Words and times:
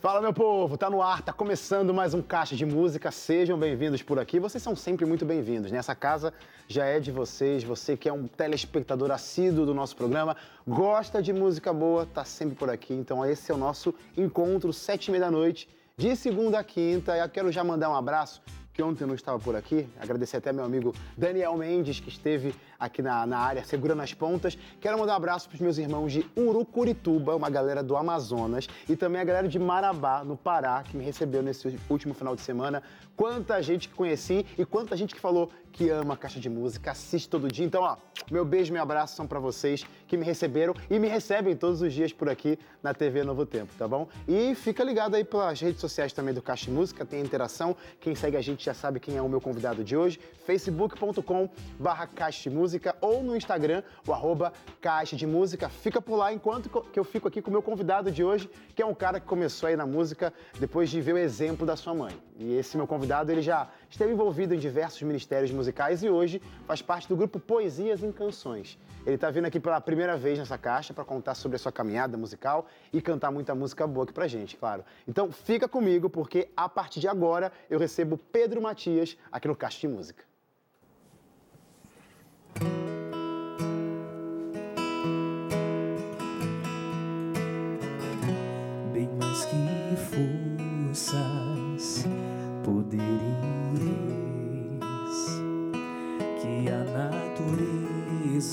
Fala, 0.00 0.22
meu 0.22 0.32
povo, 0.32 0.78
tá 0.78 0.88
no 0.88 1.02
ar, 1.02 1.20
tá 1.20 1.30
começando 1.30 1.92
mais 1.92 2.14
um 2.14 2.22
Caixa 2.22 2.56
de 2.56 2.64
Música. 2.64 3.10
Sejam 3.10 3.58
bem-vindos 3.58 4.02
por 4.02 4.18
aqui. 4.18 4.40
Vocês 4.40 4.62
são 4.62 4.74
sempre 4.74 5.04
muito 5.04 5.26
bem-vindos. 5.26 5.70
Nessa 5.70 5.94
casa 5.94 6.32
já 6.66 6.86
é 6.86 6.98
de 6.98 7.12
vocês. 7.12 7.62
Você 7.62 7.98
que 7.98 8.08
é 8.08 8.12
um 8.12 8.26
telespectador 8.26 9.10
assíduo 9.10 9.66
do 9.66 9.74
nosso 9.74 9.94
programa, 9.94 10.38
gosta 10.66 11.22
de 11.22 11.34
música 11.34 11.70
boa, 11.70 12.06
tá 12.06 12.24
sempre 12.24 12.56
por 12.56 12.70
aqui. 12.70 12.94
Então, 12.94 13.26
esse 13.26 13.52
é 13.52 13.54
o 13.54 13.58
nosso 13.58 13.94
encontro, 14.16 14.72
sete 14.72 15.08
e 15.08 15.10
meia 15.10 15.24
da 15.24 15.30
noite, 15.30 15.68
de 15.98 16.16
segunda 16.16 16.60
a 16.60 16.64
quinta. 16.64 17.14
Eu 17.14 17.28
quero 17.28 17.52
já 17.52 17.62
mandar 17.62 17.90
um 17.90 17.94
abraço 17.94 18.40
que 18.72 18.82
ontem 18.82 19.04
não 19.04 19.14
estava 19.14 19.38
por 19.38 19.54
aqui. 19.54 19.86
Agradecer 20.00 20.38
até 20.38 20.50
meu 20.50 20.64
amigo 20.64 20.94
Daniel 21.14 21.54
Mendes, 21.58 22.00
que 22.00 22.08
esteve 22.08 22.54
aqui 22.80 23.02
na, 23.02 23.26
na 23.26 23.38
área, 23.38 23.62
segurando 23.62 24.00
as 24.00 24.14
pontas. 24.14 24.56
Quero 24.80 24.98
mandar 24.98 25.12
um 25.12 25.16
abraço 25.16 25.48
para 25.48 25.56
os 25.56 25.60
meus 25.60 25.76
irmãos 25.76 26.10
de 26.10 26.24
Urucurituba, 26.36 27.36
uma 27.36 27.50
galera 27.50 27.82
do 27.82 27.96
Amazonas, 27.96 28.66
e 28.88 28.96
também 28.96 29.20
a 29.20 29.24
galera 29.24 29.46
de 29.46 29.58
Marabá, 29.58 30.24
no 30.24 30.36
Pará, 30.36 30.82
que 30.82 30.96
me 30.96 31.04
recebeu 31.04 31.42
nesse 31.42 31.78
último 31.90 32.14
final 32.14 32.34
de 32.34 32.40
semana. 32.40 32.82
Quanta 33.14 33.62
gente 33.62 33.88
que 33.88 33.94
conheci 33.94 34.46
e 34.56 34.64
quanta 34.64 34.96
gente 34.96 35.14
que 35.14 35.20
falou 35.20 35.50
que 35.72 35.88
ama 35.90 36.14
a 36.14 36.16
caixa 36.16 36.40
de 36.40 36.48
música, 36.48 36.90
assiste 36.90 37.28
todo 37.28 37.48
dia. 37.48 37.64
Então, 37.64 37.82
ó, 37.82 37.96
meu 38.30 38.44
beijo 38.44 38.70
e 38.70 38.72
meu 38.72 38.82
abraço 38.82 39.14
são 39.14 39.26
para 39.26 39.38
vocês 39.38 39.84
que 40.06 40.16
me 40.16 40.24
receberam 40.24 40.74
e 40.88 40.98
me 40.98 41.06
recebem 41.06 41.54
todos 41.54 41.82
os 41.82 41.92
dias 41.92 42.12
por 42.12 42.28
aqui 42.28 42.58
na 42.82 42.94
TV 42.94 43.22
Novo 43.22 43.44
Tempo, 43.46 43.72
tá 43.78 43.86
bom? 43.86 44.08
E 44.26 44.54
fica 44.54 44.82
ligado 44.82 45.14
aí 45.14 45.22
pelas 45.22 45.60
redes 45.60 45.80
sociais 45.80 46.12
também 46.12 46.34
do 46.34 46.42
Caixa 46.42 46.64
de 46.64 46.70
Música, 46.72 47.04
tem 47.04 47.20
interação. 47.20 47.76
Quem 48.00 48.14
segue 48.14 48.36
a 48.36 48.40
gente 48.40 48.64
já 48.64 48.74
sabe 48.74 48.98
quem 48.98 49.16
é 49.16 49.22
o 49.22 49.28
meu 49.28 49.40
convidado 49.40 49.84
de 49.84 49.96
hoje, 49.96 50.18
facebook.com 50.44 51.48
barra 51.78 52.06
Caixa 52.06 52.48
de 52.48 52.56
Música 52.56 52.69
ou 53.00 53.22
no 53.22 53.36
Instagram, 53.36 53.82
o 54.06 54.12
arroba 54.12 54.52
Caixa 54.80 55.16
de 55.16 55.26
Música. 55.26 55.68
Fica 55.68 56.00
por 56.00 56.16
lá 56.16 56.32
enquanto 56.32 56.68
que 56.68 56.98
eu 56.98 57.04
fico 57.04 57.26
aqui 57.26 57.40
com 57.40 57.48
o 57.48 57.52
meu 57.52 57.62
convidado 57.62 58.10
de 58.10 58.22
hoje, 58.22 58.50
que 58.74 58.82
é 58.82 58.86
um 58.86 58.94
cara 58.94 59.18
que 59.18 59.26
começou 59.26 59.68
aí 59.68 59.76
na 59.76 59.86
música 59.86 60.32
depois 60.58 60.90
de 60.90 61.00
ver 61.00 61.14
o 61.14 61.18
exemplo 61.18 61.66
da 61.66 61.76
sua 61.76 61.94
mãe. 61.94 62.14
E 62.38 62.54
esse 62.54 62.76
meu 62.76 62.86
convidado, 62.86 63.30
ele 63.30 63.42
já 63.42 63.68
esteve 63.88 64.12
envolvido 64.12 64.54
em 64.54 64.58
diversos 64.58 65.02
ministérios 65.02 65.50
musicais 65.50 66.02
e 66.02 66.08
hoje 66.08 66.40
faz 66.66 66.80
parte 66.80 67.08
do 67.08 67.16
grupo 67.16 67.38
Poesias 67.38 68.02
em 68.02 68.12
Canções. 68.12 68.78
Ele 69.04 69.14
está 69.14 69.30
vindo 69.30 69.46
aqui 69.46 69.58
pela 69.58 69.80
primeira 69.80 70.16
vez 70.16 70.38
nessa 70.38 70.58
caixa 70.58 70.92
para 70.92 71.04
contar 71.04 71.34
sobre 71.34 71.56
a 71.56 71.58
sua 71.58 71.72
caminhada 71.72 72.16
musical 72.16 72.66
e 72.92 73.00
cantar 73.00 73.30
muita 73.30 73.54
música 73.54 73.86
boa 73.86 74.04
aqui 74.04 74.12
pra 74.12 74.28
gente, 74.28 74.56
claro. 74.56 74.84
Então 75.08 75.32
fica 75.32 75.66
comigo 75.68 76.10
porque 76.10 76.48
a 76.56 76.68
partir 76.68 77.00
de 77.00 77.08
agora 77.08 77.50
eu 77.68 77.78
recebo 77.78 78.18
Pedro 78.18 78.60
Matias 78.60 79.16
aqui 79.32 79.48
no 79.48 79.56
Caixa 79.56 79.80
de 79.80 79.88
Música. 79.88 80.29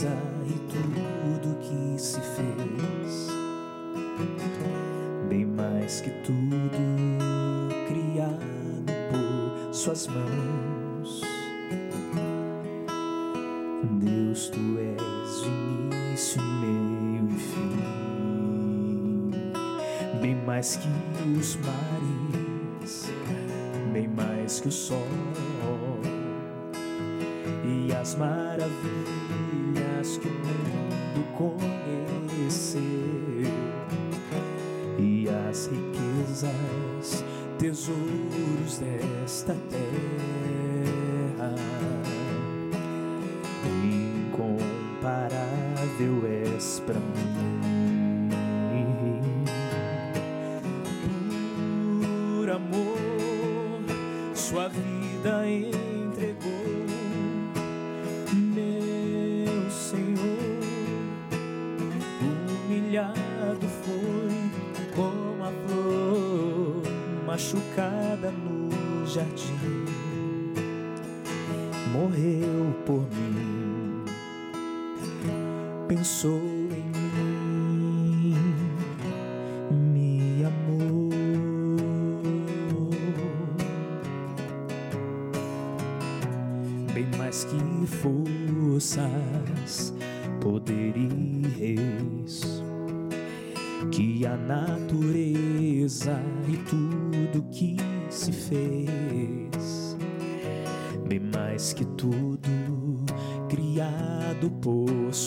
Natureza 0.07 0.17
e 0.45 0.53
tudo 0.69 1.57
que 1.59 2.01
se 2.01 2.21
fez, 2.21 3.27
bem 5.27 5.45
mais 5.45 6.01
que 6.01 6.09
tudo 6.21 6.67
criado 7.87 8.39
por 9.09 9.73
suas 9.73 10.07
mãos. 10.07 11.21
Deus, 13.99 14.49
tu 14.49 14.59
és 14.79 15.43
início, 15.45 16.41
meio 16.41 17.29
e 17.29 17.39
fim, 17.39 17.71
bem 20.21 20.35
mais 20.45 20.77
que 20.77 20.87
os 21.37 21.55
mares, 21.57 23.11
bem 23.93 24.07
mais 24.07 24.59
que 24.59 24.67
o 24.69 24.71
sol 24.71 25.07
e 27.65 27.93
as 27.93 28.15
maravilhas 28.15 29.66
que 30.05 30.27
o 30.27 30.31
mundo 30.31 31.25
conheceu 31.35 32.81
e 34.99 35.27
as 35.49 35.67
riquezas, 35.67 37.23
tesouros 37.57 38.77
desta 38.77 39.55
terra. 39.69 41.55
Incomparável 43.83 45.35
és 46.45 46.79
pra 46.85 46.99
mim. 46.99 47.57
Por 52.37 52.49
amor, 52.51 53.81
sua 54.35 54.69
vida 54.69 55.49
entregou, 55.49 55.66
por 72.87 73.01
mim, 73.11 74.05
pensou 75.89 76.56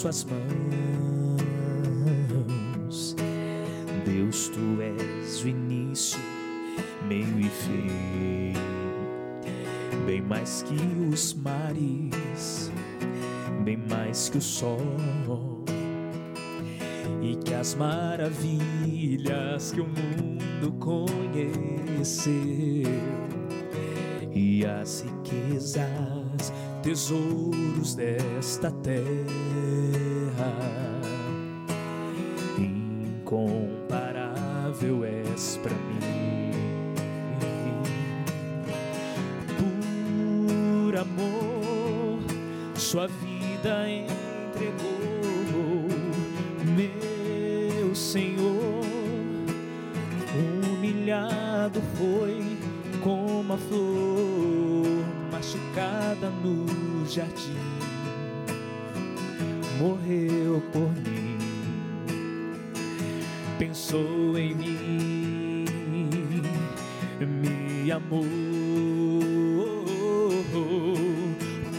suas 0.01 0.25
mãos. 0.25 0.41
Deus, 4.07 4.49
tu 4.49 4.81
és 4.81 5.43
o 5.43 5.49
início, 5.49 6.19
meio 7.07 7.39
e 7.39 7.51
fim, 7.51 8.55
bem 10.07 10.23
mais 10.23 10.63
que 10.63 10.75
os 11.13 11.35
mares, 11.35 12.73
bem 13.63 13.77
mais 13.91 14.31
que 14.31 14.39
o 14.39 14.41
sol 14.41 14.81
e 17.21 17.37
que 17.45 17.53
as 17.53 17.75
maravilhas 17.75 19.73
que 19.73 19.83
o 19.83 19.87
mundo 19.87 20.73
conheceu 20.79 22.33
e 24.35 24.65
as 24.65 25.03
riquezas, 25.03 26.51
tesouros 26.83 27.95
desta 27.95 28.71
terra. 28.71 29.50
Mim, 64.61 65.65
me 67.21 67.91
amou. 67.91 68.25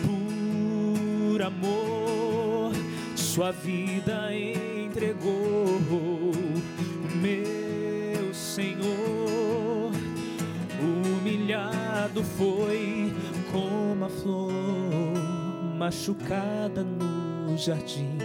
Por 0.05 1.41
amor, 1.41 2.73
sua 3.15 3.51
vida 3.51 4.33
entregou, 4.33 5.79
meu 7.15 8.33
Senhor. 8.33 9.91
Humilhado 10.81 12.23
foi 12.23 13.13
como 13.51 14.05
a 14.05 14.09
flor 14.09 14.51
machucada 15.77 16.83
no 16.83 17.57
jardim. 17.57 18.20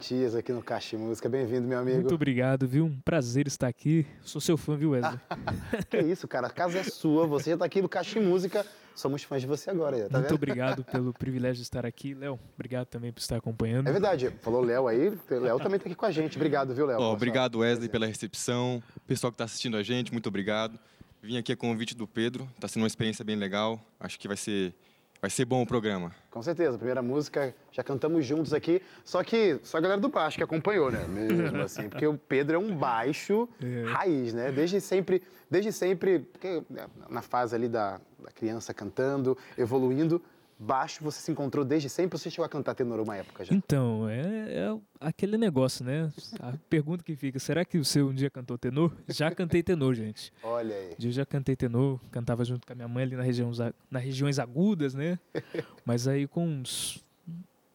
Matias 0.00 0.34
aqui 0.34 0.50
no 0.50 0.62
Caixa 0.62 0.96
Música. 0.96 1.28
Bem-vindo, 1.28 1.68
meu 1.68 1.78
amigo. 1.78 1.98
Muito 1.98 2.14
obrigado, 2.14 2.66
viu? 2.66 2.86
Um 2.86 3.00
prazer 3.00 3.46
estar 3.46 3.68
aqui. 3.68 4.06
Sou 4.22 4.40
seu 4.40 4.56
fã, 4.56 4.74
viu, 4.74 4.92
Wesley? 4.92 5.20
Que 5.90 5.98
isso, 5.98 6.26
cara. 6.26 6.46
A 6.46 6.50
casa 6.50 6.78
é 6.78 6.84
sua. 6.84 7.26
Você 7.26 7.50
já 7.50 7.58
tá 7.58 7.66
aqui 7.66 7.82
no 7.82 7.88
Caixa 7.88 8.18
Música. 8.18 8.64
Somos 8.94 9.22
fãs 9.24 9.42
de 9.42 9.46
você 9.46 9.68
agora, 9.68 10.08
tá 10.08 10.18
Muito 10.18 10.22
vendo? 10.22 10.34
obrigado 10.34 10.84
pelo 10.84 11.12
privilégio 11.12 11.56
de 11.56 11.62
estar 11.64 11.84
aqui. 11.84 12.14
Léo, 12.14 12.40
obrigado 12.54 12.86
também 12.86 13.12
por 13.12 13.20
estar 13.20 13.36
acompanhando. 13.36 13.88
É 13.88 13.92
verdade. 13.92 14.30
Falou 14.40 14.64
Léo 14.64 14.88
aí. 14.88 15.08
O 15.08 15.38
Léo 15.38 15.60
também 15.60 15.78
tá 15.78 15.84
aqui 15.84 15.94
com 15.94 16.06
a 16.06 16.10
gente. 16.10 16.34
Obrigado, 16.38 16.74
viu, 16.74 16.86
Léo? 16.86 16.96
Sua 16.96 17.08
obrigado, 17.10 17.58
Wesley, 17.58 17.90
pela 17.90 18.06
recepção. 18.06 18.82
Pessoal 19.06 19.30
que 19.30 19.34
está 19.34 19.44
assistindo 19.44 19.76
a 19.76 19.82
gente, 19.82 20.12
muito 20.12 20.30
obrigado. 20.30 20.78
Vim 21.22 21.36
aqui 21.36 21.52
a 21.52 21.56
convite 21.56 21.94
do 21.94 22.06
Pedro. 22.06 22.48
Está 22.54 22.68
sendo 22.68 22.84
uma 22.84 22.88
experiência 22.88 23.22
bem 23.22 23.36
legal. 23.36 23.78
Acho 24.00 24.18
que 24.18 24.26
vai 24.26 24.38
ser, 24.38 24.74
vai 25.20 25.30
ser 25.30 25.44
bom 25.44 25.62
o 25.62 25.66
programa. 25.66 26.12
Com 26.30 26.42
certeza. 26.42 26.76
Primeira 26.76 27.02
música, 27.02 27.54
já 27.70 27.82
cantamos 27.82 28.24
juntos 28.24 28.52
aqui. 28.52 28.82
Só 29.04 29.22
que 29.22 29.60
só 29.62 29.78
a 29.78 29.80
galera 29.80 30.00
do 30.00 30.08
baixo 30.08 30.36
que 30.36 30.44
acompanhou, 30.44 30.90
né? 30.90 31.04
Mesmo 31.08 31.62
assim. 31.62 31.88
Porque 31.88 32.06
o 32.06 32.16
Pedro 32.16 32.56
é 32.56 32.58
um 32.58 32.74
baixo 32.74 33.48
raiz, 33.92 34.32
né? 34.32 34.50
Desde 34.50 34.80
sempre, 34.80 35.22
desde 35.50 35.72
sempre, 35.72 36.20
porque 36.20 36.62
né, 36.70 36.86
na 37.08 37.22
fase 37.22 37.54
ali 37.54 37.68
da, 37.68 38.00
da 38.22 38.30
criança 38.34 38.72
cantando, 38.72 39.36
evoluindo, 39.58 40.22
baixo 40.60 41.02
você 41.02 41.20
se 41.20 41.32
encontrou 41.32 41.64
desde 41.64 41.88
sempre 41.88 42.16
ou 42.16 42.18
você 42.18 42.30
chegou 42.30 42.44
a 42.44 42.48
cantar 42.48 42.74
tenor 42.74 43.00
uma 43.00 43.16
época 43.16 43.44
já? 43.44 43.54
Então, 43.54 44.06
é, 44.08 44.20
é 44.20 44.78
aquele 45.00 45.38
negócio, 45.38 45.84
né? 45.84 46.12
A 46.38 46.52
pergunta 46.68 47.02
que 47.02 47.16
fica, 47.16 47.38
será 47.38 47.64
que 47.64 47.78
o 47.78 47.84
seu 47.84 48.08
um 48.08 48.14
dia 48.14 48.28
cantou 48.28 48.58
tenor? 48.58 48.92
Já 49.08 49.30
cantei 49.30 49.62
tenor, 49.62 49.94
gente. 49.94 50.32
Olha 50.42 50.76
aí. 50.76 50.92
Um 50.92 50.96
dia 50.98 51.08
eu 51.08 51.14
já 51.14 51.24
cantei 51.24 51.56
tenor, 51.56 51.98
cantava 52.10 52.44
junto 52.44 52.66
com 52.66 52.72
a 52.74 52.76
minha 52.76 52.88
mãe 52.88 53.04
ali 53.04 53.16
na 53.16 53.22
região, 53.22 53.50
nas 53.90 54.02
regiões 54.02 54.38
agudas, 54.38 54.94
né? 54.94 55.18
Mas 55.84 56.06
aí 56.06 56.26
com 56.26 56.46
uns 56.46 57.02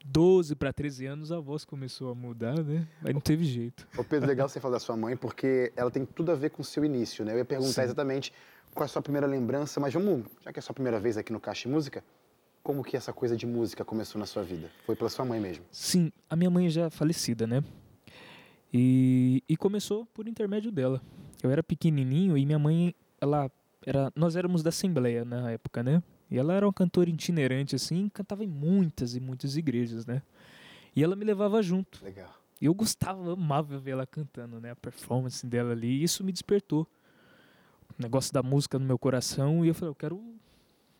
12 0.05 0.55
para 0.55 0.71
13 0.71 1.07
anos 1.07 1.31
a 1.31 1.39
voz 1.39 1.65
começou 1.65 2.11
a 2.11 2.15
mudar, 2.15 2.63
né? 2.63 2.87
Aí 3.03 3.11
não 3.11 3.21
teve 3.21 3.43
jeito. 3.43 3.87
Ô 3.97 4.03
Pedro, 4.03 4.27
legal 4.27 4.47
você 4.47 4.59
falar 4.59 4.73
da 4.73 4.79
sua 4.79 4.95
mãe, 4.95 5.17
porque 5.17 5.73
ela 5.75 5.89
tem 5.89 6.05
tudo 6.05 6.31
a 6.31 6.35
ver 6.35 6.51
com 6.51 6.61
o 6.61 6.65
seu 6.65 6.85
início, 6.85 7.25
né? 7.25 7.33
Eu 7.33 7.39
ia 7.39 7.45
perguntar 7.45 7.81
Sim. 7.81 7.81
exatamente 7.81 8.31
qual 8.75 8.83
é 8.83 8.85
a 8.85 8.89
sua 8.89 9.01
primeira 9.01 9.25
lembrança, 9.25 9.79
mas 9.79 9.93
vamos, 9.93 10.25
já 10.43 10.53
que 10.53 10.59
é 10.59 10.61
a 10.61 10.63
sua 10.63 10.75
primeira 10.75 10.99
vez 10.99 11.17
aqui 11.17 11.33
no 11.33 11.39
Caixa 11.39 11.67
de 11.67 11.73
Música, 11.73 12.03
como 12.65 12.83
que 12.83 12.97
essa 12.97 13.13
coisa 13.13 13.37
de 13.37 13.45
música 13.45 13.85
começou 13.85 14.17
na 14.17 14.25
sua 14.25 14.41
vida? 14.41 14.71
Foi 14.87 14.95
pela 14.95 15.07
sua 15.07 15.23
mãe 15.23 15.39
mesmo? 15.39 15.63
Sim, 15.69 16.11
a 16.27 16.35
minha 16.35 16.49
mãe 16.49 16.67
já 16.67 16.85
é 16.85 16.89
falecida, 16.89 17.45
né? 17.45 17.63
E, 18.73 19.43
e 19.47 19.55
começou 19.55 20.07
por 20.07 20.27
intermédio 20.27 20.71
dela. 20.71 20.99
Eu 21.43 21.51
era 21.51 21.61
pequenininho 21.61 22.35
e 22.35 22.43
minha 22.43 22.57
mãe, 22.57 22.95
ela 23.21 23.51
era, 23.85 24.11
nós 24.15 24.35
éramos 24.35 24.63
da 24.63 24.69
Assembleia 24.69 25.23
na 25.23 25.51
época, 25.51 25.83
né? 25.83 26.01
E 26.29 26.39
ela 26.39 26.55
era 26.55 26.65
uma 26.65 26.73
cantora 26.73 27.07
itinerante 27.07 27.75
assim, 27.75 28.09
cantava 28.09 28.43
em 28.43 28.47
muitas 28.47 29.15
e 29.15 29.19
muitas 29.19 29.55
igrejas, 29.55 30.07
né? 30.07 30.23
E 30.95 31.03
ela 31.03 31.15
me 31.15 31.23
levava 31.23 31.61
junto. 31.61 32.03
Legal. 32.03 32.33
E 32.59 32.65
eu 32.65 32.73
gostava, 32.73 33.33
amava 33.33 33.77
ver 33.77 33.91
ela 33.91 34.07
cantando, 34.07 34.59
né? 34.59 34.71
A 34.71 34.75
performance 34.75 35.45
dela 35.45 35.73
ali. 35.73 35.99
E 35.99 36.03
isso 36.03 36.23
me 36.23 36.31
despertou. 36.31 36.87
O 37.99 38.01
negócio 38.01 38.33
da 38.33 38.41
música 38.41 38.79
no 38.79 38.85
meu 38.87 38.97
coração. 38.97 39.63
E 39.63 39.67
eu 39.67 39.75
falei, 39.75 39.91
eu 39.91 39.95
quero 39.95 40.19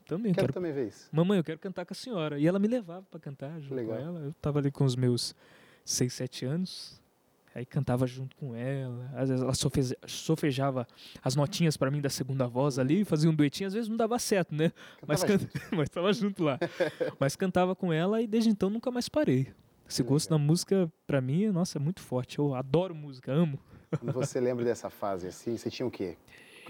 também, 0.05 0.33
Quero 0.33 0.45
quero 0.47 0.53
também 0.53 0.71
ver 0.71 0.87
isso. 0.87 1.09
Mamãe, 1.11 1.37
eu 1.37 1.43
quero 1.43 1.59
cantar 1.59 1.85
com 1.85 1.93
a 1.93 1.95
senhora. 1.95 2.39
E 2.39 2.47
ela 2.47 2.59
me 2.59 2.67
levava 2.67 3.05
para 3.09 3.19
cantar 3.19 3.59
junto 3.59 3.73
Legal. 3.75 3.97
com 3.97 4.03
ela. 4.03 4.19
Eu 4.19 4.33
tava 4.41 4.59
ali 4.59 4.71
com 4.71 4.83
os 4.85 4.95
meus 4.95 5.35
6, 5.83 6.13
7 6.13 6.45
anos. 6.45 7.01
Aí 7.53 7.65
cantava 7.65 8.05
junto 8.05 8.35
com 8.35 8.53
ela. 8.53 9.09
Às 9.15 9.29
vezes 9.29 9.41
ela 9.41 9.53
sofe- 9.53 9.97
sofejava 10.05 10.85
as 11.23 11.35
notinhas 11.37 11.77
para 11.77 11.89
mim 11.89 12.01
da 12.01 12.09
segunda 12.09 12.45
voz 12.47 12.77
ali, 12.77 13.05
fazia 13.05 13.29
um 13.29 13.33
duetinho. 13.33 13.67
Às 13.67 13.73
vezes 13.73 13.87
não 13.87 13.95
dava 13.95 14.19
certo, 14.19 14.53
né? 14.53 14.73
Mas, 15.07 15.23
Cantava 15.23 15.47
can... 15.49 15.59
Mas 15.77 15.89
tava 15.89 16.11
junto 16.11 16.43
lá. 16.43 16.59
Mas 17.19 17.35
cantava 17.37 17.73
com 17.73 17.93
ela 17.93 18.21
e 18.21 18.27
desde 18.27 18.49
então 18.49 18.69
nunca 18.69 18.91
mais 18.91 19.07
parei. 19.07 19.47
Esse 19.87 20.03
Que 20.03 20.09
gosto 20.09 20.29
da 20.29 20.37
música, 20.37 20.91
para 21.07 21.21
mim, 21.21 21.47
nossa, 21.47 21.77
é 21.77 21.79
muito 21.79 22.01
forte. 22.01 22.39
Eu 22.39 22.53
adoro 22.55 22.93
música, 22.93 23.31
amo. 23.31 23.57
Quando 23.99 24.11
você 24.13 24.39
lembra 24.41 24.65
dessa 24.65 24.89
fase 24.89 25.27
assim, 25.27 25.55
você 25.55 25.69
tinha 25.69 25.85
o 25.85 25.91
quê? 25.91 26.17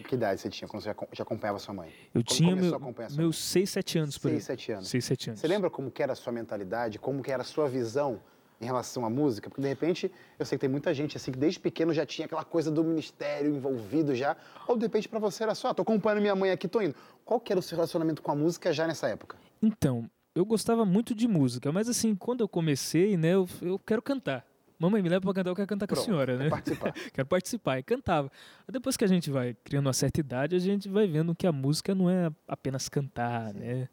Que 0.03 0.15
idade 0.15 0.41
você 0.41 0.49
tinha 0.49 0.67
quando 0.67 0.81
você 0.83 0.87
já 0.87 0.91
acom- 0.91 1.07
já 1.11 1.23
acompanhava 1.23 1.59
sua 1.59 1.73
mãe? 1.73 1.89
Eu 2.13 2.21
Quando 2.23 2.25
tinha 2.25 2.55
meu- 2.55 2.79
meus 3.15 3.37
6, 3.37 3.69
7 3.69 3.97
anos 3.99 4.17
por 4.17 4.27
aí. 4.27 4.33
Seis, 4.35 4.43
sete 4.45 4.71
anos. 4.71 4.87
6, 4.89 5.05
7 5.05 5.29
anos. 5.29 5.39
Você 5.39 5.47
lembra 5.47 5.69
como 5.69 5.89
que 5.89 6.03
era 6.03 6.13
a 6.13 6.15
sua 6.15 6.33
mentalidade, 6.33 6.99
como 6.99 7.21
que 7.23 7.31
era 7.31 7.41
a 7.41 7.45
sua 7.45 7.67
visão 7.69 8.19
em 8.59 8.65
relação 8.65 9.05
à 9.05 9.09
música? 9.09 9.49
Porque 9.49 9.61
de 9.61 9.67
repente, 9.67 10.11
eu 10.37 10.45
sei 10.45 10.57
que 10.57 10.61
tem 10.61 10.69
muita 10.69 10.93
gente 10.93 11.15
assim 11.17 11.31
que 11.31 11.37
desde 11.39 11.59
pequeno 11.59 11.93
já 11.93 12.05
tinha 12.05 12.25
aquela 12.25 12.43
coisa 12.43 12.69
do 12.69 12.83
ministério 12.83 13.53
envolvido 13.55 14.13
já, 14.15 14.35
ou 14.67 14.75
de 14.77 14.83
repente 14.83 15.07
pra 15.07 15.19
você 15.19 15.43
era 15.43 15.55
só, 15.55 15.69
ah, 15.69 15.73
tô 15.73 15.81
acompanhando 15.81 16.21
minha 16.21 16.35
mãe 16.35 16.51
aqui, 16.51 16.67
tô 16.67 16.81
indo. 16.81 16.95
Qual 17.23 17.39
que 17.39 17.51
era 17.53 17.59
o 17.59 17.63
seu 17.63 17.75
relacionamento 17.75 18.21
com 18.21 18.31
a 18.31 18.35
música 18.35 18.71
já 18.73 18.85
nessa 18.87 19.07
época? 19.07 19.37
Então, 19.61 20.09
eu 20.35 20.45
gostava 20.45 20.85
muito 20.85 21.15
de 21.15 21.27
música, 21.27 21.71
mas 21.71 21.87
assim, 21.89 22.13
quando 22.15 22.41
eu 22.41 22.47
comecei, 22.49 23.15
né, 23.17 23.33
eu, 23.33 23.47
eu 23.61 23.79
quero 23.79 24.01
cantar. 24.01 24.45
Mamãe, 24.77 25.01
me 25.01 25.07
leva 25.07 25.21
pra 25.21 25.33
cantar, 25.33 25.49
eu 25.49 25.55
quero 25.55 25.67
cantar 25.67 25.87
com 25.87 25.93
a 25.93 25.95
Pronto, 25.95 26.05
senhora, 26.05 26.37
né? 26.37 26.49
participar. 26.49 26.93
quero 27.13 27.27
participar. 27.27 27.79
E 27.79 27.83
cantava. 27.83 28.31
Depois 28.69 28.97
que 28.97 29.05
a 29.05 29.07
gente 29.07 29.31
vai 29.31 29.55
criando 29.63 29.87
uma 29.87 29.93
certa 29.93 30.19
idade, 30.19 30.55
a 30.55 30.59
gente 30.59 30.89
vai 30.89 31.07
vendo 31.07 31.33
que 31.33 31.47
a 31.47 31.51
música 31.51 31.95
não 31.95 32.09
é 32.09 32.29
apenas 32.47 32.89
cantar, 32.89 33.53
né? 33.53 33.87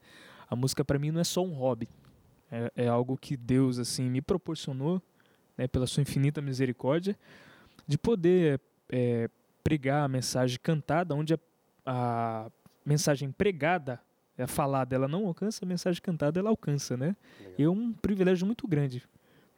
A 0.51 0.57
música 0.57 0.85
para 0.85 0.99
mim 0.99 1.11
não 1.11 1.21
é 1.21 1.25
só 1.25 1.43
um 1.45 1.53
hobby. 1.53 1.89
É, 2.51 2.85
é 2.85 2.89
algo 2.89 3.17
que 3.17 3.37
Deus, 3.37 3.79
assim, 3.79 4.11
me 4.11 4.21
proporcionou, 4.21 5.01
né, 5.57 5.67
pela 5.67 5.87
sua 5.87 6.03
infinita 6.03 6.43
misericórdia, 6.43 7.17
de 7.87 7.97
poder 7.97 8.61
é, 8.91 9.31
pregar 9.65 10.05
a 10.05 10.09
mensagem 10.09 10.59
cantada, 10.63 11.15
onde 11.15 11.35
a, 11.35 11.39
a 11.87 12.51
mensagem 12.85 13.31
pregada, 13.31 14.01
a 14.37 14.47
falada, 14.47 14.95
ela 14.95 15.07
não 15.07 15.27
alcança, 15.27 15.65
a 15.65 15.69
mensagem 15.69 16.03
cantada, 16.03 16.41
ela 16.41 16.51
alcança, 16.51 16.97
né? 16.97 17.17
Legal. 17.39 17.55
E 17.59 17.63
é 17.63 17.71
um 17.71 17.93
privilégio 17.93 18.45
muito 18.45 18.67
grande 18.67 19.03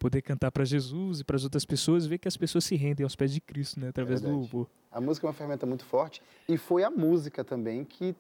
poder 0.05 0.21
cantar 0.21 0.51
para 0.53 0.67
Jesus 0.67 1.21
e 1.21 1.25
para 1.25 1.35
as 1.37 1.45
outras 1.45 1.65
pessoas, 1.65 2.05
ver 2.05 2.19
que 2.19 2.29
as 2.29 2.37
pessoas 2.37 2.63
se 2.67 2.77
rendem 2.77 3.05
aos 3.05 3.17
pés 3.17 3.33
de 3.33 3.41
Cristo, 3.41 3.81
né, 3.81 3.89
através 3.89 4.21
do 4.21 4.27
É 4.27 4.31
verdade. 4.31 4.53
louvor. 4.53 4.71
A 4.93 5.01
música 5.01 5.27
é 5.27 5.29
uma 5.29 5.33
ferramenta 5.33 5.65
muito 5.65 5.83
forte 5.87 6.21
e 6.47 6.59
foi 6.59 6.85
a 6.85 6.91
música 6.91 7.43
também 7.43 7.87
que 7.87 8.15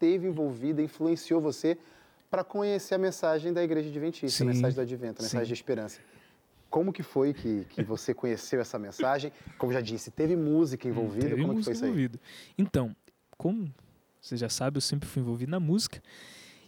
teve 0.00 0.26
envolvida, 0.26 0.82
influenciou 0.82 1.40
você 1.40 1.78
para 2.28 2.42
conhecer 2.42 2.96
a 2.96 2.98
mensagem 2.98 3.52
da 3.52 3.62
Igreja 3.62 3.88
Adventista, 3.88 4.36
Sim, 4.36 4.42
a 4.42 4.46
mensagem 4.52 4.74
do 4.74 4.80
Advento, 4.80 5.20
a 5.20 5.22
mensagem 5.22 5.44
sim. 5.46 5.48
de 5.48 5.54
esperança. 5.54 6.00
Como 6.68 6.92
que 6.92 7.04
foi 7.04 7.32
que, 7.32 7.64
que 7.70 7.84
você 7.84 8.12
conheceu 8.12 8.60
essa 8.60 8.76
mensagem? 8.76 9.30
Como 9.56 9.72
já 9.72 9.80
disse, 9.80 10.10
teve 10.10 10.34
música 10.34 10.88
envolvida? 10.88 11.28
Teve 11.28 11.40
Como 11.40 11.52
que 11.52 11.58
música 11.58 11.64
foi 11.66 11.72
isso 11.74 11.84
aí? 11.84 11.90
envolvida. 11.90 12.18
Então, 12.58 12.96
como 13.36 13.72
você 14.20 14.36
já 14.36 14.48
sabe, 14.48 14.76
eu 14.78 14.80
sempre 14.80 15.08
fui 15.08 15.22
envolvido 15.22 15.52
na 15.52 15.60
música. 15.60 16.02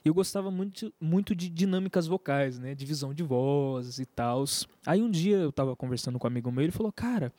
E 0.05 0.09
eu 0.09 0.15
gostava 0.15 0.51
muito, 0.51 0.93
muito 1.01 1.35
de 1.35 1.49
dinâmicas 1.51 2.07
vocais, 2.07 2.59
né? 2.59 2.75
Divisão 2.75 3.13
de 3.13 3.23
vozes 3.23 3.99
e 3.99 4.07
tal. 4.07 4.45
Aí 4.87 5.03
um 5.03 5.11
dia 5.11 5.37
eu 5.37 5.53
tava 5.53 5.77
conversando 5.77 6.19
com 6.19 6.27
um 6.27 6.31
amigo 6.31 6.51
meu, 6.51 6.63
ele 6.65 6.73
falou, 6.73 6.91
cara, 6.93 7.33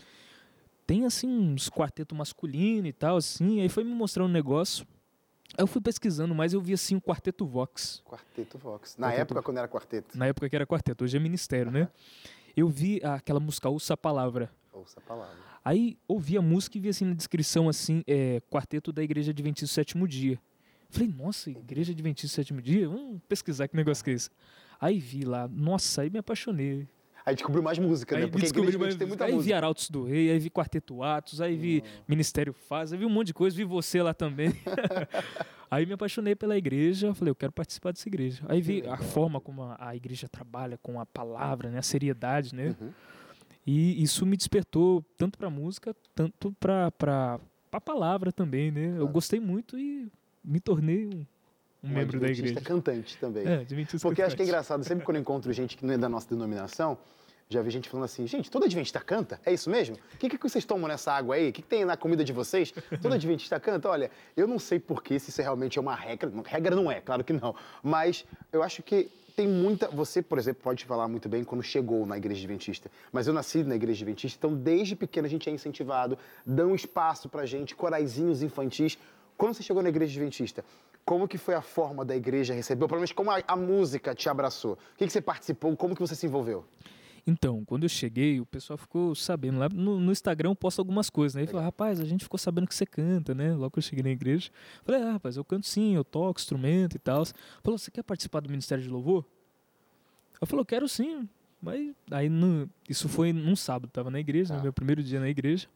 tem 0.85 1.05
assim 1.05 1.27
uns 1.27 1.69
quarteto 1.69 2.13
masculino 2.13 2.85
e 2.87 2.93
tal, 2.93 3.17
assim. 3.17 3.61
Aí 3.61 3.69
foi 3.69 3.83
me 3.83 3.93
mostrar 3.93 4.23
um 4.23 4.27
negócio. 4.27 4.85
Aí 5.57 5.63
eu 5.63 5.67
fui 5.67 5.81
pesquisando, 5.81 6.33
mas 6.35 6.53
eu 6.53 6.61
vi 6.61 6.73
assim 6.73 6.95
o 6.95 7.01
quarteto 7.01 7.45
Vox. 7.45 8.01
Quarteto 8.05 8.57
Vox. 8.57 8.95
Na 8.97 9.07
Quarteto- 9.07 9.21
época, 9.21 9.41
quando 9.41 9.57
era 9.57 9.67
quarteto. 9.67 10.17
Na 10.17 10.27
época 10.27 10.49
que 10.49 10.55
era 10.55 10.65
quarteto, 10.67 11.03
hoje 11.03 11.17
é 11.17 11.19
ministério, 11.19 11.71
né? 11.71 11.89
Eu 12.55 12.69
vi 12.69 13.01
aquela 13.03 13.39
música 13.39 13.67
Ouça 13.69 13.93
a 13.95 13.97
Palavra. 13.97 14.51
Ouça 14.71 14.99
a 14.99 15.01
palavra. 15.01 15.35
Aí 15.63 15.97
ouvi 16.07 16.37
a 16.37 16.41
música 16.41 16.77
e 16.77 16.81
vi 16.81 16.89
assim 16.89 17.05
na 17.05 17.13
descrição 17.13 17.67
assim, 17.69 18.03
é, 18.07 18.41
quarteto 18.49 18.91
da 18.91 19.03
Igreja 19.03 19.31
Adventista 19.31 19.65
do 19.65 19.69
Sétimo 19.69 20.07
Dia. 20.07 20.39
Falei, 20.91 21.07
nossa, 21.07 21.49
Igreja 21.49 21.93
Adventista 21.93 22.35
Sétimo 22.35 22.61
Dia? 22.61 22.87
Vamos 22.87 23.21
pesquisar 23.27 23.67
que 23.67 23.75
negócio 23.77 24.03
que 24.03 24.11
é 24.11 24.13
esse. 24.13 24.29
Aí 24.79 24.99
vi 24.99 25.23
lá, 25.23 25.47
nossa, 25.47 26.01
aí 26.01 26.09
me 26.09 26.19
apaixonei. 26.19 26.85
Aí 27.25 27.33
descobriu 27.33 27.63
mais 27.63 27.79
música, 27.79 28.17
né? 28.17 28.27
Porque 28.27 28.41
descobri 28.41 28.77
mais, 28.77 28.95
tem 28.95 29.07
muita 29.07 29.23
aí 29.23 29.31
vi 29.31 29.37
música. 29.37 29.55
Arautos 29.55 29.89
do 29.89 30.03
Rei, 30.03 30.31
aí 30.31 30.39
vi 30.39 30.49
Quarteto 30.49 31.01
Atos, 31.01 31.39
aí 31.39 31.55
vi 31.55 31.83
Ministério 32.07 32.51
Faz, 32.51 32.91
aí 32.91 32.99
vi 32.99 33.05
um 33.05 33.09
monte 33.09 33.27
de 33.27 33.33
coisa, 33.33 33.55
vi 33.55 33.63
você 33.63 34.01
lá 34.01 34.13
também. 34.13 34.49
aí 35.71 35.85
me 35.85 35.93
apaixonei 35.93 36.35
pela 36.35 36.57
igreja, 36.57 37.13
falei, 37.13 37.31
eu 37.31 37.35
quero 37.35 37.53
participar 37.53 37.93
dessa 37.93 38.09
igreja. 38.09 38.43
Aí 38.49 38.61
vi 38.61 38.85
a 38.85 38.97
forma 38.97 39.39
como 39.39 39.63
a, 39.63 39.77
a 39.79 39.95
igreja 39.95 40.27
trabalha 40.27 40.77
com 40.77 40.99
a 40.99 41.05
palavra, 41.05 41.69
né, 41.69 41.77
a 41.77 41.83
seriedade, 41.83 42.53
né? 42.53 42.75
Uhum. 42.81 42.91
E 43.65 44.01
isso 44.03 44.25
me 44.25 44.35
despertou 44.35 45.05
tanto 45.15 45.37
para 45.37 45.49
música, 45.49 45.95
tanto 46.13 46.51
para 46.59 47.39
a 47.71 47.81
palavra 47.81 48.31
também, 48.31 48.71
né? 48.71 48.95
Eu 48.97 49.07
gostei 49.07 49.39
muito 49.39 49.77
e 49.77 50.11
me 50.43 50.59
tornei 50.59 51.05
um, 51.07 51.25
um 51.83 51.89
membro 51.89 52.19
da 52.19 52.27
adventista 52.27 52.59
igreja. 52.59 52.61
cantante 52.61 53.17
também. 53.17 53.45
É, 53.45 53.55
adventista 53.59 54.07
Porque 54.07 54.21
acho 54.21 54.35
que 54.35 54.41
é 54.41 54.45
cantante. 54.45 54.49
engraçado, 54.49 54.83
sempre 54.83 55.05
quando 55.05 55.17
eu 55.17 55.21
encontro 55.21 55.51
gente 55.53 55.77
que 55.77 55.85
não 55.85 55.93
é 55.93 55.97
da 55.97 56.09
nossa 56.09 56.29
denominação, 56.29 56.97
já 57.49 57.61
vi 57.61 57.69
gente 57.69 57.89
falando 57.89 58.05
assim, 58.05 58.25
gente, 58.25 58.49
todo 58.49 58.63
adventista 58.63 58.99
canta? 59.01 59.39
É 59.45 59.53
isso 59.53 59.69
mesmo? 59.69 59.97
O 60.13 60.17
que, 60.17 60.29
que 60.29 60.37
vocês 60.41 60.63
tomam 60.63 60.87
nessa 60.87 61.11
água 61.11 61.35
aí? 61.35 61.49
O 61.49 61.53
que, 61.53 61.61
que 61.61 61.67
tem 61.67 61.83
na 61.83 61.97
comida 61.97 62.23
de 62.23 62.31
vocês? 62.31 62.73
Todo 63.01 63.13
adventista 63.13 63.59
canta? 63.59 63.89
Olha, 63.89 64.09
eu 64.37 64.47
não 64.47 64.57
sei 64.57 64.79
porquê, 64.79 65.19
se 65.19 65.31
isso 65.31 65.41
realmente 65.41 65.77
é 65.77 65.81
uma 65.81 65.93
regra. 65.93 66.31
Regra 66.45 66.75
não 66.75 66.89
é, 66.89 67.01
claro 67.01 67.23
que 67.25 67.33
não. 67.33 67.53
Mas 67.83 68.25
eu 68.53 68.63
acho 68.63 68.81
que 68.81 69.09
tem 69.35 69.49
muita. 69.49 69.89
Você, 69.89 70.21
por 70.21 70.37
exemplo, 70.37 70.63
pode 70.63 70.85
falar 70.85 71.09
muito 71.09 71.27
bem 71.27 71.43
quando 71.43 71.61
chegou 71.61 72.05
na 72.05 72.15
igreja 72.15 72.39
adventista. 72.39 72.89
Mas 73.11 73.27
eu 73.27 73.33
nasci 73.33 73.63
na 73.65 73.75
igreja 73.75 73.97
adventista, 73.97 74.37
então 74.37 74.57
desde 74.57 74.95
pequeno 74.95 75.27
a 75.27 75.29
gente 75.29 75.49
é 75.49 75.51
incentivado, 75.51 76.17
dão 76.45 76.73
espaço 76.73 77.27
pra 77.27 77.45
gente, 77.45 77.75
coraizinhos 77.75 78.41
infantis. 78.41 78.97
Quando 79.41 79.55
você 79.55 79.63
chegou 79.63 79.81
na 79.81 79.89
igreja 79.89 80.11
adventista, 80.11 80.63
como 81.03 81.27
que 81.27 81.35
foi 81.35 81.55
a 81.55 81.63
forma 81.63 82.05
da 82.05 82.15
igreja 82.15 82.53
receber? 82.53 82.85
Pelo 82.85 82.99
menos 82.99 83.11
como 83.11 83.31
a, 83.31 83.41
a 83.47 83.55
música 83.55 84.13
te 84.13 84.29
abraçou? 84.29 84.73
O 84.73 84.77
que, 84.95 85.07
que 85.07 85.11
você 85.11 85.19
participou? 85.19 85.75
Como 85.75 85.95
que 85.95 85.99
você 85.99 86.13
se 86.13 86.27
envolveu? 86.27 86.63
Então, 87.25 87.65
quando 87.65 87.81
eu 87.81 87.89
cheguei, 87.89 88.39
o 88.39 88.45
pessoal 88.45 88.77
ficou 88.77 89.15
sabendo. 89.15 89.57
Lá 89.57 89.67
no, 89.67 89.99
no 89.99 90.11
Instagram 90.11 90.51
eu 90.51 90.55
posto 90.55 90.77
algumas 90.77 91.09
coisas, 91.09 91.33
né? 91.33 91.41
Ele 91.41 91.47
falou, 91.47 91.65
rapaz, 91.65 91.99
a 91.99 92.05
gente 92.05 92.23
ficou 92.23 92.37
sabendo 92.37 92.67
que 92.67 92.75
você 92.75 92.85
canta, 92.85 93.33
né? 93.33 93.51
Logo 93.55 93.71
que 93.71 93.79
eu 93.79 93.81
cheguei 93.81 94.03
na 94.03 94.11
igreja. 94.11 94.51
Falei, 94.83 95.01
ah, 95.01 95.13
rapaz, 95.13 95.37
eu 95.37 95.43
canto 95.43 95.65
sim, 95.65 95.95
eu 95.95 96.03
toco 96.03 96.39
instrumento 96.39 96.95
e 96.95 96.99
tal. 96.99 97.25
Falou, 97.63 97.79
você 97.79 97.89
quer 97.89 98.03
participar 98.03 98.41
do 98.41 98.49
Ministério 98.51 98.83
de 98.83 98.91
Louvor? 98.91 99.25
Eu 100.39 100.45
falei, 100.45 100.63
quero 100.65 100.87
sim. 100.87 101.27
Mas 101.59 101.95
aí, 102.11 102.29
no, 102.29 102.69
isso 102.87 103.09
foi 103.09 103.33
num 103.33 103.55
sábado, 103.55 103.89
tava 103.89 104.11
na 104.11 104.19
igreja, 104.19 104.55
no 104.55 104.61
meu 104.61 104.71
primeiro 104.71 105.01
dia 105.01 105.19
na 105.19 105.29
igreja. 105.29 105.67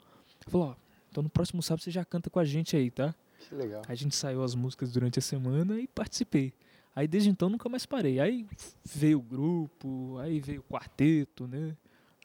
Falou, 0.49 0.67
ó, 0.67 0.75
então 1.09 1.23
no 1.23 1.31
próximo 1.31 1.63
sábado 1.63 1.81
você 1.81 1.89
já 1.89 2.05
canta 2.05 2.29
com 2.29 2.37
a 2.37 2.45
gente 2.45 2.77
aí, 2.77 2.91
tá? 2.91 3.15
Que 3.39 3.55
legal. 3.55 3.81
A 3.87 3.95
gente 3.95 4.15
saiu 4.15 4.43
as 4.43 4.55
músicas 4.55 4.91
durante 4.91 5.19
a 5.19 5.21
semana 5.21 5.79
e 5.79 5.87
participei. 5.87 6.53
Aí 6.95 7.07
desde 7.07 7.29
então 7.29 7.49
nunca 7.49 7.67
mais 7.67 7.85
parei. 7.85 8.19
Aí 8.19 8.47
veio 8.83 9.19
o 9.19 9.21
grupo, 9.21 10.17
aí 10.19 10.39
veio 10.39 10.61
o 10.61 10.73
quarteto, 10.73 11.47
né? 11.47 11.75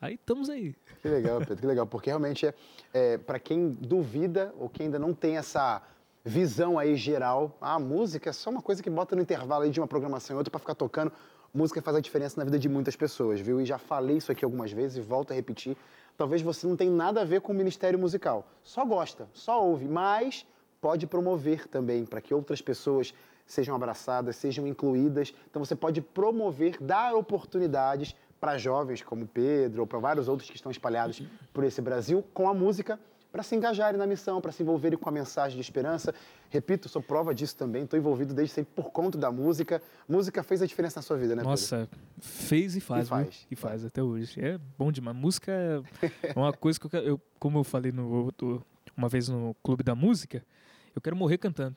Aí 0.01 0.15
estamos 0.15 0.49
aí. 0.49 0.75
Que 1.03 1.09
legal, 1.09 1.39
Pedro, 1.41 1.57
que 1.57 1.67
legal. 1.67 1.87
Porque 1.87 2.09
realmente 2.09 2.47
é, 2.47 2.55
é 2.95 3.19
para 3.19 3.39
quem 3.39 3.71
duvida 3.71 4.55
ou 4.59 4.69
quem 4.69 4.87
ainda 4.87 4.99
não 4.99 5.13
tem 5.13 5.37
essa 5.37 5.83
visão 6.25 6.79
aí 6.79 6.97
geral, 6.97 7.57
a 7.61 7.79
música 7.79 8.31
é 8.31 8.33
só 8.33 8.51
uma 8.51 8.63
coisa 8.63 8.83
que 8.83 8.91
bota 8.91 9.17
no 9.17 9.23
intervalo 9.23 9.65
aí 9.65 9.71
de 9.71 9.81
uma 9.81 9.87
programação 9.87 10.37
e 10.37 10.39
outra 10.39 10.51
para 10.51 10.61
ficar 10.61 10.75
tocando. 10.75 11.13
Música 11.53 11.83
faz 11.83 11.97
a 11.97 12.01
diferença 12.01 12.39
na 12.39 12.45
vida 12.45 12.59
de 12.59 12.69
muitas 12.69 12.95
pessoas, 12.95 13.41
viu? 13.41 13.61
E 13.61 13.65
já 13.65 13.79
falei 13.79 14.19
isso 14.19 14.31
aqui 14.31 14.45
algumas 14.45 14.71
vezes 14.71 14.99
e 14.99 15.01
volto 15.01 15.33
a 15.33 15.35
repetir. 15.35 15.77
Talvez 16.17 16.43
você 16.43 16.67
não 16.67 16.77
tenha 16.77 16.93
nada 16.93 17.23
a 17.23 17.25
ver 17.25 17.41
com 17.41 17.53
o 17.53 17.55
ministério 17.55 17.99
musical. 17.99 18.47
Só 18.63 18.85
gosta, 18.85 19.29
só 19.33 19.65
ouve, 19.65 19.89
mas 19.89 20.47
pode 20.81 21.07
promover 21.07 21.67
também 21.69 22.05
para 22.05 22.21
que 22.21 22.33
outras 22.33 22.61
pessoas 22.63 23.13
sejam 23.47 23.75
abraçadas, 23.75 24.37
sejam 24.37 24.67
incluídas. 24.67 25.35
Então 25.51 25.63
você 25.65 25.75
pode 25.77 26.01
promover, 26.01 26.77
dar 26.81 27.15
oportunidades 27.15 28.15
para 28.41 28.57
jovens 28.57 29.03
como 29.03 29.27
Pedro 29.27 29.83
ou 29.83 29.87
para 29.87 29.99
vários 29.99 30.29
outros 30.29 30.49
que 30.49 30.57
estão 30.57 30.71
espalhados 30.71 31.23
por 31.53 31.65
esse 31.65 31.83
Brasil 31.83 32.25
com 32.33 32.49
a 32.49 32.55
música 32.55 32.99
para 33.31 33.45
se 33.45 33.55
engajarem 33.55 33.97
na 33.99 34.07
missão, 34.09 34.41
para 34.41 34.51
se 34.51 34.63
envolverem 34.63 34.99
com 34.99 35.09
a 35.09 35.13
mensagem 35.13 35.55
de 35.57 35.61
esperança. 35.63 36.13
Repito, 36.49 36.89
sou 36.89 37.01
prova 37.01 37.33
disso 37.33 37.55
também, 37.57 37.85
estou 37.85 37.97
envolvido 37.99 38.35
desde 38.35 38.55
sempre 38.55 38.73
por 38.75 38.91
conta 38.91 39.17
da 39.17 39.31
música. 39.31 39.81
Música 40.09 40.43
fez 40.43 40.63
a 40.63 40.67
diferença 40.67 40.99
na 40.99 41.03
sua 41.03 41.17
vida, 41.17 41.37
né, 41.37 41.43
Pedro? 41.43 41.51
Nossa, 41.51 41.89
fez 42.19 42.75
e 42.75 42.81
faz, 42.81 43.07
E 43.07 43.09
faz. 43.09 43.27
viu? 43.29 43.47
E 43.53 43.57
faz 43.57 43.85
até 43.85 44.03
hoje. 44.03 44.41
É 44.45 44.59
bom 44.77 44.91
demais. 44.91 45.17
Música 45.17 45.53
é 45.53 45.81
uma 46.35 46.53
coisa 46.53 46.81
que 46.81 46.89
eu 46.97 47.21
como 47.39 47.59
eu 47.59 47.65
falei 47.65 47.93
no 47.93 48.11
outro- 48.25 48.65
uma 48.97 49.09
vez 49.09 49.29
no 49.29 49.55
Clube 49.63 49.85
da 49.85 49.95
Música, 49.95 50.45
eu 50.95 51.01
quero 51.01 51.17
morrer 51.17 51.39
cantando. 51.39 51.77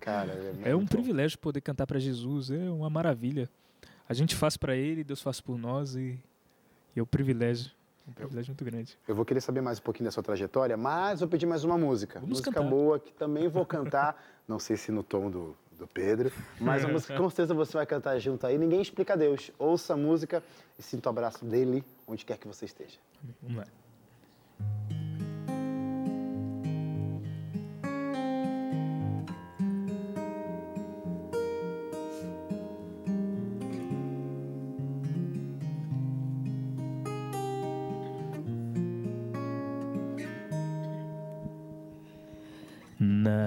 Cara, 0.00 0.32
é, 0.32 0.54
É 0.70 0.76
um 0.76 0.80
bom. 0.80 0.86
privilégio 0.86 1.38
poder 1.38 1.60
cantar 1.60 1.86
para 1.86 1.98
Jesus, 1.98 2.50
é 2.50 2.70
uma 2.70 2.88
maravilha. 2.90 3.48
A 4.08 4.14
gente 4.14 4.34
faz 4.34 4.56
para 4.56 4.76
ele, 4.76 5.02
Deus 5.02 5.22
faz 5.22 5.40
por 5.40 5.58
nós 5.58 5.94
e, 5.94 6.18
e 6.94 7.00
é 7.00 7.02
um 7.02 7.06
privilégio, 7.06 7.70
um 8.06 8.12
privilégio 8.12 8.50
muito 8.50 8.64
grande. 8.64 8.98
Eu 9.08 9.14
vou 9.14 9.24
querer 9.24 9.40
saber 9.40 9.60
mais 9.62 9.78
um 9.78 9.82
pouquinho 9.82 10.04
da 10.04 10.10
sua 10.10 10.22
trajetória, 10.22 10.76
mas 10.76 11.20
vou 11.20 11.28
pedir 11.28 11.46
mais 11.46 11.64
uma 11.64 11.78
música. 11.78 12.20
Vamos 12.20 12.38
música 12.38 12.52
cantar. 12.52 12.68
boa 12.68 12.98
que 12.98 13.12
também 13.14 13.48
vou 13.48 13.64
cantar, 13.64 14.22
não 14.46 14.58
sei 14.58 14.76
se 14.76 14.92
no 14.92 15.02
tom 15.02 15.30
do, 15.30 15.56
do 15.78 15.86
Pedro, 15.86 16.30
mas 16.60 16.84
uma 16.84 16.92
música 16.92 17.14
que 17.14 17.18
com 17.20 17.30
certeza 17.30 17.54
você 17.54 17.72
vai 17.72 17.86
cantar 17.86 18.18
junto 18.18 18.46
aí. 18.46 18.58
Ninguém 18.58 18.82
explica 18.82 19.14
a 19.14 19.16
Deus. 19.16 19.50
Ouça 19.58 19.94
a 19.94 19.96
música 19.96 20.42
e 20.78 20.82
sinta 20.82 21.08
o 21.08 21.10
abraço 21.10 21.44
dele 21.44 21.82
onde 22.06 22.24
quer 22.26 22.36
que 22.36 22.46
você 22.46 22.66
esteja. 22.66 22.98
Vamos 23.42 23.56
lá. 23.58 23.66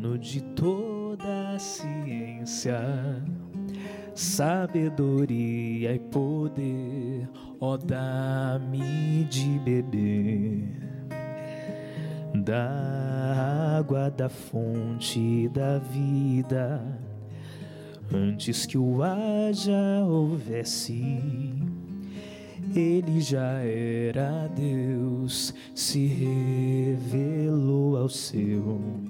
Dono 0.00 0.16
de 0.16 0.40
toda 0.40 1.50
a 1.54 1.58
ciência, 1.58 2.80
sabedoria 4.14 5.94
e 5.94 5.98
poder, 5.98 7.28
ó 7.60 7.76
dá-me 7.76 9.24
de 9.24 9.58
beber 9.58 10.64
da 12.42 13.76
água 13.78 14.10
da 14.10 14.30
fonte 14.30 15.50
da 15.50 15.78
vida 15.78 16.80
antes 18.10 18.64
que 18.64 18.78
o 18.78 19.00
já 19.52 20.02
houvesse. 20.06 21.52
Ele 22.74 23.20
já 23.20 23.60
era 23.64 24.48
Deus, 24.48 25.52
se 25.74 26.06
revelou 26.06 27.98
ao 27.98 28.08
seu. 28.08 29.09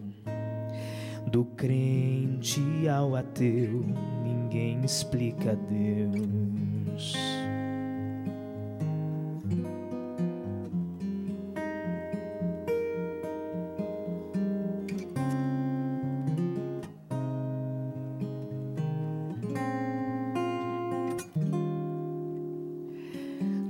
Do 1.31 1.45
crente 1.45 2.89
ao 2.89 3.15
ateu, 3.15 3.85
ninguém 4.25 4.85
explica 4.85 5.55
Deus. 5.55 7.15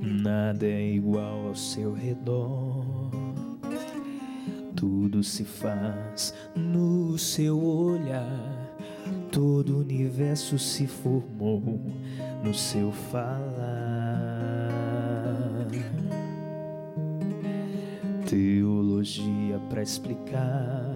Nada 0.00 0.64
é 0.67 0.93
igual 0.93 1.49
ao 1.49 1.55
seu 1.55 1.93
redor. 1.93 2.89
Tudo 5.11 5.25
se 5.25 5.45
faz 5.45 6.33
no 6.55 7.19
seu 7.19 7.61
olhar. 7.61 8.76
Todo 9.33 9.79
o 9.79 9.81
universo 9.81 10.57
se 10.57 10.87
formou 10.87 11.83
no 12.45 12.55
seu 12.55 12.93
falar. 12.93 14.69
Teologia 18.25 19.59
pra 19.69 19.83
explicar. 19.83 20.95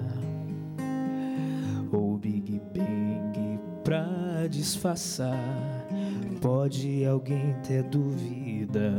Ou 1.91 2.17
Big 2.17 2.61
Bang 2.73 3.59
pra 3.83 4.47
disfarçar. 4.49 5.37
Pode 6.41 7.05
alguém 7.05 7.57
ter 7.67 7.83
dúvida? 7.83 8.93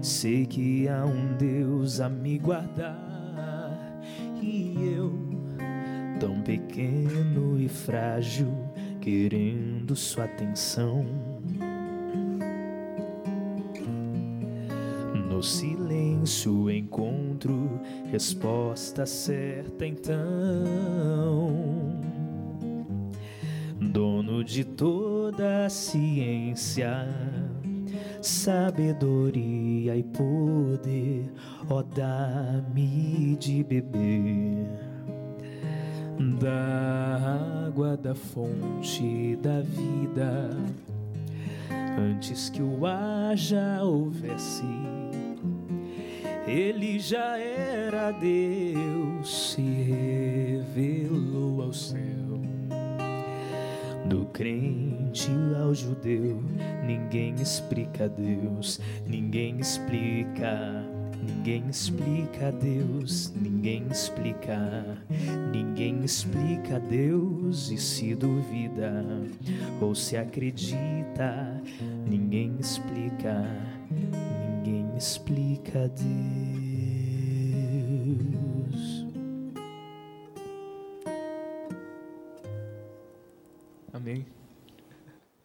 Sei 0.00 0.46
que 0.46 0.88
há 0.88 1.04
um 1.04 1.36
Deus 1.36 1.98
a 2.00 2.08
me 2.08 2.38
guardar 2.38 3.11
pequeno 6.42 7.58
e 7.60 7.68
frágil, 7.68 8.52
querendo 9.00 9.94
sua 9.94 10.24
atenção. 10.24 11.04
No 15.28 15.42
silêncio 15.42 16.70
encontro 16.70 17.80
resposta 18.10 19.06
certa 19.06 19.86
então. 19.86 20.32
Dono 23.80 24.44
de 24.44 24.64
toda 24.64 25.66
a 25.66 25.68
ciência, 25.68 27.08
sabedoria 28.20 29.96
e 29.96 30.02
poder, 30.02 31.32
ó 31.68 31.82
dá-me 31.82 33.36
de 33.36 33.64
beber 33.64 34.91
da 36.40 37.66
água 37.66 37.96
da 37.96 38.14
fonte 38.14 39.36
da 39.36 39.60
vida 39.60 40.50
antes 41.98 42.48
que 42.48 42.62
o 42.62 42.86
ar 42.86 43.36
já 43.36 43.82
houvesse. 43.82 44.64
Ele 46.46 46.98
já 46.98 47.38
era 47.38 48.10
Deus, 48.12 49.52
se 49.52 49.62
revelou 49.62 51.62
ao 51.62 51.72
céu. 51.72 52.02
Do 54.06 54.26
crente 54.26 55.30
ao 55.62 55.74
judeu, 55.74 56.42
ninguém 56.84 57.34
explica 57.36 58.08
Deus, 58.08 58.80
ninguém 59.06 59.60
explica. 59.60 60.84
Ninguém 61.22 61.68
explica 61.68 62.50
Deus, 62.50 63.30
ninguém 63.30 63.86
explica, 63.88 64.98
ninguém 65.52 66.02
explica 66.04 66.80
Deus 66.80 67.70
e 67.70 67.78
se 67.78 68.16
duvida 68.16 69.04
ou 69.80 69.94
se 69.94 70.16
acredita, 70.16 71.62
ninguém 72.04 72.56
explica, 72.58 73.46
ninguém 74.64 74.96
explica 74.96 75.88
Deus. 75.88 76.02
Amém. 83.92 84.26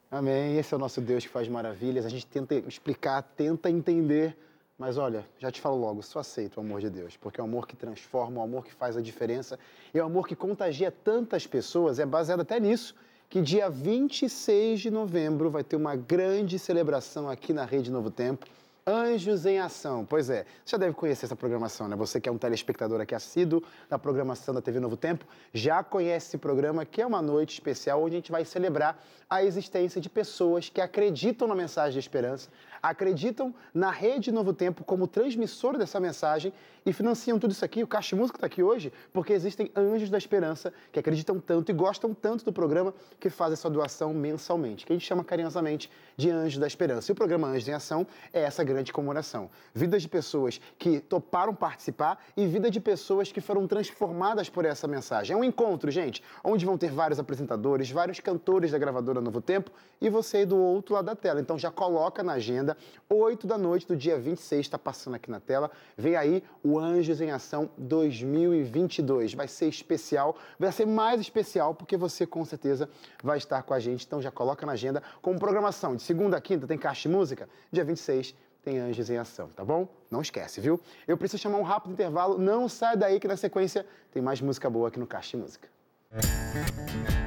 Amém. 0.10 0.58
Esse 0.58 0.74
é 0.74 0.78
o 0.78 0.80
nosso 0.80 1.00
Deus 1.02 1.24
que 1.24 1.30
faz 1.30 1.48
maravilhas. 1.48 2.04
A 2.04 2.10
gente 2.10 2.26
tenta 2.26 2.56
explicar, 2.56 3.22
tenta 3.22 3.70
entender 3.70 4.36
mas 4.78 4.98
olha, 4.98 5.26
já 5.40 5.52
te 5.52 5.60
falo 5.60 5.78
logo, 5.78 6.04
só 6.04 6.20
aceito 6.20 6.58
o 6.58 6.60
amor 6.60 6.82
de 6.82 6.90
Deus, 6.90 7.18
porque 7.18 7.42
é 7.42 7.44
o 7.44 7.48
amor 7.48 7.68
que 7.68 7.76
transforma, 7.76 8.40
o 8.40 8.44
amor 8.44 8.64
que 8.64 8.74
faz 8.74 8.96
a 8.96 9.02
diferença, 9.02 9.58
e 9.94 10.00
o 10.00 10.06
amor 10.06 10.28
que 10.28 10.36
contagia 10.36 10.92
tantas 10.92 11.48
pessoas, 11.48 11.98
é 11.98 12.06
baseado 12.06 12.42
até 12.42 12.60
nisso, 12.60 12.96
que 13.30 13.42
dia 13.42 13.70
26 13.70 14.80
de 14.80 14.92
novembro 14.92 15.50
vai 15.50 15.64
ter 15.64 15.76
uma 15.76 15.96
grande 15.96 16.60
celebração 16.60 17.28
aqui 17.28 17.54
na 17.54 17.66
Rede 17.66 17.92
Novo 17.92 18.12
Tempo, 18.12 18.46
Anjos 18.86 19.46
em 19.46 19.60
Ação. 19.60 20.06
Pois 20.06 20.30
é, 20.30 20.46
você 20.64 20.72
já 20.72 20.78
deve 20.78 20.94
conhecer 20.94 21.26
essa 21.26 21.36
programação, 21.36 21.90
né? 21.90 21.96
Você 21.98 22.22
que 22.22 22.30
é 22.30 22.32
um 22.32 22.38
telespectador 22.38 23.02
aqui 23.02 23.14
assíduo 23.14 23.62
da 23.90 24.00
programação 24.00 24.54
da 24.54 24.62
TV 24.62 24.80
Novo 24.80 24.96
Tempo, 24.96 25.26
já 25.54 25.84
conhece 25.84 26.28
esse 26.28 26.38
programa, 26.38 26.86
que 26.86 27.02
é 27.02 27.06
uma 27.06 27.22
noite 27.22 27.52
especial 27.52 28.02
onde 28.02 28.16
a 28.16 28.20
gente 28.20 28.32
vai 28.32 28.46
celebrar 28.46 29.04
a 29.30 29.44
existência 29.44 30.00
de 30.00 30.10
pessoas 30.10 30.70
que 30.70 30.80
acreditam 30.80 31.48
na 31.48 31.56
mensagem 31.56 31.94
de 31.94 32.00
esperança, 32.00 32.50
acreditam 32.82 33.54
na 33.74 33.92
Rede 33.92 34.32
Novo 34.32 34.54
Tempo 34.54 34.84
como 34.84 35.08
transmissora 35.08 35.78
dessa 35.78 36.00
mensagem 36.00 36.54
e 36.86 36.94
financiam 36.94 37.38
tudo 37.38 37.52
isso 37.52 37.66
aqui. 37.66 37.84
O 37.84 37.88
Caixa 37.88 38.16
Música 38.16 38.38
está 38.38 38.48
aqui 38.48 38.64
hoje 38.64 38.94
porque 39.12 39.34
existem 39.34 39.70
anjos 39.76 40.10
da 40.10 40.18
esperança 40.18 40.72
que 40.92 41.00
acreditam 41.00 41.40
tanto 41.40 41.70
e 41.70 41.74
gostam 41.74 42.14
tanto 42.14 42.46
do 42.46 42.54
programa 42.54 42.94
que 43.20 43.30
fazem 43.30 43.54
essa 43.54 43.70
doação 43.70 44.14
mensalmente, 44.14 44.86
que 44.86 44.94
a 44.94 44.96
gente 44.96 45.06
chama 45.06 45.24
carinhosamente 45.24 45.92
de 46.16 46.30
Anjos 46.30 46.60
da 46.60 46.68
Esperança. 46.68 47.12
E 47.12 47.14
o 47.14 47.16
programa 47.16 47.48
Anjos 47.48 47.68
em 47.68 47.74
Ação 47.74 48.08
é 48.32 48.42
essa 48.42 48.64
grande 48.64 48.94
comemoração. 48.94 49.50
Vidas 49.74 50.02
de 50.02 50.08
pessoas 50.08 50.62
que 50.78 51.00
toparam 51.02 51.54
participar 51.54 52.24
e 52.38 52.48
vida 52.48 52.72
de 52.72 52.80
pessoas 52.80 53.32
que 53.32 53.42
foram 53.42 53.68
transformadas 53.68 54.50
por 54.50 54.64
essa 54.64 54.88
mensagem. 54.88 55.34
É 55.34 55.38
um 55.38 55.44
encontro, 55.44 55.92
gente, 55.92 56.24
onde 56.44 56.66
vão 56.66 56.78
ter 56.78 56.92
vários 56.92 57.20
apresentadores, 57.20 57.92
vários 57.92 58.20
cantores 58.20 58.72
da 58.72 58.78
gravadora 58.78 59.17
Novo 59.22 59.42
Tempo 59.42 59.72
e 60.00 60.10
você 60.10 60.38
aí 60.38 60.46
do 60.46 60.58
outro 60.58 60.94
lado 60.94 61.06
da 61.06 61.16
tela. 61.16 61.40
Então 61.40 61.58
já 61.58 61.72
coloca 61.72 62.24
na 62.24 62.34
agenda, 62.34 62.78
8 63.10 63.48
da 63.48 63.58
noite 63.58 63.88
do 63.88 63.96
dia 63.96 64.18
26, 64.18 64.62
está 64.62 64.78
passando 64.78 65.16
aqui 65.16 65.30
na 65.30 65.40
tela. 65.40 65.72
Vem 65.98 66.16
aí 66.16 66.44
o 66.64 66.80
Anjos 66.80 67.22
em 67.22 67.32
Ação 67.32 67.70
2022. 67.78 69.34
Vai 69.34 69.48
ser 69.48 69.68
especial, 69.68 70.36
vai 70.60 70.72
ser 70.72 70.86
mais 70.86 71.20
especial 71.20 71.74
porque 71.74 71.98
você 71.98 72.26
com 72.26 72.44
certeza 72.46 72.90
vai 73.24 73.38
estar 73.38 73.64
com 73.64 73.74
a 73.74 73.80
gente. 73.80 74.06
Então 74.06 74.22
já 74.22 74.32
coloca 74.32 74.66
na 74.66 74.74
agenda 74.74 75.02
com 75.22 75.38
programação 75.38 75.96
de 75.96 76.04
segunda 76.04 76.38
a 76.38 76.42
quinta 76.42 76.68
tem 76.68 76.78
Caixa 76.78 77.10
de 77.10 77.16
Música, 77.16 77.50
dia 77.72 77.84
26 77.84 78.36
tem 78.64 78.80
Anjos 78.80 79.10
em 79.10 79.18
Ação, 79.18 79.48
tá 79.56 79.64
bom? 79.64 79.88
Não 80.12 80.22
esquece, 80.22 80.60
viu? 80.60 80.78
Eu 81.08 81.18
preciso 81.18 81.42
chamar 81.42 81.58
um 81.58 81.64
rápido 81.64 81.94
intervalo, 81.94 82.38
não 82.38 82.68
sai 82.68 82.98
daí 82.98 83.18
que 83.18 83.28
na 83.28 83.38
sequência 83.38 83.86
tem 84.12 84.22
mais 84.22 84.42
música 84.42 84.70
boa 84.70 84.90
aqui 84.90 85.00
no 85.00 85.08
Caixa 85.08 85.38
de 85.38 85.44
Música. 85.44 85.70
pela 86.12 87.27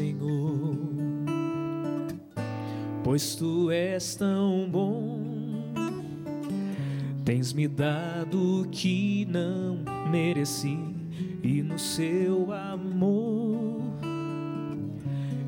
Senhor, 0.00 0.78
pois 3.04 3.34
Tu 3.34 3.70
és 3.70 4.14
tão 4.14 4.66
bom, 4.66 5.20
tens 7.22 7.52
me 7.52 7.68
dado 7.68 8.62
o 8.62 8.68
que 8.68 9.26
não 9.26 9.80
mereci, 10.10 10.78
e 11.42 11.62
no 11.62 11.78
Seu 11.78 12.50
amor 12.50 13.82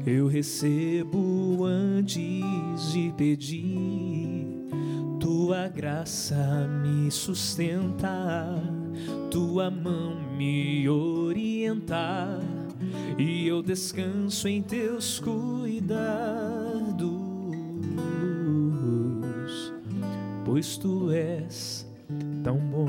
eu 0.04 0.26
recebo 0.26 1.64
antes 1.64 2.92
de 2.92 3.10
pedir. 3.16 4.68
Tua 5.18 5.66
graça 5.68 6.68
me 6.82 7.10
sustenta 7.10 8.62
tua 9.30 9.70
mão 9.70 10.20
me 10.36 10.86
orientar 10.90 12.38
e 13.22 13.46
eu 13.46 13.62
descanso 13.62 14.48
em 14.48 14.60
teus 14.60 15.20
cuidados, 15.20 15.92
pois 20.44 20.76
tu 20.76 21.08
és 21.12 21.86
tão 22.42 22.58
bom. 22.58 22.88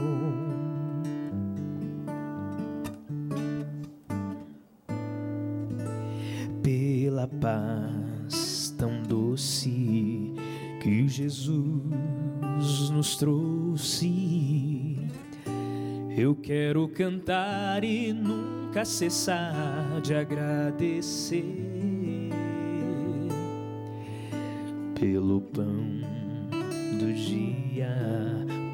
Pela 6.64 7.28
paz 7.28 8.74
tão 8.76 9.04
doce 9.04 10.34
que 10.82 11.08
Jesus 11.08 12.90
nos 12.90 13.16
trouxe 13.18 14.33
eu 16.16 16.36
quero 16.36 16.88
cantar 16.88 17.84
e 17.84 18.14
nunca 18.14 18.86
cessar 18.86 20.00
de 20.02 20.14
agradecer 20.14 21.44
pelo 25.00 25.42
pão 25.42 26.02
do 27.00 27.12
dia, 27.14 27.96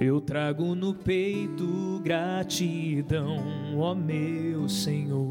Eu 0.01 0.21
trago 0.21 0.75
no 0.75 0.93
peito 0.95 2.01
gratidão, 2.03 3.39
ó 3.79 3.95
meu 3.95 4.69
Senhor, 4.69 5.29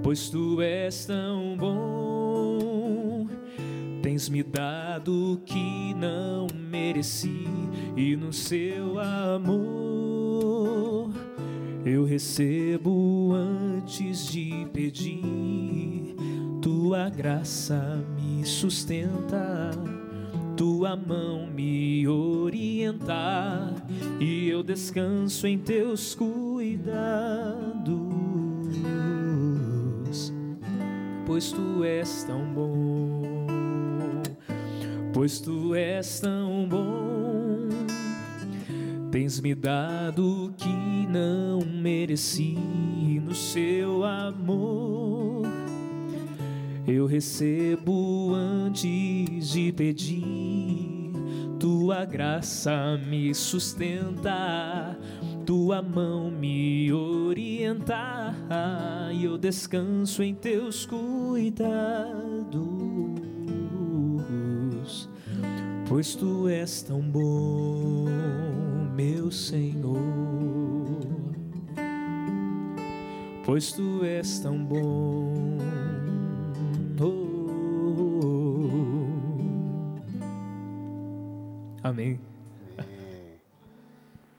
pois 0.00 0.30
tu 0.30 0.62
és 0.62 1.06
tão 1.06 1.56
bom 1.56 2.21
Tens 4.12 4.28
me 4.28 4.42
dado 4.42 5.32
o 5.32 5.36
que 5.38 5.94
não 5.94 6.46
mereci, 6.68 7.46
e 7.96 8.14
no 8.14 8.30
seu 8.30 9.00
amor 9.00 11.10
eu 11.82 12.04
recebo 12.04 13.32
antes 13.32 14.26
de 14.26 14.68
pedir. 14.70 16.14
Tua 16.60 17.08
graça 17.08 18.04
me 18.14 18.44
sustenta, 18.44 19.70
tua 20.58 20.94
mão 20.94 21.46
me 21.46 22.06
orienta, 22.06 23.74
e 24.20 24.46
eu 24.46 24.62
descanso 24.62 25.46
em 25.46 25.58
teus 25.58 26.14
cuidados, 26.14 26.92
pois 31.24 31.50
tu 31.50 31.82
és 31.82 32.24
tão 32.24 32.44
bom 32.52 33.21
pois 35.12 35.40
tu 35.40 35.74
és 35.74 36.20
tão 36.20 36.66
bom. 36.68 37.68
Tens 39.10 39.40
me 39.40 39.54
dado 39.54 40.46
o 40.46 40.52
que 40.52 41.06
não 41.08 41.60
mereci 41.60 42.56
no 43.22 43.34
seu 43.34 44.04
amor. 44.04 45.42
Eu 46.86 47.06
recebo 47.06 48.32
antes 48.34 49.50
de 49.50 49.70
pedir, 49.72 51.12
tua 51.58 52.04
graça 52.04 52.98
me 53.06 53.34
sustenta, 53.34 54.98
tua 55.44 55.82
mão 55.82 56.30
me 56.30 56.92
orienta, 56.92 58.34
e 59.12 59.24
eu 59.24 59.36
descanso 59.38 60.22
em 60.22 60.34
teus 60.34 60.86
cuidados 60.86 62.81
pois 65.92 66.14
tu 66.14 66.48
és 66.48 66.80
tão 66.80 67.02
bom, 67.02 68.06
meu 68.96 69.30
Senhor. 69.30 69.98
Pois 73.44 73.72
tu 73.72 74.02
és 74.02 74.38
tão 74.38 74.64
bom. 74.64 75.58
Oh, 76.98 77.12
Amém. 81.82 82.18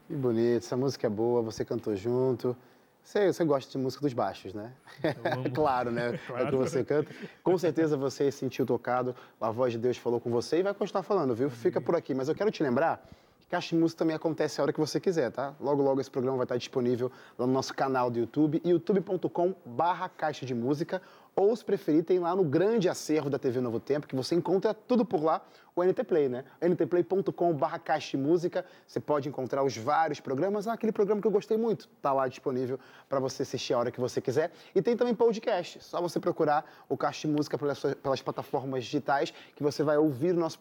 Que 0.08 0.16
bonito, 0.16 0.56
essa 0.56 0.76
música 0.76 1.06
é 1.06 1.10
boa, 1.10 1.40
você 1.40 1.64
cantou 1.64 1.94
junto. 1.94 2.56
Você, 3.04 3.30
você 3.30 3.44
gosta 3.44 3.70
de 3.70 3.76
música 3.76 4.00
dos 4.00 4.14
baixos, 4.14 4.54
né? 4.54 4.72
claro, 5.54 5.90
né? 5.90 6.18
Claro. 6.26 6.42
É 6.42 6.48
o 6.48 6.50
que 6.50 6.56
você 6.56 6.82
canta. 6.82 7.14
Com 7.42 7.56
certeza 7.58 7.98
você 7.98 8.32
se 8.32 8.38
sentiu 8.38 8.64
tocado, 8.64 9.14
a 9.38 9.50
voz 9.50 9.72
de 9.72 9.78
Deus 9.78 9.98
falou 9.98 10.18
com 10.18 10.30
você 10.30 10.60
e 10.60 10.62
vai 10.62 10.72
continuar 10.72 11.02
falando, 11.02 11.34
viu? 11.34 11.50
Fica 11.50 11.82
por 11.82 11.94
aqui. 11.94 12.14
Mas 12.14 12.30
eu 12.30 12.34
quero 12.34 12.50
te 12.50 12.62
lembrar 12.62 13.06
que 13.38 13.46
Caixa 13.46 13.76
de 13.76 13.76
Música 13.76 13.98
também 13.98 14.16
acontece 14.16 14.58
a 14.58 14.64
hora 14.64 14.72
que 14.72 14.80
você 14.80 14.98
quiser, 14.98 15.30
tá? 15.30 15.54
Logo, 15.60 15.82
logo 15.82 16.00
esse 16.00 16.10
programa 16.10 16.38
vai 16.38 16.44
estar 16.46 16.56
disponível 16.56 17.12
no 17.36 17.46
nosso 17.46 17.74
canal 17.74 18.10
do 18.10 18.18
YouTube, 18.18 18.62
youtube.com 18.64 19.54
barra 19.66 20.08
Caixa 20.08 20.46
de 20.46 20.54
Música, 20.54 21.02
ou 21.36 21.54
se 21.54 21.64
preferir, 21.64 22.04
tem 22.04 22.18
lá 22.18 22.34
no 22.34 22.42
grande 22.44 22.88
acervo 22.88 23.28
da 23.28 23.38
TV 23.38 23.60
Novo 23.60 23.80
Tempo, 23.80 24.06
que 24.06 24.16
você 24.16 24.34
encontra 24.34 24.72
tudo 24.72 25.04
por 25.04 25.22
lá, 25.22 25.42
o 25.76 25.82
NT 25.82 26.04
Play, 26.04 26.28
né? 26.28 26.44
ntplay.com.br 26.62 27.78
caixa 27.84 28.16
música, 28.16 28.64
você 28.86 29.00
pode 29.00 29.28
encontrar 29.28 29.64
os 29.64 29.76
vários 29.76 30.20
programas. 30.20 30.68
Ah, 30.68 30.74
aquele 30.74 30.92
programa 30.92 31.20
que 31.20 31.26
eu 31.26 31.32
gostei 31.32 31.56
muito, 31.56 31.88
tá 32.00 32.12
lá 32.12 32.28
disponível 32.28 32.78
para 33.08 33.18
você 33.18 33.42
assistir 33.42 33.74
a 33.74 33.78
hora 33.78 33.90
que 33.90 33.98
você 33.98 34.20
quiser. 34.20 34.52
E 34.72 34.80
tem 34.80 34.96
também 34.96 35.14
podcast, 35.14 35.82
só 35.82 36.00
você 36.00 36.20
procurar 36.20 36.64
o 36.88 36.96
Caixa 36.96 37.26
Música 37.26 37.58
pelas, 37.58 37.80
pelas 37.80 38.22
plataformas 38.22 38.84
digitais, 38.84 39.32
que 39.56 39.62
você 39.64 39.82
vai 39.82 39.96
ouvir 39.96 40.30
o 40.30 40.38
nosso, 40.38 40.58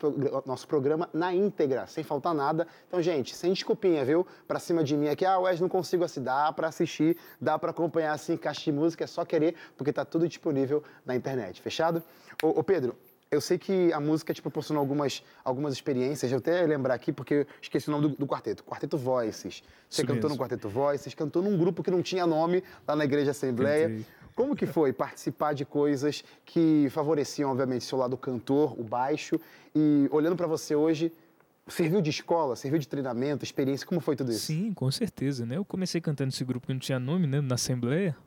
nosso 0.47 0.67
programa 0.67 1.08
na 1.13 1.32
íntegra, 1.32 1.86
sem 1.86 2.04
faltar 2.04 2.34
nada. 2.34 2.67
Então, 2.88 2.99
gente, 2.99 3.36
sem 3.36 3.54
desculpinha, 3.54 4.04
viu? 4.04 4.26
Para 4.47 4.58
cima 4.58 4.84
de 4.84 4.97
mim 4.97 5.10
aqui, 5.10 5.26
ah, 5.26 5.38
Wes, 5.38 5.60
não 5.60 5.69
consigo 5.69 6.04
assim, 6.04 6.23
dá 6.23 6.52
para 6.52 6.69
assistir, 6.69 7.17
dá 7.39 7.60
para 7.60 7.69
acompanhar 7.69 8.13
assim, 8.13 8.36
Caixa 8.36 8.71
Música, 8.71 9.04
é 9.04 9.08
só 9.08 9.23
querer, 9.23 9.56
porque 9.78 9.93
tá 9.93 10.04
tudo 10.04 10.28
disponível 10.28 10.84
na 11.06 11.15
internet, 11.15 11.62
fechado? 11.62 12.02
Ô, 12.41 12.60
ô 12.60 12.63
Pedro, 12.63 12.95
eu 13.33 13.41
sei 13.41 13.57
que 13.57 13.91
a 13.91 13.99
música 13.99 14.33
te 14.33 14.41
proporcionou 14.41 14.79
algumas, 14.79 15.23
algumas 15.43 15.73
experiências. 15.73 16.31
Eu 16.31 16.37
até 16.37 16.65
lembrar 16.65 16.93
aqui, 16.93 17.11
porque 17.11 17.33
eu 17.33 17.47
esqueci 17.61 17.89
o 17.89 17.91
nome 17.91 18.09
do, 18.09 18.15
do 18.17 18.27
quarteto. 18.27 18.63
Quarteto 18.63 18.97
Voices. 18.97 19.63
Você 19.89 20.01
Isso 20.01 20.07
cantou 20.07 20.29
mesmo. 20.29 20.29
no 20.29 20.37
Quarteto 20.37 20.69
Voices, 20.69 21.13
cantou 21.13 21.41
num 21.41 21.57
grupo 21.57 21.83
que 21.83 21.91
não 21.91 22.01
tinha 22.01 22.25
nome 22.25 22.63
lá 22.87 22.95
na 22.95 23.05
Igreja 23.05 23.31
Assembleia. 23.31 23.89
Cantei. 23.89 24.05
Como 24.35 24.55
que 24.55 24.65
foi 24.65 24.91
participar 24.91 25.53
de 25.53 25.63
coisas 25.63 26.23
que 26.43 26.87
favoreciam, 26.89 27.51
obviamente, 27.51 27.85
seu 27.85 27.97
lado 27.97 28.17
cantor, 28.17 28.79
o 28.79 28.83
baixo, 28.83 29.39
e 29.75 30.07
olhando 30.11 30.35
para 30.35 30.47
você 30.47 30.75
hoje, 30.75 31.11
serviu 31.67 32.01
de 32.01 32.09
escola, 32.09 32.55
serviu 32.55 32.79
de 32.79 32.87
treinamento, 32.87 33.43
experiência, 33.43 33.85
como 33.85 34.01
foi 34.01 34.15
tudo 34.15 34.31
isso? 34.31 34.47
Sim, 34.47 34.73
com 34.73 34.89
certeza, 34.89 35.45
né? 35.45 35.57
Eu 35.57 35.65
comecei 35.65 36.01
cantando 36.01 36.29
esse 36.29 36.43
grupo 36.43 36.65
que 36.65 36.73
não 36.73 36.79
tinha 36.79 36.99
nome, 36.99 37.27
né, 37.27 37.41
na 37.41 37.55
Assembleia, 37.55 38.17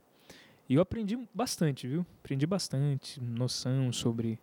e 0.68 0.74
eu 0.74 0.80
aprendi 0.80 1.18
bastante, 1.34 1.88
viu? 1.88 2.06
Aprendi 2.22 2.46
bastante, 2.46 3.20
noção 3.20 3.92
sobre 3.92 4.38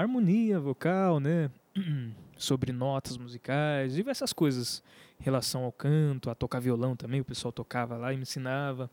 harmonia 0.00 0.58
vocal, 0.58 1.20
né? 1.20 1.50
sobre 2.36 2.72
notas 2.72 3.16
musicais, 3.16 3.94
diversas 3.94 4.32
coisas 4.32 4.82
em 5.20 5.24
relação 5.24 5.64
ao 5.64 5.72
canto, 5.72 6.30
a 6.30 6.34
tocar 6.34 6.60
violão 6.60 6.94
também, 6.94 7.20
o 7.20 7.24
pessoal 7.24 7.50
tocava 7.50 7.96
lá 7.96 8.12
e 8.12 8.16
me 8.16 8.22
ensinava. 8.22 8.88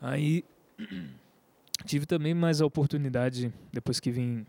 Aí 0.00 0.44
tive 1.84 2.06
também 2.06 2.32
mais 2.32 2.60
a 2.60 2.66
oportunidade, 2.66 3.52
depois 3.70 4.00
que 4.00 4.10
vim 4.10 4.46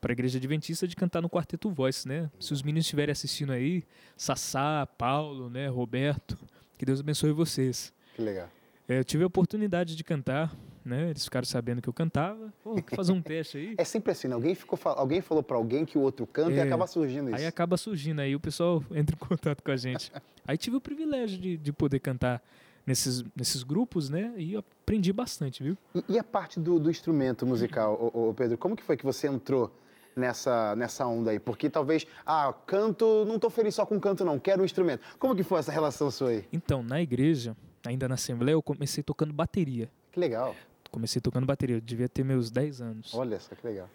para 0.00 0.12
a 0.12 0.14
igreja 0.14 0.38
adventista, 0.38 0.86
de 0.86 0.96
cantar 0.96 1.20
no 1.20 1.28
Quarteto 1.28 1.70
Voice, 1.70 2.06
né? 2.06 2.30
Se 2.38 2.52
os 2.52 2.62
meninos 2.62 2.86
estiverem 2.86 3.12
assistindo 3.12 3.52
aí, 3.52 3.84
Sassá, 4.16 4.86
Paulo, 4.98 5.50
né, 5.50 5.68
Roberto, 5.68 6.38
que 6.78 6.86
Deus 6.86 7.00
abençoe 7.00 7.32
vocês. 7.32 7.92
Que 8.14 8.22
legal. 8.22 8.48
É, 8.88 8.98
eu 8.98 9.04
tive 9.04 9.22
a 9.24 9.26
oportunidade 9.26 9.94
de 9.94 10.02
cantar 10.02 10.54
né? 10.84 11.10
Eles 11.10 11.24
ficaram 11.24 11.44
sabendo 11.44 11.82
que 11.82 11.88
eu 11.88 11.92
cantava. 11.92 12.52
Pô, 12.62 12.76
fazer 12.94 13.12
um 13.12 13.22
teste 13.22 13.58
aí. 13.58 13.74
É 13.76 13.84
sempre 13.84 14.12
assim, 14.12 14.28
né? 14.28 14.34
Alguém, 14.34 14.54
ficou, 14.54 14.78
alguém 14.84 15.20
falou 15.20 15.42
para 15.42 15.56
alguém 15.56 15.84
que 15.84 15.98
o 15.98 16.00
outro 16.00 16.26
canta 16.26 16.52
é, 16.52 16.56
e 16.56 16.60
acaba 16.60 16.86
surgindo 16.86 17.28
isso. 17.28 17.36
Aí 17.36 17.46
acaba 17.46 17.76
surgindo, 17.76 18.20
aí 18.20 18.34
o 18.34 18.40
pessoal 18.40 18.82
entra 18.94 19.14
em 19.14 19.18
contato 19.18 19.62
com 19.62 19.70
a 19.70 19.76
gente. 19.76 20.12
aí 20.46 20.56
tive 20.56 20.76
o 20.76 20.80
privilégio 20.80 21.38
de, 21.38 21.56
de 21.56 21.72
poder 21.72 22.00
cantar 22.00 22.42
nesses, 22.86 23.24
nesses 23.36 23.62
grupos, 23.62 24.08
né? 24.08 24.32
E 24.36 24.56
aprendi 24.56 25.12
bastante, 25.12 25.62
viu? 25.62 25.76
E, 25.94 26.04
e 26.08 26.18
a 26.18 26.24
parte 26.24 26.58
do, 26.58 26.78
do 26.78 26.90
instrumento 26.90 27.46
musical, 27.46 28.10
ô, 28.12 28.30
ô, 28.30 28.34
Pedro, 28.34 28.58
como 28.58 28.76
que 28.76 28.82
foi 28.82 28.96
que 28.96 29.04
você 29.04 29.26
entrou 29.26 29.72
nessa, 30.16 30.74
nessa 30.76 31.06
onda 31.06 31.30
aí? 31.30 31.38
Porque 31.38 31.70
talvez, 31.70 32.06
ah, 32.26 32.52
canto, 32.66 33.24
não 33.26 33.36
estou 33.36 33.50
feliz 33.50 33.74
só 33.74 33.86
com 33.86 33.98
canto 34.00 34.24
não, 34.24 34.38
quero 34.38 34.62
um 34.62 34.64
instrumento. 34.64 35.02
Como 35.18 35.34
que 35.36 35.42
foi 35.42 35.58
essa 35.60 35.72
relação 35.72 36.10
sua 36.10 36.30
aí? 36.30 36.44
Então, 36.52 36.82
na 36.82 37.00
igreja, 37.00 37.56
ainda 37.86 38.08
na 38.08 38.14
Assembleia, 38.14 38.54
eu 38.54 38.62
comecei 38.62 39.02
tocando 39.02 39.32
bateria. 39.32 39.90
Que 40.12 40.18
legal. 40.18 40.54
Comecei 40.90 41.20
tocando 41.20 41.46
bateria, 41.46 41.76
eu 41.76 41.80
devia 41.80 42.08
ter 42.08 42.24
meus 42.24 42.50
10 42.50 42.80
anos. 42.80 43.14
Olha 43.14 43.38
só 43.38 43.54
que 43.54 43.66
legal. 43.66 43.88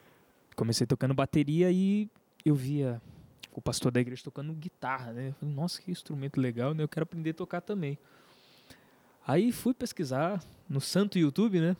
Comecei 0.55 0.87
tocando 0.87 1.13
bateria 1.13 1.69
e 1.69 2.09
eu 2.45 2.55
via 2.55 3.01
o 3.51 3.61
pastor 3.61 3.91
da 3.91 3.99
igreja 3.99 4.23
tocando 4.23 4.53
guitarra, 4.53 5.11
né? 5.11 5.29
Eu 5.29 5.33
falei, 5.33 5.55
nossa, 5.55 5.81
que 5.81 5.91
instrumento 5.91 6.39
legal, 6.39 6.73
né? 6.73 6.83
Eu 6.83 6.87
quero 6.87 7.03
aprender 7.03 7.31
a 7.31 7.33
tocar 7.33 7.61
também. 7.61 7.97
Aí 9.27 9.51
fui 9.51 9.73
pesquisar 9.73 10.41
no 10.69 10.79
santo 10.79 11.19
YouTube, 11.19 11.59
né? 11.59 11.75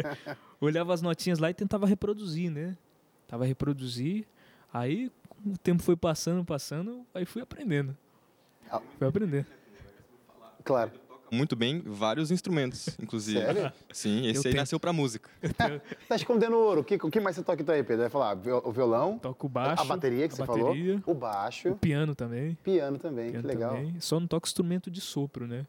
Olhava 0.60 0.94
as 0.94 1.02
notinhas 1.02 1.38
lá 1.38 1.50
e 1.50 1.54
tentava 1.54 1.86
reproduzir, 1.86 2.50
né? 2.50 2.76
Tava 3.28 3.44
reproduzir. 3.44 4.26
Aí 4.72 5.10
o 5.44 5.58
tempo 5.58 5.82
foi 5.82 5.96
passando, 5.96 6.44
passando, 6.44 7.06
aí 7.12 7.26
fui 7.26 7.42
aprendendo. 7.42 7.96
Ah. 8.70 8.80
Fui 8.98 9.06
aprender. 9.06 9.46
Claro 10.64 11.03
muito 11.30 11.56
bem 11.56 11.82
vários 11.84 12.30
instrumentos, 12.30 12.88
inclusive. 13.00 13.40
Sério? 13.40 13.72
Sim, 13.92 14.26
esse 14.26 14.36
eu 14.36 14.38
aí 14.38 14.42
tenho... 14.42 14.56
nasceu 14.56 14.80
pra 14.80 14.92
música. 14.92 15.28
tá 16.08 16.16
escondendo 16.16 16.56
ouro. 16.56 16.80
O 16.80 16.84
que, 16.84 16.94
o 16.96 17.10
que 17.10 17.20
mais 17.20 17.36
você 17.36 17.42
toca 17.42 17.62
então 17.62 17.74
aí, 17.74 17.82
Pedro? 17.82 18.02
Vai 18.02 18.10
falar 18.10 18.36
o 18.64 18.72
violão. 18.72 19.18
Toco 19.18 19.46
o 19.46 19.48
baixo. 19.48 19.82
A 19.82 19.84
bateria 19.84 20.28
que 20.28 20.34
você 20.34 20.44
bateria, 20.44 20.98
falou. 21.00 21.02
O 21.06 21.14
baixo. 21.14 21.70
O 21.70 21.76
piano 21.76 22.14
também. 22.14 22.56
Piano 22.62 22.98
também, 22.98 23.30
piano 23.30 23.42
que 23.42 23.54
legal. 23.54 23.74
Também. 23.74 24.00
Só 24.00 24.20
não 24.20 24.26
toco 24.26 24.46
instrumento 24.46 24.90
de 24.90 25.00
sopro, 25.00 25.46
né? 25.46 25.66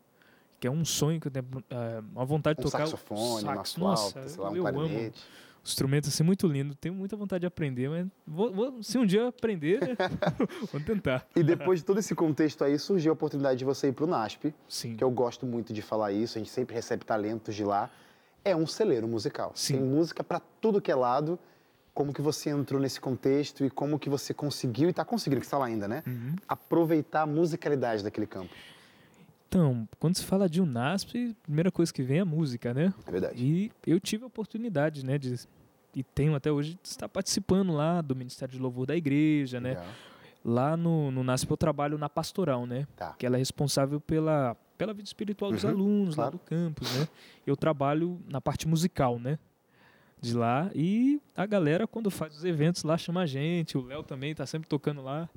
Que 0.59 0.67
é 0.67 0.71
um 0.71 0.85
sonho 0.85 1.19
que 1.19 1.27
eu 1.27 1.31
tenho, 1.31 1.45
é, 1.69 2.01
uma 2.13 2.25
vontade 2.25 2.59
de 2.59 2.65
um 2.65 2.69
tocar. 2.69 2.87
saxofone, 2.87 3.41
sax. 3.41 3.77
uma 3.77 3.95
flauta, 3.95 4.19
Nossa, 4.19 4.29
sei 4.29 4.43
lá, 4.43 4.49
um 4.49 4.55
clarinete. 4.55 5.21
Amo 5.21 5.44
instrumento 5.65 6.07
assim 6.07 6.23
muito 6.23 6.47
lindo. 6.47 6.75
Tenho 6.75 6.93
muita 6.93 7.15
vontade 7.15 7.41
de 7.41 7.47
aprender, 7.47 7.89
mas 7.89 8.07
vou, 8.25 8.51
vou, 8.53 8.83
se 8.83 8.97
um 8.97 9.05
dia 9.05 9.27
aprender, 9.27 9.81
né? 9.81 9.95
vou 10.71 10.81
tentar. 10.81 11.25
E 11.35 11.43
depois 11.43 11.79
de 11.79 11.85
todo 11.85 11.99
esse 11.99 12.13
contexto 12.13 12.63
aí, 12.63 12.77
surgiu 12.77 13.11
a 13.11 13.13
oportunidade 13.13 13.57
de 13.57 13.65
você 13.65 13.87
ir 13.87 13.93
para 13.93 14.05
o 14.05 14.07
NASP, 14.07 14.53
Sim. 14.67 14.95
que 14.95 15.03
eu 15.03 15.09
gosto 15.09 15.45
muito 15.45 15.73
de 15.73 15.81
falar 15.81 16.11
isso, 16.11 16.37
a 16.37 16.39
gente 16.39 16.51
sempre 16.51 16.75
recebe 16.75 17.03
talentos 17.03 17.55
de 17.55 17.63
lá. 17.63 17.89
É 18.43 18.55
um 18.55 18.67
celeiro 18.67 19.07
musical. 19.07 19.51
Sim. 19.55 19.77
Tem 19.77 19.83
música 19.83 20.23
para 20.23 20.39
tudo 20.61 20.79
que 20.79 20.91
é 20.91 20.95
lado. 20.95 21.39
Como 21.93 22.13
que 22.13 22.21
você 22.21 22.49
entrou 22.49 22.79
nesse 22.79 22.99
contexto 22.99 23.65
e 23.65 23.69
como 23.69 23.97
que 23.97 24.09
você 24.09 24.33
conseguiu, 24.33 24.89
e 24.89 24.91
está 24.91 25.05
conseguindo, 25.05 25.39
que 25.39 25.47
está 25.47 25.57
lá 25.57 25.65
ainda, 25.65 25.87
né? 25.87 26.03
Uhum. 26.05 26.35
Aproveitar 26.47 27.21
a 27.21 27.25
musicalidade 27.25 28.03
daquele 28.03 28.27
campo. 28.27 28.53
Então, 29.55 29.87
quando 29.97 30.17
se 30.17 30.23
fala 30.25 30.49
de 30.49 30.61
UNASP, 30.61 31.29
a 31.31 31.43
primeira 31.43 31.71
coisa 31.71 31.93
que 31.93 32.03
vem 32.03 32.17
é 32.17 32.21
a 32.21 32.25
música, 32.25 32.73
né? 32.73 32.93
É 33.07 33.11
verdade. 33.11 33.41
E 33.41 33.71
eu 33.87 34.01
tive 34.01 34.25
a 34.25 34.27
oportunidade, 34.27 35.05
né, 35.05 35.17
de 35.17 35.33
e 35.95 36.03
tenho 36.03 36.35
até 36.35 36.51
hoje, 36.51 36.77
está 36.83 37.07
participando 37.07 37.71
lá 37.71 38.01
do 38.01 38.13
Ministério 38.13 38.53
de 38.53 38.59
Louvor 38.61 38.85
da 38.85 38.97
igreja, 38.97 39.61
né? 39.61 39.81
Lá 40.43 40.75
no, 40.75 41.09
no 41.09 41.23
NASP 41.23 41.49
eu 41.49 41.55
trabalho 41.55 41.97
na 41.97 42.09
pastoral, 42.09 42.65
né? 42.65 42.85
Tá. 42.97 43.13
Que 43.17 43.25
ela 43.25 43.37
é 43.37 43.39
responsável 43.39 44.01
pela, 44.01 44.57
pela 44.77 44.93
vida 44.93 45.07
espiritual 45.07 45.53
dos 45.53 45.63
Uhum, 45.63 45.69
alunos 45.69 46.17
lá 46.17 46.25
claro. 46.25 46.31
do 46.37 46.39
campus, 46.39 46.93
né? 46.93 47.07
Eu 47.47 47.55
trabalho 47.55 48.19
na 48.27 48.41
parte 48.41 48.67
musical, 48.67 49.17
né? 49.17 49.39
De 50.19 50.33
lá. 50.35 50.69
E 50.75 51.21
a 51.33 51.45
galera, 51.45 51.87
quando 51.87 52.11
faz 52.11 52.35
os 52.35 52.43
eventos 52.43 52.83
lá, 52.83 52.97
chama 52.97 53.21
a 53.21 53.25
gente. 53.25 53.77
O 53.77 53.81
Léo 53.85 54.03
também 54.03 54.35
tá 54.35 54.45
sempre 54.45 54.67
tocando 54.67 55.01
lá. 55.01 55.29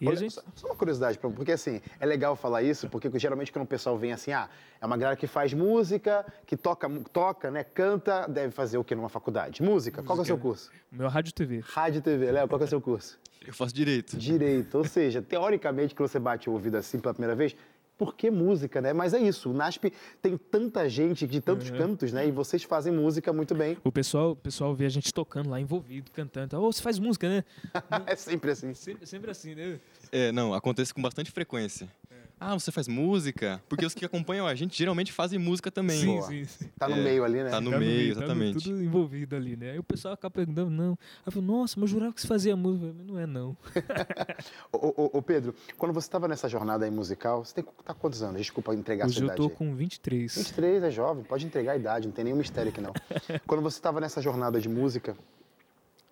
E 0.00 0.06
a 0.06 0.10
Olha, 0.10 0.18
gente... 0.18 0.34
só, 0.34 0.66
uma 0.66 0.76
curiosidade, 0.76 1.18
porque 1.18 1.52
assim, 1.52 1.80
é 1.98 2.04
legal 2.04 2.36
falar 2.36 2.62
isso, 2.62 2.88
porque 2.88 3.10
geralmente 3.18 3.50
quando 3.50 3.64
o 3.64 3.68
pessoal 3.68 3.96
vem 3.96 4.12
assim, 4.12 4.30
ah, 4.32 4.48
é 4.80 4.84
uma 4.84 4.96
galera 4.96 5.16
que 5.16 5.26
faz 5.26 5.54
música, 5.54 6.24
que 6.44 6.56
toca, 6.56 6.88
toca, 7.12 7.50
né, 7.50 7.64
canta, 7.64 8.26
deve 8.26 8.50
fazer 8.50 8.76
o 8.76 8.84
que 8.84 8.94
numa 8.94 9.08
faculdade? 9.08 9.62
Música. 9.62 10.02
Qual 10.02 10.16
que 10.16 10.20
é 10.20 10.22
o 10.22 10.26
seu 10.26 10.36
Música. 10.36 10.48
curso? 10.48 10.70
O 10.92 10.96
meu 10.96 11.08
rádio 11.08 11.32
TV. 11.32 11.60
Rádio 11.60 11.98
e 11.98 12.02
TV, 12.02 12.30
Léo, 12.30 12.46
qual 12.46 12.58
que 12.58 12.64
é 12.64 12.66
o 12.66 12.68
seu 12.68 12.80
curso? 12.80 13.18
Eu 13.46 13.54
faço 13.54 13.74
direito. 13.74 14.16
Direito. 14.18 14.76
Ou 14.76 14.84
seja, 14.84 15.22
teoricamente, 15.22 15.94
quando 15.94 16.08
você 16.08 16.18
bate 16.18 16.50
o 16.50 16.52
ouvido 16.52 16.76
assim 16.76 16.98
pela 16.98 17.14
primeira 17.14 17.34
vez, 17.34 17.56
por 17.96 18.14
que 18.14 18.30
música, 18.30 18.80
né? 18.80 18.92
Mas 18.92 19.14
é 19.14 19.18
isso, 19.20 19.50
o 19.50 19.54
NASP 19.54 19.92
tem 20.20 20.36
tanta 20.36 20.88
gente 20.88 21.26
de 21.26 21.40
tantos 21.40 21.70
Uhum. 21.70 21.76
cantos, 21.78 22.12
né? 22.12 22.26
E 22.26 22.30
vocês 22.30 22.62
fazem 22.62 22.92
música 22.92 23.32
muito 23.32 23.54
bem. 23.54 23.76
O 23.82 23.90
pessoal, 23.90 24.32
o 24.32 24.36
pessoal 24.36 24.74
vê 24.74 24.84
a 24.86 24.88
gente 24.90 25.12
tocando 25.12 25.48
lá, 25.50 25.60
envolvido, 25.60 26.10
cantando. 26.10 26.60
Ô, 26.60 26.70
você 26.72 26.82
faz 26.82 26.98
música, 26.98 27.28
né? 27.28 27.44
é 28.06 28.16
sempre 28.16 28.50
assim. 28.50 28.74
Sempre, 28.74 29.06
sempre 29.06 29.30
assim, 29.30 29.54
né? 29.54 29.80
É, 30.12 30.30
não, 30.32 30.52
acontece 30.54 30.92
com 30.92 31.00
bastante 31.02 31.30
frequência. 31.30 31.88
Ah, 32.38 32.52
você 32.52 32.70
faz 32.70 32.86
música? 32.86 33.62
Porque 33.66 33.86
os 33.86 33.94
que 33.94 34.04
acompanham 34.04 34.46
a 34.46 34.54
gente 34.54 34.76
geralmente 34.76 35.10
fazem 35.10 35.38
música 35.38 35.70
também. 35.70 35.98
Sim, 35.98 36.20
sim, 36.22 36.44
sim. 36.44 36.70
Tá 36.78 36.86
no 36.86 36.96
É, 36.96 37.00
meio 37.02 37.24
ali, 37.24 37.42
né? 37.42 37.48
tá 37.48 37.62
no 37.62 37.70
Tá 37.70 37.78
meio, 37.78 38.14
tá 38.14 38.20
exatamente. 38.20 38.62
tudo 38.62 38.82
envolvido 38.82 39.34
ali, 39.34 39.56
né? 39.56 39.70
Aí 39.70 39.78
o 39.78 39.82
pessoal 39.82 40.12
acaba 40.12 40.30
perguntando, 40.34 40.70
não. 40.70 40.90
Aí 40.90 41.22
eu 41.26 41.32
falo, 41.32 41.46
nossa, 41.46 41.80
mas 41.80 41.88
eu 41.90 41.94
jurava 41.94 42.12
que 42.12 42.20
você 42.20 42.26
fazia 42.28 42.54
música. 42.54 42.86
Eu 42.88 42.92
falei, 42.94 43.06
Não 43.06 43.18
é, 43.18 43.26
não. 43.26 43.56
Ô, 44.70 45.02
ô, 45.02 45.10
ô, 45.18 45.22
Pedro, 45.22 45.54
quando 45.78 45.94
você 45.94 46.06
estava 46.06 46.28
nessa 46.28 46.46
jornada 46.46 46.84
aí 46.84 46.90
musical, 46.90 47.42
você 47.42 47.54
tem 47.54 47.64
tá 47.84 47.94
quantos 47.94 48.22
anos? 48.22 48.36
Desculpa 48.38 48.74
entregar 48.74 49.04
a 49.04 49.06
Hoje 49.06 49.14
sua 49.16 49.22
eu 49.22 49.26
idade. 49.26 49.38
tô 49.40 49.48
aí. 49.48 49.56
com 49.56 49.74
23. 49.74 50.36
23, 50.36 50.82
é 50.84 50.90
jovem, 50.90 51.24
pode 51.24 51.46
entregar 51.46 51.72
a 51.72 51.76
idade, 51.76 52.06
não 52.06 52.12
tem 52.12 52.24
nenhum 52.26 52.36
mistério 52.36 52.68
aqui 52.68 52.82
não. 52.82 52.92
Quando 53.46 53.62
você 53.62 53.78
estava 53.78 53.98
nessa 53.98 54.20
jornada 54.20 54.60
de 54.60 54.68
música, 54.68 55.16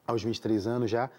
aos 0.07 0.23
23 0.23 0.67
anos 0.67 0.91
já, 0.91 1.11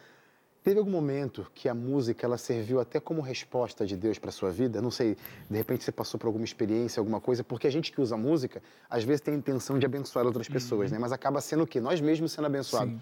teve 0.66 0.80
algum 0.80 0.90
momento 0.92 1.46
que 1.54 1.70
a 1.70 1.76
música 1.76 2.26
ela 2.26 2.38
serviu 2.40 2.80
até 2.80 3.00
como 3.00 3.22
resposta 3.22 3.86
de 3.86 3.96
Deus 3.96 4.18
para 4.18 4.32
sua 4.32 4.52
vida? 4.52 4.82
Não 4.82 4.90
sei, 4.90 5.16
de 5.50 5.56
repente 5.56 5.84
você 5.84 5.92
passou 5.92 6.20
por 6.20 6.26
alguma 6.26 6.44
experiência, 6.44 7.00
alguma 7.00 7.22
coisa, 7.22 7.44
porque 7.44 7.68
a 7.68 7.70
gente 7.70 7.92
que 7.92 8.02
usa 8.02 8.18
música, 8.18 8.62
às 8.90 9.04
vezes 9.04 9.22
tem 9.22 9.36
a 9.36 9.38
intenção 9.38 9.78
de 9.78 9.86
abençoar 9.86 10.26
outras 10.26 10.50
pessoas, 10.50 10.92
né? 10.92 10.98
Mas 10.98 11.12
acaba 11.12 11.40
sendo 11.40 11.64
o 11.64 11.68
quê? 11.68 11.80
Nós 11.80 12.02
mesmos 12.02 12.32
sendo 12.32 12.46
abençoados. 12.48 12.94
Sim. 12.96 13.02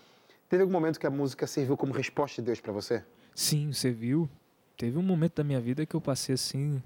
Teve 0.49 0.61
algum 0.61 0.73
momento 0.73 0.99
que 0.99 1.07
a 1.07 1.09
música 1.09 1.47
serviu 1.47 1.77
como 1.77 1.93
resposta 1.93 2.41
de 2.41 2.45
Deus 2.47 2.59
para 2.59 2.73
você? 2.73 3.01
Sim, 3.33 3.71
você 3.71 3.89
viu? 3.91 4.29
Teve 4.77 4.97
um 4.97 5.01
momento 5.01 5.35
da 5.37 5.43
minha 5.43 5.61
vida 5.61 5.85
que 5.85 5.95
eu 5.95 6.01
passei 6.01 6.35
assim, 6.35 6.83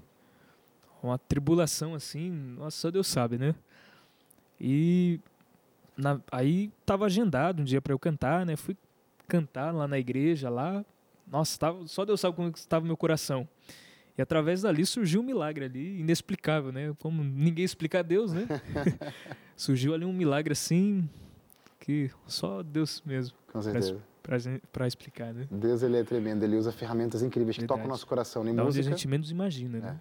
uma 1.02 1.18
tribulação 1.18 1.94
assim, 1.94 2.30
nossa, 2.30 2.76
só 2.78 2.90
Deus 2.90 3.08
sabe, 3.08 3.36
né? 3.36 3.52
E 4.60 5.18
na- 5.96 6.20
aí 6.30 6.70
tava 6.86 7.04
agendado 7.06 7.62
um 7.62 7.64
dia 7.64 7.82
para 7.82 7.92
eu 7.92 7.98
cantar, 7.98 8.46
né? 8.46 8.56
Fui 8.56 8.76
cantar 9.28 9.72
lá 9.72 9.86
na 9.86 9.98
igreja 9.98 10.48
lá. 10.50 10.84
Nossa, 11.26 11.58
tava, 11.58 11.86
só 11.86 12.04
Deus 12.04 12.20
sabe 12.20 12.34
como 12.34 12.48
estava 12.48 12.84
meu 12.84 12.96
coração. 12.96 13.46
E 14.16 14.22
através 14.22 14.62
dali 14.62 14.84
surgiu 14.84 15.20
um 15.20 15.24
milagre 15.24 15.66
ali, 15.66 16.00
inexplicável, 16.00 16.72
né? 16.72 16.92
Como 16.98 17.22
ninguém 17.22 17.64
explica 17.64 18.00
a 18.00 18.02
Deus, 18.02 18.32
né? 18.32 18.48
surgiu 19.56 19.94
ali 19.94 20.04
um 20.04 20.12
milagre 20.12 20.52
assim 20.52 21.08
que 21.78 22.10
só 22.26 22.62
Deus 22.62 23.02
mesmo 23.06 23.36
Com 23.52 23.62
certeza. 23.62 23.96
pra 24.72 24.86
explicar, 24.86 25.32
né? 25.32 25.46
Deus 25.50 25.82
ele 25.82 25.98
é 25.98 26.02
tremendo, 26.04 26.42
ele 26.42 26.56
usa 26.56 26.72
ferramentas 26.72 27.22
incríveis 27.22 27.56
que 27.56 27.60
Verdade. 27.62 27.78
tocam 27.78 27.86
o 27.86 27.92
nosso 27.92 28.06
coração. 28.06 28.42
E 28.42 28.46
Da 28.46 28.50
onde 28.50 28.60
a 28.60 28.64
música, 28.64 28.88
gente 28.90 29.06
menos 29.06 29.30
imagina, 29.30 29.78
né? 29.78 30.00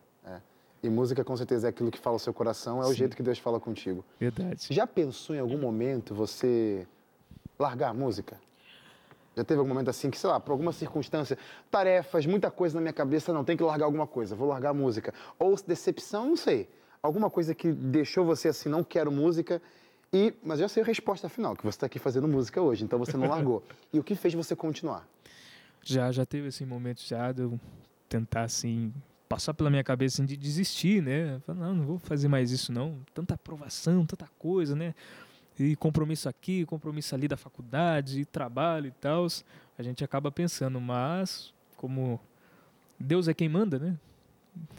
e 0.81 0.89
música 0.89 1.23
com 1.23 1.35
certeza 1.35 1.67
é 1.67 1.69
aquilo 1.69 1.89
que 1.89 1.97
fala 1.97 2.15
o 2.15 2.19
seu 2.19 2.33
coração, 2.33 2.81
é 2.81 2.85
o 2.85 2.89
Sim. 2.89 2.95
jeito 2.95 3.17
que 3.17 3.23
Deus 3.23 3.39
fala 3.39 3.59
contigo. 3.59 4.05
Verdade. 4.19 4.67
Já 4.69 4.85
pensou 4.85 5.35
em 5.35 5.39
algum 5.39 5.57
momento 5.57 6.13
você 6.13 6.87
largar 7.59 7.89
a 7.89 7.93
música? 7.93 8.39
Já 9.37 9.43
teve 9.43 9.59
algum 9.59 9.69
momento 9.69 9.89
assim 9.89 10.09
que, 10.09 10.17
sei 10.17 10.27
lá, 10.27 10.39
por 10.39 10.51
alguma 10.51 10.71
circunstância, 10.71 11.37
tarefas, 11.69 12.25
muita 12.25 12.49
coisa 12.49 12.73
na 12.73 12.81
minha 12.81 12.93
cabeça, 12.93 13.31
não, 13.31 13.43
tem 13.43 13.55
que 13.55 13.61
largar 13.61 13.85
alguma 13.85 14.07
coisa, 14.07 14.35
vou 14.35 14.47
largar 14.47 14.71
a 14.71 14.73
música. 14.73 15.13
Ou 15.37 15.55
decepção, 15.55 16.29
não 16.29 16.35
sei. 16.35 16.67
Alguma 17.03 17.29
coisa 17.29 17.53
que 17.53 17.71
deixou 17.71 18.25
você 18.25 18.47
assim, 18.47 18.67
não 18.67 18.83
quero 18.83 19.11
música. 19.11 19.61
E, 20.11 20.33
mas 20.43 20.59
eu 20.59 20.67
sei 20.67 20.81
a 20.81 20.85
resposta 20.85 21.29
final, 21.29 21.55
que 21.55 21.61
você 21.63 21.75
está 21.75 21.85
aqui 21.85 21.99
fazendo 21.99 22.27
música 22.27 22.59
hoje, 22.59 22.83
então 22.83 22.97
você 22.97 23.15
não 23.15 23.27
largou. 23.27 23.61
e 23.93 23.99
o 23.99 24.03
que 24.03 24.15
fez 24.15 24.33
você 24.33 24.55
continuar? 24.55 25.07
Já, 25.83 26.11
já 26.11 26.25
teve 26.25 26.47
esse 26.47 26.65
momento 26.65 27.01
já 27.03 27.31
de 27.31 27.43
eu 27.43 27.59
tentar, 28.09 28.41
assim, 28.41 28.91
passar 29.29 29.53
pela 29.53 29.69
minha 29.69 29.83
cabeça 29.83 30.15
assim, 30.15 30.25
de 30.25 30.35
desistir, 30.35 31.03
né? 31.03 31.39
Falar, 31.45 31.59
não, 31.59 31.75
não 31.75 31.85
vou 31.85 31.99
fazer 31.99 32.27
mais 32.27 32.51
isso, 32.51 32.71
não. 32.71 32.97
Tanta 33.13 33.35
aprovação, 33.35 34.03
tanta 34.03 34.27
coisa, 34.39 34.75
né? 34.75 34.95
E 35.59 35.75
compromisso 35.75 36.29
aqui, 36.29 36.65
compromisso 36.65 37.15
ali 37.15 37.27
da 37.27 37.37
faculdade, 37.37 38.25
trabalho 38.25 38.87
e 38.87 38.91
tal. 38.91 39.25
A 39.77 39.83
gente 39.83 40.03
acaba 40.03 40.31
pensando, 40.31 40.79
mas 40.79 41.53
como 41.75 42.19
Deus 42.99 43.27
é 43.27 43.33
quem 43.33 43.49
manda, 43.49 43.79
né? 43.79 43.97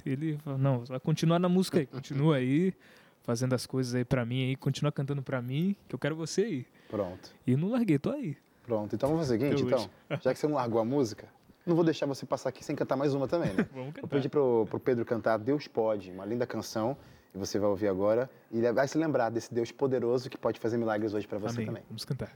Ele 0.05 0.39
fala, 0.39 0.59
não, 0.59 0.85
vai 0.85 1.01
continuar 1.01 1.39
na 1.39 1.49
música 1.49 1.79
aí, 1.79 1.87
continua 1.89 2.37
aí, 2.37 2.75
fazendo 3.23 3.55
as 3.55 3.67
coisas 3.67 3.95
aí 3.95 4.05
pra 4.05 4.25
mim 4.25 4.49
aí, 4.49 4.57
continua 4.57 4.91
cantando 4.91 5.23
pra 5.23 5.41
mim, 5.41 5.77
que 5.89 5.95
eu 5.95 5.99
quero 5.99 6.17
você 6.17 6.43
aí. 6.43 6.67
Pronto. 6.89 7.31
E 7.47 7.57
não 7.57 7.71
larguei, 7.71 7.99
tô 7.99 8.11
aí. 8.11 8.37
Pronto. 8.65 8.95
Então 8.95 9.09
vamos 9.09 9.27
fazer 9.27 9.37
o 9.37 9.41
seguinte, 9.41 9.63
então. 9.63 9.91
Já 10.21 10.33
que 10.33 10.39
você 10.39 10.47
não 10.47 10.57
largou 10.57 10.81
a 10.81 10.85
música, 10.85 11.29
não 11.69 11.75
vou 11.77 11.85
deixar 11.85 12.07
você 12.07 12.25
passar 12.25 12.49
aqui 12.49 12.65
sem 12.65 12.75
cantar 12.75 12.97
mais 12.97 13.15
uma 13.15 13.29
também, 13.29 13.53
né? 13.53 13.69
Vamos 13.75 13.95
Vou 14.01 14.09
pedir 14.09 14.31
pro, 14.31 14.67
pro 14.71 14.81
Pedro 14.81 15.05
cantar 15.05 15.37
Deus 15.39 15.69
Pode, 15.69 16.11
uma 16.11 16.25
linda 16.25 16.47
canção, 16.47 16.97
e 17.39 17.47
você 17.47 17.59
vai 17.59 17.69
ouvir 17.69 17.89
agora. 17.89 18.29
E 18.51 18.61
vai 18.73 18.87
se 18.89 18.99
lembrar 18.99 19.31
desse 19.31 19.53
Deus 19.55 19.71
poderoso 19.71 20.29
que 20.29 20.37
pode 20.37 20.59
fazer 20.59 20.77
milagres 20.77 21.15
hoje 21.15 21.27
para 21.27 21.39
você 21.39 21.57
Amém. 21.57 21.67
também. 21.67 21.83
Vamos 21.89 22.05
cantar. 22.05 22.31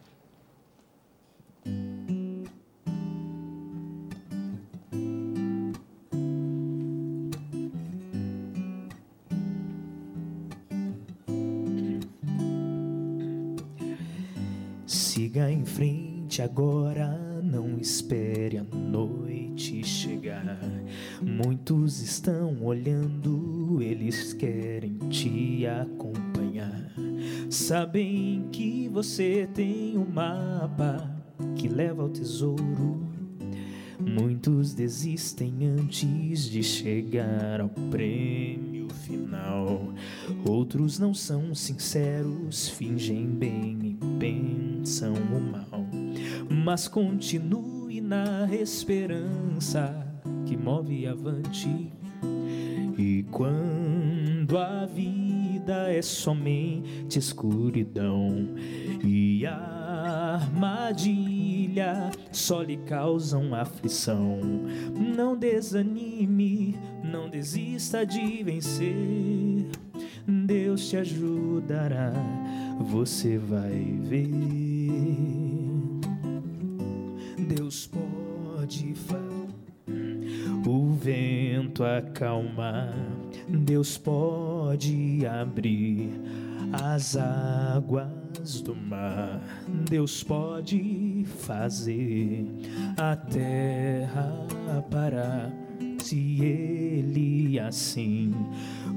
Siga 14.86 15.50
em 15.50 15.64
frente 15.64 16.42
agora, 16.42 17.08
não 17.42 17.78
espere 17.78 18.58
a 18.58 18.64
noite 18.64 19.41
chegar. 19.56 20.58
Muitos 21.20 22.00
estão 22.00 22.62
olhando, 22.64 23.80
eles 23.80 24.32
querem 24.32 24.96
te 25.10 25.66
acompanhar. 25.66 26.92
Sabem 27.50 28.48
que 28.52 28.88
você 28.88 29.48
tem 29.54 29.96
um 29.98 30.08
mapa 30.08 31.10
que 31.56 31.68
leva 31.68 32.02
ao 32.02 32.08
tesouro. 32.08 33.00
Muitos 34.00 34.74
desistem 34.74 35.66
antes 35.66 36.44
de 36.50 36.62
chegar 36.62 37.60
ao 37.60 37.68
prêmio 37.68 38.88
final. 38.90 39.92
Outros 40.48 40.98
não 40.98 41.14
são 41.14 41.54
sinceros, 41.54 42.68
fingem 42.68 43.26
bem 43.26 43.78
e 43.82 44.18
pensam 44.18 45.14
o 45.14 45.40
mal. 45.40 45.86
Mas 46.50 46.88
continue 46.88 47.71
na 48.12 48.46
esperança 48.54 50.06
que 50.44 50.54
move 50.54 51.06
avante. 51.06 51.90
E 52.98 53.24
quando 53.30 54.58
a 54.58 54.84
vida 54.84 55.90
é 55.90 56.02
somente 56.02 57.18
escuridão 57.18 58.54
e 59.02 59.46
armadilha 59.46 60.90
só 62.30 62.60
lhe 62.60 62.76
causam 62.76 63.54
aflição, 63.54 64.38
não 64.94 65.34
desanime, 65.34 66.76
não 67.02 67.30
desista 67.30 68.04
de 68.04 68.44
vencer. 68.44 69.64
Deus 70.26 70.90
te 70.90 70.98
ajudará, 70.98 72.12
você 72.78 73.38
vai 73.38 73.98
ver. 74.02 74.61
Vento 81.72 81.84
acalmar. 81.84 82.92
Deus 83.48 83.96
pode 83.96 85.26
abrir 85.26 86.10
as 86.72 87.16
águas 87.16 88.60
do 88.62 88.76
mar. 88.76 89.40
Deus 89.88 90.22
pode 90.22 91.24
fazer 91.40 92.46
a 92.98 93.16
terra 93.16 94.46
parar. 94.90 95.50
Se 95.98 96.42
Ele 96.42 97.58
assim 97.58 98.32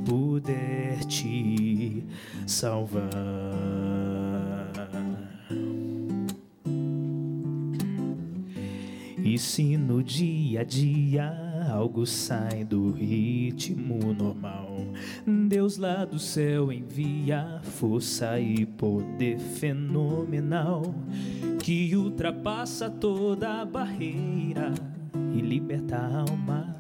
puder 0.06 1.00
te 1.06 2.04
salvar. 2.46 3.12
E 9.18 9.40
se 9.40 9.76
no 9.78 10.04
dia 10.04 10.62
a 10.62 10.64
dia 10.64 11.45
algo 11.76 12.06
sai 12.06 12.64
do 12.64 12.92
ritmo 12.92 14.14
normal, 14.14 14.70
Deus 15.28 15.78
lá 15.78 16.06
do 16.06 16.18
céu 16.18 16.72
envia 16.72 17.60
força 17.64 18.40
e 18.40 18.66
poder 18.66 19.38
fenomenal 19.38 20.96
que 21.62 21.94
ultrapassa 21.96 22.90
toda 22.90 23.66
barreira 23.66 24.74
e 25.34 25.42
liberta 25.42 25.98
a 25.98 26.20
alma. 26.22 26.76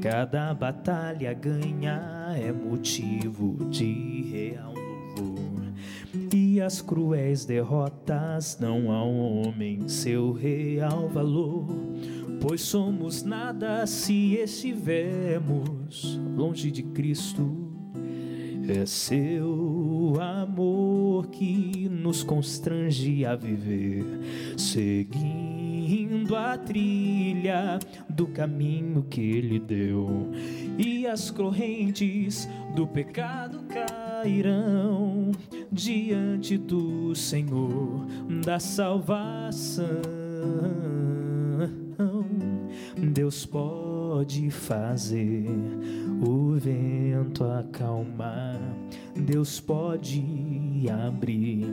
Cada 0.00 0.54
batalha 0.54 1.34
ganha 1.34 2.32
é 2.36 2.50
motivo 2.52 3.66
de 3.66 4.22
real 4.32 4.72
louvor. 4.72 5.72
E 6.32 6.60
as 6.60 6.80
cruéis 6.80 7.44
derrotas 7.44 8.56
dão 8.58 8.90
ao 8.90 9.12
homem 9.12 9.88
seu 9.88 10.32
real 10.32 11.08
valor. 11.08 11.66
Pois 12.40 12.62
somos 12.62 13.22
nada 13.22 13.86
se 13.86 14.34
estivermos 14.34 16.18
longe 16.34 16.70
de 16.70 16.82
Cristo. 16.82 17.70
É 18.66 18.86
seu 18.86 20.14
amor 20.20 21.26
que 21.26 21.88
nos 21.88 22.22
constrange 22.22 23.26
a 23.26 23.36
viver, 23.36 24.04
seguindo 24.56 26.34
a 26.34 26.56
trilha 26.56 27.78
do 28.08 28.26
caminho 28.28 29.02
que 29.10 29.20
Ele 29.20 29.58
deu, 29.58 30.30
e 30.78 31.06
as 31.06 31.30
correntes 31.30 32.48
do 32.74 32.86
pecado 32.86 33.64
cairão 33.64 35.32
diante 35.70 36.56
do 36.56 37.14
Senhor 37.14 38.06
da 38.44 38.58
salvação. 38.60 39.88
Deus 43.02 43.46
pode 43.46 44.50
fazer 44.50 45.46
o 46.22 46.54
vento 46.58 47.44
acalmar, 47.44 48.60
Deus 49.16 49.58
pode 49.58 50.22
abrir 51.06 51.66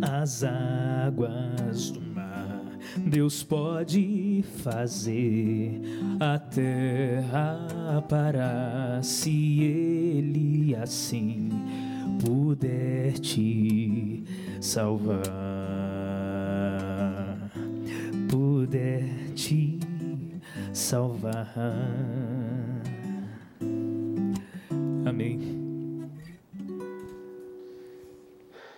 as 0.00 0.42
águas 0.42 1.90
do 1.90 2.00
mar, 2.00 2.62
Deus 2.96 3.42
pode 3.42 4.42
fazer 4.62 5.82
a 6.18 6.38
terra 6.38 8.02
parar 8.08 9.04
se 9.04 9.62
Ele 9.62 10.74
assim 10.76 11.50
puder 12.24 13.18
te 13.18 14.24
salvar, 14.60 15.28
puder 18.30 19.32
te 19.34 19.73
salvar. 20.74 21.54
Amém. 25.06 25.62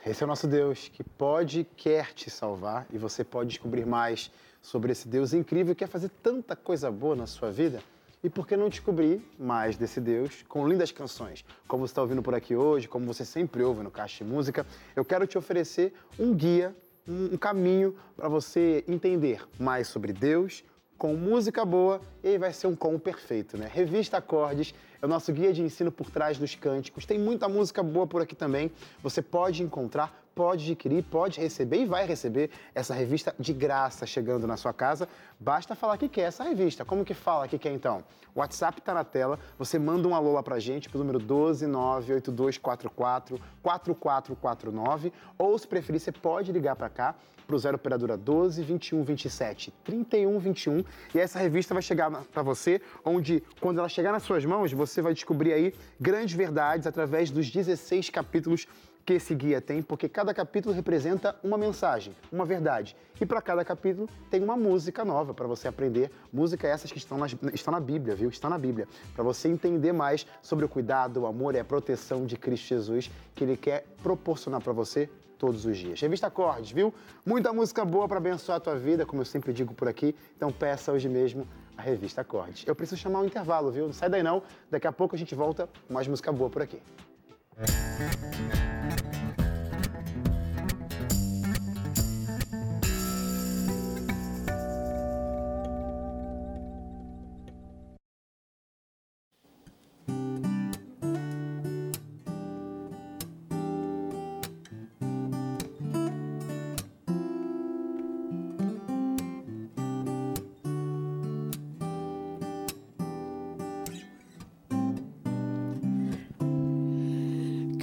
Esse 0.05 0.23
é 0.23 0.25
o 0.25 0.29
nosso 0.29 0.47
Deus 0.47 0.89
que 0.89 1.03
pode 1.03 1.61
e 1.61 1.65
quer 1.65 2.13
te 2.13 2.29
salvar 2.29 2.87
e 2.93 2.99
você 2.99 3.25
pode 3.25 3.49
descobrir 3.49 3.87
mais 3.87 4.31
sobre 4.61 4.93
esse 4.93 5.09
Deus 5.09 5.33
incrível 5.33 5.75
que 5.75 5.81
quer 5.81 5.89
fazer 5.89 6.11
tanta 6.23 6.55
coisa 6.55 6.91
boa 6.91 7.17
na 7.17 7.27
sua 7.27 7.51
vida. 7.51 7.81
E 8.23 8.29
por 8.29 8.47
que 8.47 8.57
não 8.57 8.69
descobrir 8.69 9.23
mais 9.39 9.77
desse 9.77 10.01
Deus 10.01 10.45
com 10.49 10.69
lindas 10.69 10.93
canções? 10.93 11.45
Como 11.67 11.87
você 11.87 11.93
está 11.93 12.03
ouvindo 12.03 12.23
por 12.23 12.35
aqui 12.35 12.55
hoje, 12.55 12.89
como 12.89 13.07
você 13.07 13.25
sempre 13.25 13.63
ouve 13.63 13.83
no 13.83 13.91
Caixa 13.91 14.25
de 14.25 14.31
Música, 14.31 14.67
eu 14.95 15.05
quero 15.05 15.27
te 15.27 15.39
oferecer 15.39 15.95
um 16.19 16.35
guia, 16.35 16.75
um 17.07 17.37
caminho 17.37 17.97
para 18.17 18.29
você 18.29 18.85
entender 18.89 19.47
mais 19.59 19.87
sobre 19.89 20.13
Deus, 20.13 20.65
com 20.99 21.15
música 21.15 21.65
boa 21.65 22.01
e 22.23 22.29
aí 22.29 22.39
vai 22.39 22.53
ser 22.53 22.67
um 22.67 22.75
com 22.75 22.99
perfeito, 22.99 23.57
né? 23.57 23.71
Revista 23.73 24.17
Acordes 24.17 24.75
é 25.01 25.05
o 25.05 25.09
nosso 25.09 25.33
guia 25.33 25.53
de 25.53 25.63
ensino 25.63 25.93
por 25.93 26.11
trás 26.11 26.39
dos 26.39 26.55
cânticos. 26.55 27.05
Tem 27.05 27.19
muita 27.19 27.49
música 27.49 27.83
boa 27.83 28.07
por 28.07 28.23
aqui 28.23 28.35
também. 28.35 28.71
Você 29.03 29.21
pode 29.21 29.63
encontrar, 29.63 30.26
pode 30.37 30.71
adquirir, 30.71 31.03
pode 31.03 31.41
receber 31.41 31.79
e 31.79 31.87
vai 31.87 32.07
receber 32.07 32.51
essa 32.75 32.93
revista 32.93 33.35
de 33.41 33.55
graça 33.55 34.05
chegando 34.05 34.47
na 34.47 34.59
sua 34.59 34.75
casa. 34.75 35.09
Basta 35.41 35.75
falar 35.75 35.97
que 35.97 36.11
quer 36.11 36.25
essa 36.25 36.45
revista. 36.45 36.85
Como 36.85 37.07
que 37.07 37.15
fala 37.15 37.49
que 37.49 37.59
quer 37.59 37.73
então? 37.73 38.05
O 38.35 38.41
WhatsApp 38.41 38.79
está 38.79 38.93
na 38.93 39.03
tela, 39.03 39.39
você 39.59 39.79
manda 39.79 40.07
um 40.07 40.15
alô 40.15 40.35
lá 40.35 40.43
pra 40.43 40.59
gente 40.59 40.91
pro 40.91 40.99
número 40.99 41.19
1298244 41.19 43.41
4449 43.63 45.11
ou 45.39 45.59
se 45.59 45.67
preferir 45.67 46.01
você 46.01 46.13
pode 46.13 46.53
ligar 46.53 46.77
para 46.77 46.91
cá 46.91 47.15
pro 47.47 47.59
0 47.59 47.77
operadora 47.77 48.15
12 48.15 48.63
21 48.63 49.05
27 49.05 49.73
31 49.85 50.39
21 50.39 50.85
e 51.15 51.19
essa 51.19 51.39
revista 51.39 51.73
vai 51.73 51.83
chegar 51.83 52.11
para 52.11 52.43
você, 52.43 52.79
onde 53.03 53.43
quando 53.59 53.79
ela 53.79 53.89
chegar 53.89 54.13
nas 54.13 54.25
suas 54.25 54.45
mãos, 54.45 54.71
você 54.71 55.01
vai 55.01 55.15
descobrir 55.15 55.55
aí 55.55 55.73
grandes 55.99 56.35
verdades 56.35 56.87
através 56.87 57.31
dos 57.31 57.49
16 57.49 58.11
capítulos 58.11 58.67
que 59.07 59.13
esse 59.13 59.33
guia 59.37 59.61
tem, 59.61 59.81
porque 59.81 60.09
cada 60.09 60.35
capítulo 60.35 60.75
representa 60.75 61.37
uma 61.43 61.57
mensagem, 61.57 62.15
uma 62.31 62.45
verdade. 62.45 62.97
E 63.21 63.25
para 63.25 63.41
cada 63.41 63.65
capítulo 63.65 64.09
tem 64.29 64.43
uma 64.43 64.57
música 64.57 65.05
nova 65.05 65.33
para 65.33 65.47
você 65.47 65.69
aprender. 65.69 66.11
Música 66.33 66.67
essas 66.67 66.91
que 66.91 66.99
estão 66.99 67.17
na, 67.17 67.27
estão 67.55 67.73
na 67.73 67.79
Bíblia, 67.79 68.17
viu? 68.17 68.29
Estão 68.29 68.51
na 68.51 68.59
Bíblia. 68.59 68.89
Para 69.15 69.23
você 69.23 69.49
entender 69.49 69.93
mais 69.93 70.27
sobre 70.43 70.65
o 70.65 70.69
cuidado, 70.69 71.21
o 71.21 71.27
amor 71.27 71.55
e 71.55 71.61
a 71.61 71.65
proteção 71.65 72.27
de 72.27 72.37
Cristo 72.37 72.67
Jesus 72.67 73.09
que 73.33 73.45
Ele 73.45 73.57
quer 73.57 73.87
proporcionar 74.03 74.61
para 74.61 74.73
você 74.73 75.09
todos 75.39 75.65
os 75.65 75.79
dias. 75.79 76.01
Revista 76.01 76.27
Acordes, 76.27 76.73
viu? 76.73 76.93
Muita 77.25 77.53
música 77.53 77.85
boa 77.85 78.09
para 78.09 78.17
abençoar 78.17 78.57
a 78.57 78.61
tua 78.61 78.75
vida, 78.75 79.07
como 79.07 79.23
eu 79.23 79.27
sempre 79.27 79.53
digo 79.53 79.73
por 79.73 79.87
aqui. 79.87 80.17
Então 80.37 80.51
peça 80.51 80.91
hoje 80.91 81.09
mesmo 81.09 81.47
a 81.77 81.83
revista 81.83 82.23
Acordes. 82.23 82.65
Eu 82.67 82.75
preciso 82.75 83.01
chamar 83.01 83.21
um 83.21 83.25
intervalo, 83.25 83.71
viu? 83.71 83.87
Não 83.87 83.93
sai 83.93 84.09
daí 84.09 84.23
não. 84.23 84.43
Daqui 84.69 84.89
a 84.89 84.93
pouco 84.93 85.15
a 85.15 85.19
gente 85.19 85.35
volta 85.35 85.69
com 85.87 85.95
mais 85.95 86.09
música 86.09 86.33
boa 86.33 86.51
por 86.51 86.63
aqui. 86.63 86.83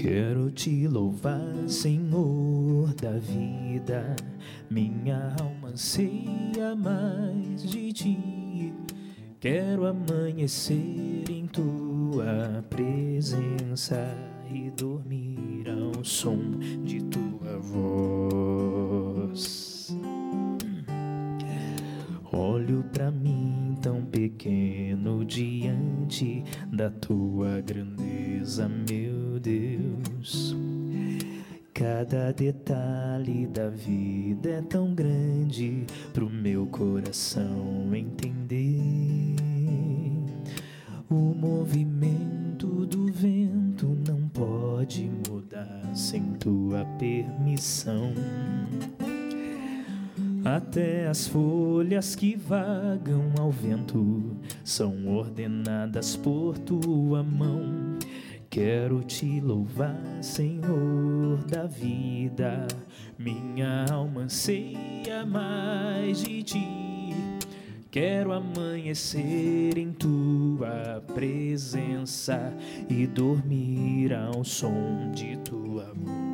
Quero 0.03 0.51
te 0.51 0.85
louvar, 0.85 1.39
Senhor 1.65 2.93
da 2.95 3.11
vida. 3.19 4.17
Minha 4.69 5.33
alma 5.39 5.69
anseia 5.69 6.75
mais 6.75 7.63
de 7.63 7.93
ti. 7.93 8.73
Quero 9.39 9.85
amanhecer 9.85 11.23
em 11.29 11.47
tua 11.47 12.65
presença 12.69 14.13
e 14.53 14.69
dormir 14.71 15.69
ao 15.69 16.03
som 16.03 16.59
de 16.83 17.01
tua 17.03 17.57
voz. 17.59 19.07
Olho 22.29 22.83
para 22.91 23.09
mim 23.09 23.52
tão 23.83 24.01
pequeno 24.05 25.25
diante 25.25 26.41
da 26.71 26.89
tua 26.89 27.59
grandeza, 27.59 28.69
meu 28.69 29.37
Deus. 29.41 30.55
Cada 31.73 32.31
detalhe 32.31 33.45
da 33.45 33.67
vida 33.67 34.51
é 34.51 34.61
tão 34.61 34.95
grande 34.95 35.85
pro 36.13 36.29
meu 36.29 36.65
coração 36.67 37.93
entender. 37.93 39.35
O 41.09 41.35
movimento 41.35 42.85
do 42.85 43.11
vento 43.11 43.97
não 44.07 44.29
pode 44.29 45.11
mudar 45.27 45.93
sem 45.93 46.23
tua 46.35 46.85
permissão. 46.97 48.13
Até 50.45 51.07
as 51.07 51.25
folhas 51.25 52.15
que 52.15 52.35
vagam 52.35 53.31
ao 53.39 53.49
vento 53.49 54.35
são 54.61 55.07
ordenadas 55.07 56.17
por 56.17 56.57
tua 56.57 57.23
mão. 57.23 57.97
Quero 58.49 59.01
te 59.03 59.39
louvar, 59.39 59.97
Senhor 60.21 61.37
da 61.47 61.65
vida. 61.65 62.67
Minha 63.17 63.85
alma 63.89 64.21
anseia 64.21 65.25
mais 65.25 66.21
de 66.21 66.43
ti. 66.43 66.67
Quero 67.89 68.33
amanhecer 68.33 69.77
em 69.77 69.93
tua 69.93 71.01
presença 71.13 72.53
e 72.89 73.07
dormir 73.07 74.13
ao 74.13 74.43
som 74.43 75.09
de 75.13 75.37
tua 75.37 75.93
voz. 75.93 76.32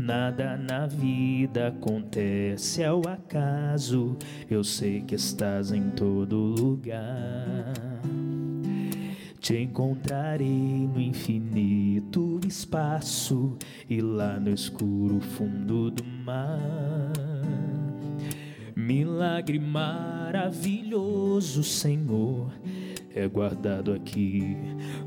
Nada 0.00 0.56
na 0.56 0.86
vida 0.86 1.66
acontece 1.68 2.82
ao 2.84 3.02
acaso. 3.08 4.16
Eu 4.48 4.62
sei 4.62 5.00
que 5.00 5.16
estás 5.16 5.72
em 5.72 5.90
todo 5.90 6.36
lugar. 6.36 7.74
Te 9.40 9.56
encontrarei 9.56 10.86
no 10.86 11.00
infinito 11.00 12.38
espaço 12.46 13.56
e 13.90 14.00
lá 14.00 14.38
no 14.38 14.50
escuro 14.50 15.18
fundo 15.20 15.90
do 15.90 16.04
mar. 16.04 16.60
Milagre 18.76 19.58
maravilhoso, 19.58 21.64
Senhor, 21.64 22.52
é 23.14 23.26
guardado 23.26 23.92
aqui 23.92 24.56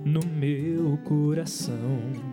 no 0.03 0.19
meu 0.25 0.97
coração. 1.05 2.30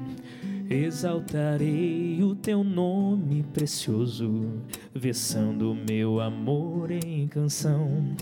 Exaltarei 0.70 2.22
o 2.22 2.34
teu 2.34 2.62
nome 2.62 3.42
precioso, 3.54 4.62
versando 4.94 5.74
meu 5.74 6.20
amor 6.20 6.90
em 6.90 7.26
canção. 7.26 8.14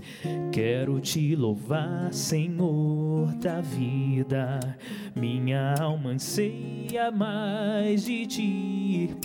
Quero 0.52 1.00
te 1.00 1.34
louvar, 1.34 2.12
Senhor 2.12 3.34
da 3.40 3.60
vida. 3.60 4.60
Minha 5.16 5.74
alma 5.80 6.10
anseia 6.10 7.10
mais 7.10 8.04
de 8.04 8.26
ti. 8.26 9.16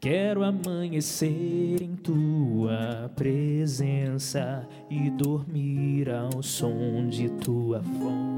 Quero 0.00 0.42
amanhecer 0.42 1.80
em 1.80 1.94
tua 1.94 3.10
presença 3.14 4.68
e 4.90 5.10
dormir 5.10 6.10
ao 6.10 6.42
som 6.42 7.08
de 7.08 7.30
tua 7.30 7.78
voz. 7.78 8.34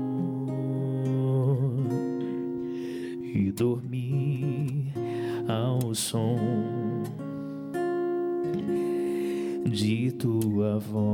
E 3.35 3.51
dormir 3.51 3.96
som 5.97 6.37
de 9.65 10.13
tua 10.13 10.79
voz. 10.79 11.07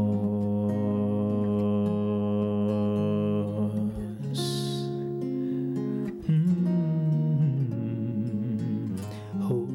Hum, 6.28 6.56
oh. 9.48 9.68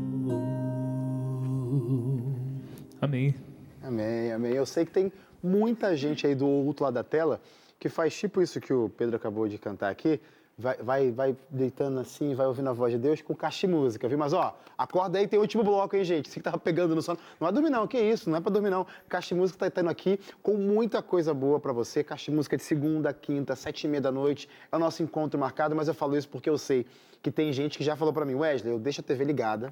Amém. 3.02 3.34
Amém, 3.82 4.34
amém. 4.34 4.54
Eu 4.54 4.66
sei 4.66 4.86
que 4.86 4.92
tem 4.92 5.12
muita 5.42 5.96
gente 5.96 6.28
aí 6.28 6.36
do 6.36 6.46
outro 6.46 6.84
lado 6.84 6.96
da 6.96 7.04
tela 7.04 7.40
que 7.80 7.88
faz 7.88 8.14
tipo 8.14 8.42
isso 8.42 8.60
que 8.60 8.74
o 8.74 8.90
Pedro 8.90 9.16
acabou 9.16 9.48
de 9.48 9.58
cantar 9.58 9.90
aqui. 9.90 10.20
Vai, 10.60 10.76
vai, 10.78 11.12
vai 11.12 11.38
deitando 11.52 12.00
assim, 12.00 12.34
vai 12.34 12.48
ouvindo 12.48 12.68
a 12.68 12.74
voz 12.74 12.92
de 12.92 12.98
Deus 12.98 13.22
com 13.22 13.36
caixa 13.36 13.68
música, 13.68 14.08
viu? 14.08 14.18
Mas 14.18 14.34
ó, 14.34 14.58
acorda 14.76 15.20
aí, 15.20 15.28
tem 15.28 15.38
o 15.38 15.42
último 15.44 15.64
bloco, 15.64 15.96
hein, 15.96 16.04
gente? 16.04 16.30
Você 16.30 16.40
que 16.40 16.44
tava 16.44 16.58
pegando 16.58 16.96
no 16.96 17.02
sono. 17.04 17.20
Não 17.40 17.48
é 17.48 17.52
dormir, 17.52 17.70
não, 17.70 17.86
que 17.86 18.00
isso, 18.00 18.28
não 18.28 18.40
é 18.40 18.42
pra 18.42 18.52
dormir, 18.52 18.72
não. 18.72 18.88
Caixa 19.08 19.36
música 19.36 19.60
tá 19.60 19.68
estando 19.68 19.88
aqui 19.88 20.20
com 20.42 20.56
muita 20.56 21.00
coisa 21.00 21.32
boa 21.32 21.60
pra 21.60 21.72
você. 21.72 22.04
Caixa 22.04 22.32
música 22.32 22.58
de 22.58 22.64
segunda, 22.64 23.14
quinta, 23.14 23.56
sete 23.56 23.84
e 23.84 23.88
meia 23.88 24.02
da 24.02 24.12
noite. 24.12 24.50
É 24.72 24.76
o 24.76 24.80
nosso 24.80 25.04
encontro 25.04 25.40
marcado, 25.40 25.76
mas 25.76 25.88
eu 25.88 25.94
falo 25.94 26.18
isso 26.18 26.28
porque 26.28 26.50
eu 26.50 26.58
sei 26.58 26.88
que 27.22 27.30
tem 27.30 27.54
gente 27.54 27.78
que 27.78 27.84
já 27.84 27.96
falou 27.96 28.12
pra 28.12 28.26
mim, 28.26 28.34
Wesley, 28.34 28.74
eu 28.74 28.80
deixo 28.80 29.02
a 29.02 29.04
TV 29.04 29.26
ligada, 29.26 29.72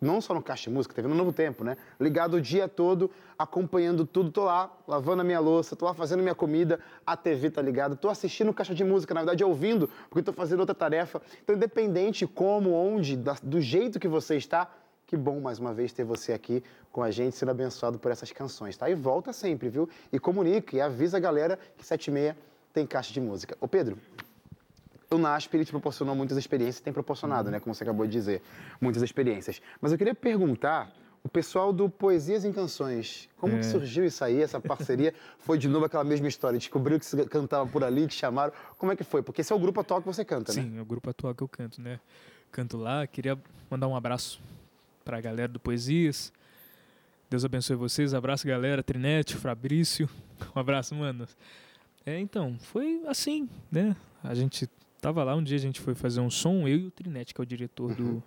não 0.00 0.20
só 0.20 0.32
no 0.32 0.42
Caixa 0.42 0.70
de 0.70 0.70
Música, 0.70 0.94
TV 0.94 1.06
no 1.08 1.14
Novo 1.14 1.32
Tempo, 1.32 1.62
né? 1.62 1.76
Ligado 2.00 2.34
o 2.34 2.40
dia 2.40 2.66
todo, 2.66 3.10
acompanhando 3.38 4.06
tudo. 4.06 4.30
Tô 4.30 4.44
lá, 4.44 4.72
lavando 4.88 5.20
a 5.20 5.24
minha 5.24 5.40
louça, 5.40 5.76
tô 5.76 5.84
lá 5.84 5.92
fazendo 5.92 6.22
minha 6.22 6.34
comida, 6.34 6.80
a 7.06 7.16
TV 7.16 7.50
tá 7.50 7.60
ligada, 7.60 7.94
tô 7.94 8.08
assistindo 8.08 8.52
Caixa 8.54 8.74
de 8.74 8.82
Música, 8.82 9.12
na 9.12 9.20
verdade 9.20 9.44
ouvindo, 9.44 9.90
porque 10.08 10.22
tô 10.22 10.32
fazendo 10.32 10.60
outra 10.60 10.74
tarefa. 10.74 11.20
Então, 11.42 11.54
independente 11.54 12.26
como, 12.26 12.72
onde, 12.72 13.16
do 13.42 13.60
jeito 13.60 14.00
que 14.00 14.08
você 14.08 14.36
está, 14.36 14.70
que 15.06 15.16
bom 15.16 15.40
mais 15.40 15.58
uma 15.58 15.74
vez 15.74 15.92
ter 15.92 16.04
você 16.04 16.32
aqui 16.32 16.62
com 16.92 17.02
a 17.02 17.10
gente, 17.10 17.36
sendo 17.36 17.50
abençoado 17.50 17.98
por 17.98 18.10
essas 18.10 18.32
canções, 18.32 18.76
tá? 18.76 18.88
E 18.88 18.94
volta 18.94 19.32
sempre, 19.32 19.68
viu? 19.68 19.88
E 20.12 20.18
comunica 20.18 20.76
e 20.76 20.80
avisa 20.80 21.16
a 21.16 21.20
galera 21.20 21.58
que 21.76 21.84
sete 21.84 22.08
e 22.08 22.10
meia 22.10 22.36
tem 22.72 22.86
Caixa 22.86 23.12
de 23.12 23.20
Música. 23.20 23.56
Ô 23.60 23.66
Pedro, 23.66 23.98
o 25.12 25.18
NASP 25.18 25.56
ele 25.56 25.64
te 25.64 25.72
proporcionou 25.72 26.14
muitas 26.14 26.38
experiências, 26.38 26.80
tem 26.80 26.92
proporcionado, 26.92 27.50
né, 27.50 27.58
como 27.58 27.74
você 27.74 27.82
acabou 27.82 28.06
de 28.06 28.12
dizer, 28.12 28.42
muitas 28.80 29.02
experiências. 29.02 29.60
Mas 29.80 29.90
eu 29.90 29.98
queria 29.98 30.14
perguntar, 30.14 30.92
o 31.24 31.28
pessoal 31.28 31.72
do 31.72 31.90
Poesias 31.90 32.44
em 32.44 32.52
Canções, 32.52 33.28
como 33.36 33.56
que 33.56 33.66
surgiu 33.66 34.04
isso 34.04 34.24
aí, 34.24 34.40
essa 34.40 34.60
parceria? 34.60 35.12
Foi 35.40 35.58
de 35.58 35.66
novo 35.68 35.84
aquela 35.84 36.04
mesma 36.04 36.28
história, 36.28 36.58
descobriu 36.58 36.98
que 36.98 37.04
você 37.04 37.24
cantava 37.24 37.68
por 37.68 37.82
ali, 37.82 38.06
te 38.06 38.14
chamaram, 38.14 38.52
como 38.78 38.92
é 38.92 38.96
que 38.96 39.02
foi? 39.02 39.22
Porque 39.22 39.40
esse 39.40 39.52
é 39.52 39.56
o 39.56 39.58
grupo 39.58 39.80
atual 39.80 40.00
que 40.00 40.06
você 40.06 40.24
canta, 40.24 40.52
né? 40.54 40.62
Sim, 40.62 40.78
é 40.78 40.80
o 40.80 40.84
grupo 40.84 41.10
atual 41.10 41.34
que 41.34 41.42
eu 41.42 41.48
canto, 41.48 41.82
né? 41.82 41.98
Canto 42.52 42.76
lá, 42.76 43.06
queria 43.06 43.36
mandar 43.68 43.88
um 43.88 43.96
abraço 43.96 44.40
pra 45.04 45.20
galera 45.20 45.48
do 45.48 45.58
Poesias. 45.58 46.32
Deus 47.28 47.44
abençoe 47.44 47.76
vocês. 47.76 48.12
Abraço, 48.12 48.46
galera. 48.46 48.82
Trinete, 48.82 49.36
Fabrício. 49.36 50.08
Um 50.56 50.58
abraço, 50.58 50.94
mano. 50.94 51.28
É, 52.04 52.18
então, 52.18 52.56
foi 52.58 53.02
assim, 53.06 53.48
né? 53.70 53.94
A 54.24 54.34
gente 54.34 54.68
tava 55.00 55.24
lá, 55.24 55.34
um 55.34 55.42
dia 55.42 55.56
a 55.56 55.60
gente 55.60 55.80
foi 55.80 55.94
fazer 55.94 56.20
um 56.20 56.30
som, 56.30 56.68
eu 56.68 56.76
e 56.78 56.86
o 56.86 56.90
Trinete, 56.90 57.34
que 57.34 57.40
é 57.40 57.42
o 57.42 57.46
diretor 57.46 57.94
do, 57.94 58.22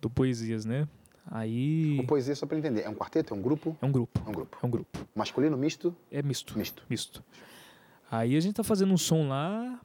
do 0.00 0.10
Poesias, 0.10 0.64
né? 0.64 0.88
Aí. 1.30 1.98
O 2.00 2.06
Poesia, 2.06 2.34
só 2.34 2.46
para 2.46 2.56
entender, 2.58 2.82
é 2.82 2.88
um 2.88 2.94
quarteto, 2.94 3.34
é 3.34 3.36
um 3.36 3.42
grupo? 3.42 3.76
É 3.82 3.86
um 3.86 3.92
grupo. 3.92 4.20
É 4.24 4.28
um 4.28 4.32
grupo. 4.32 4.58
É 4.62 4.66
um 4.66 4.70
grupo. 4.70 4.98
Masculino, 5.14 5.56
misto? 5.56 5.94
É 6.10 6.22
misto. 6.22 6.58
Misto. 6.58 6.82
Misto. 6.88 7.22
Aí 8.10 8.34
a 8.36 8.40
gente 8.40 8.54
tá 8.54 8.64
fazendo 8.64 8.92
um 8.92 8.96
som 8.96 9.28
lá. 9.28 9.78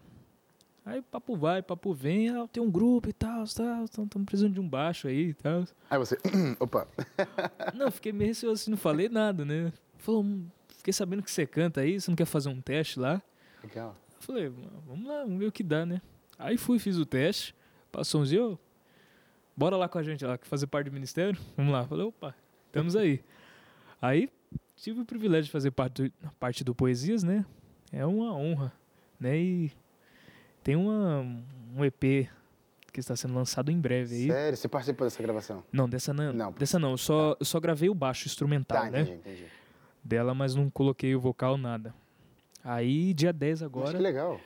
Aí 0.86 1.02
papo 1.02 1.36
vai, 1.38 1.62
papo 1.62 1.94
vem, 1.94 2.30
ah, 2.30 2.46
tem 2.52 2.62
um 2.62 2.70
grupo 2.70 3.08
e 3.10 3.14
tal, 3.14 3.46
tal, 3.46 3.86
estamos 3.86 4.10
precisando 4.26 4.54
de 4.54 4.60
um 4.60 4.68
baixo 4.68 5.08
aí 5.08 5.30
e 5.30 5.34
tal. 5.34 5.64
Aí 5.90 5.98
você, 5.98 6.18
opa, 6.60 6.88
Não, 7.74 7.90
fiquei 7.90 8.12
meio 8.12 8.30
receoso 8.30 8.62
assim, 8.62 8.72
não 8.72 8.78
falei 8.78 9.08
nada, 9.08 9.46
né? 9.46 9.72
Falou, 9.98 10.24
"Hum, 10.24 10.46
fiquei 10.68 10.92
sabendo 10.92 11.24
que 11.24 11.32
você 11.32 11.46
canta 11.46 11.80
aí, 11.80 12.00
você 12.02 12.12
não 12.12 12.18
quer 12.18 12.26
fazer 12.26 12.50
um 12.50 12.60
teste 12.60 13.00
lá? 13.00 13.22
legal. 13.64 13.96
Falei, 14.24 14.50
vamos 14.88 15.08
lá, 15.08 15.24
vamos 15.24 15.40
ver 15.40 15.48
o 15.48 15.52
que 15.52 15.64
dá, 15.64 15.86
né? 15.86 16.02
Aí 16.38 16.58
fui, 16.58 16.80
fiz 16.80 16.98
o 16.98 17.06
teste, 17.06 17.56
passou 17.92 18.22
uns 18.22 18.30
dias, 18.30 18.42
"Ô, 18.44 18.58
bora 19.56 19.78
lá 19.78 19.88
com 19.88 19.98
a 19.98 20.04
gente 20.04 20.26
lá, 20.26 20.38
fazer 20.42 20.68
parte 20.68 20.90
do 20.90 20.94
ministério? 20.94 21.40
Vamos 21.56 21.72
lá. 21.72 21.86
Falei, 21.86 22.06
opa, 22.06 22.36
estamos 22.68 22.96
aí. 22.96 23.24
Aí 24.02 24.30
tive 24.76 25.02
o 25.02 25.06
privilégio 25.06 25.46
de 25.46 25.52
fazer 25.52 25.72
parte 25.72 26.04
do, 26.04 26.12
parte 26.40 26.64
do 26.64 26.74
Poesias, 26.74 27.24
né? 27.24 27.46
É 27.92 28.06
uma 28.06 28.34
honra, 28.36 28.74
né? 29.20 29.38
E 29.38 29.72
tem 30.64 30.76
uma, 30.76 31.20
um 31.76 31.86
EP 31.86 32.28
que 32.92 33.00
está 33.00 33.16
sendo 33.16 33.34
lançado 33.34 33.72
em 33.72 33.80
breve 33.80 34.16
aí. 34.16 34.28
Sério, 34.28 34.58
você 34.58 34.68
participou 34.68 35.06
dessa 35.06 35.22
gravação? 35.22 35.64
Não, 35.72 35.88
dessa 35.90 36.14
não. 36.14 36.32
Não. 36.34 36.52
Dessa 36.52 36.78
não. 36.80 36.92
Eu 36.92 36.98
só, 36.98 37.36
eu 37.40 37.46
só 37.46 37.60
gravei 37.60 37.90
o 37.90 37.96
baixo 37.96 38.28
instrumental, 38.28 38.84
Tá, 38.84 38.90
né? 38.92 39.02
entendi, 39.02 39.18
entendi. 39.20 39.46
Dela, 40.04 40.34
mas 40.34 40.54
não 40.56 40.70
coloquei 40.70 41.16
o 41.16 41.20
vocal, 41.20 41.58
nada. 41.58 41.94
Aí, 42.64 43.14
dia 43.14 43.34
10 43.34 43.62
Mas 43.62 43.66
agora, 43.66 43.92
que 43.98 44.02
legal. 44.04 44.40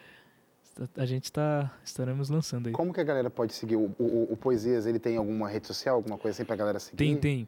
a 0.95 1.05
gente 1.05 1.31
tá. 1.31 1.71
Estaremos 1.83 2.29
lançando 2.29 2.67
aí. 2.67 2.73
Como 2.73 2.93
que 2.93 2.99
a 2.99 3.03
galera 3.03 3.29
pode 3.29 3.53
seguir? 3.53 3.75
O, 3.75 3.93
o, 3.99 4.27
o 4.33 4.37
Poesias, 4.37 4.85
ele 4.85 4.99
tem 4.99 5.17
alguma 5.17 5.47
rede 5.49 5.67
social, 5.67 5.95
alguma 5.95 6.17
coisa 6.17 6.35
assim 6.35 6.45
pra 6.45 6.55
galera 6.55 6.79
seguir? 6.79 6.97
Tem, 6.97 7.15
tem. 7.17 7.47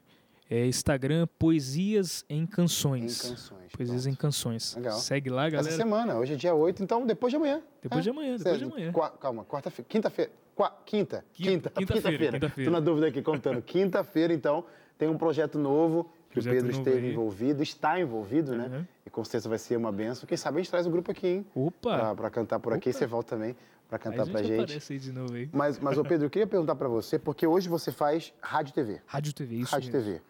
É 0.51 0.65
Instagram 0.65 1.27
Poesias 1.37 2.25
em 2.27 2.41
Em 2.41 2.45
Canções. 2.47 3.21
canções. 3.21 3.71
Poesias 3.71 4.05
em 4.07 4.11
pronto. 4.11 4.21
Canções. 4.21 4.75
Legal. 4.75 4.97
Segue 4.97 5.29
lá, 5.29 5.45
Essa 5.45 5.57
galera. 5.57 5.75
semana, 5.75 6.15
hoje 6.17 6.33
é 6.33 6.35
dia 6.35 6.55
8, 6.55 6.81
então 6.83 7.05
depois 7.05 7.31
de 7.31 7.37
amanhã. 7.37 7.61
Depois 7.83 7.99
É. 7.99 8.03
de 8.03 8.09
amanhã, 8.09 8.35
depois 8.35 8.57
de 8.57 8.63
amanhã. 8.65 8.91
Qua- 8.91 9.11
calma, 9.11 9.43
quarta-feira. 9.45 9.87
Quinta-feira. 9.87 10.31
Qua- 10.55 10.75
Quinta. 10.85 11.23
Quinta- 11.33 11.69
Quinta. 11.69 11.93
quinta-feira, 11.93 12.31
quinta-feira. 12.33 12.71
Tô 12.71 12.75
na 12.77 12.79
dúvida 12.83 13.07
aqui, 13.07 13.21
contando. 13.21 13.61
Quinta-feira, 13.61 14.33
então, 14.33 14.65
tem 14.97 15.07
um 15.07 15.17
projeto 15.19 15.59
novo 15.59 16.09
que 16.29 16.39
o 16.39 16.43
Pedro 16.43 16.71
esteve 16.71 17.07
aí. 17.07 17.11
envolvido, 17.11 17.63
está 17.63 17.99
envolvido, 17.99 18.55
né? 18.55 18.67
Uhum. 18.67 18.85
E 19.05 19.09
com 19.09 19.23
certeza 19.23 19.49
vai 19.49 19.57
ser 19.57 19.75
uma 19.77 19.91
benção. 19.91 20.27
Quem 20.27 20.37
sabe 20.37 20.57
a 20.57 20.61
gente 20.61 20.69
traz 20.69 20.85
o 20.85 20.89
grupo 20.91 21.11
aqui, 21.11 21.27
hein? 21.27 21.45
Opa! 21.55 21.97
Pra, 21.97 22.15
pra 22.15 22.29
cantar 22.29 22.59
por 22.59 22.73
aqui. 22.73 22.89
Opa. 22.89 22.99
Você 22.99 23.07
volta 23.07 23.29
também 23.35 23.55
pra 23.89 23.97
Aí 23.97 24.03
cantar 24.03 24.21
a 24.21 24.25
gente 24.25 24.31
pra 24.33 24.43
gente. 24.67 24.93
aí 24.93 24.99
de 24.99 25.11
novo 25.11 25.33
aí. 25.33 25.49
Mas, 25.51 25.79
mas, 25.79 25.97
ô 25.97 26.03
Pedro, 26.03 26.27
eu 26.27 26.29
queria 26.29 26.45
perguntar 26.47 26.75
pra 26.75 26.87
você, 26.87 27.17
porque 27.17 27.47
hoje 27.47 27.67
você 27.67 27.91
faz 27.91 28.31
rádio 28.41 28.73
TV. 28.73 29.01
Rádio 29.07 29.33
TV, 29.33 29.55
isso 29.55 29.71
rádio 29.71 29.91
mesmo. 29.91 30.07
TV. 30.11 30.21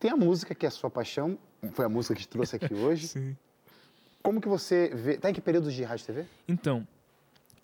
Tem 0.00 0.10
a 0.10 0.16
música 0.16 0.54
que 0.54 0.64
é 0.64 0.68
a 0.68 0.70
sua 0.70 0.88
paixão, 0.88 1.36
foi 1.72 1.84
a 1.84 1.88
música 1.88 2.14
que 2.14 2.22
te 2.22 2.28
trouxe 2.28 2.56
aqui 2.56 2.72
hoje. 2.72 3.08
Sim. 3.08 3.36
Como 4.22 4.40
que 4.40 4.48
você 4.48 4.88
vê. 4.94 5.18
Tá 5.18 5.30
em 5.30 5.34
que 5.34 5.40
período 5.40 5.70
de 5.70 5.82
rádio 5.82 6.06
TV? 6.06 6.24
Então, 6.46 6.86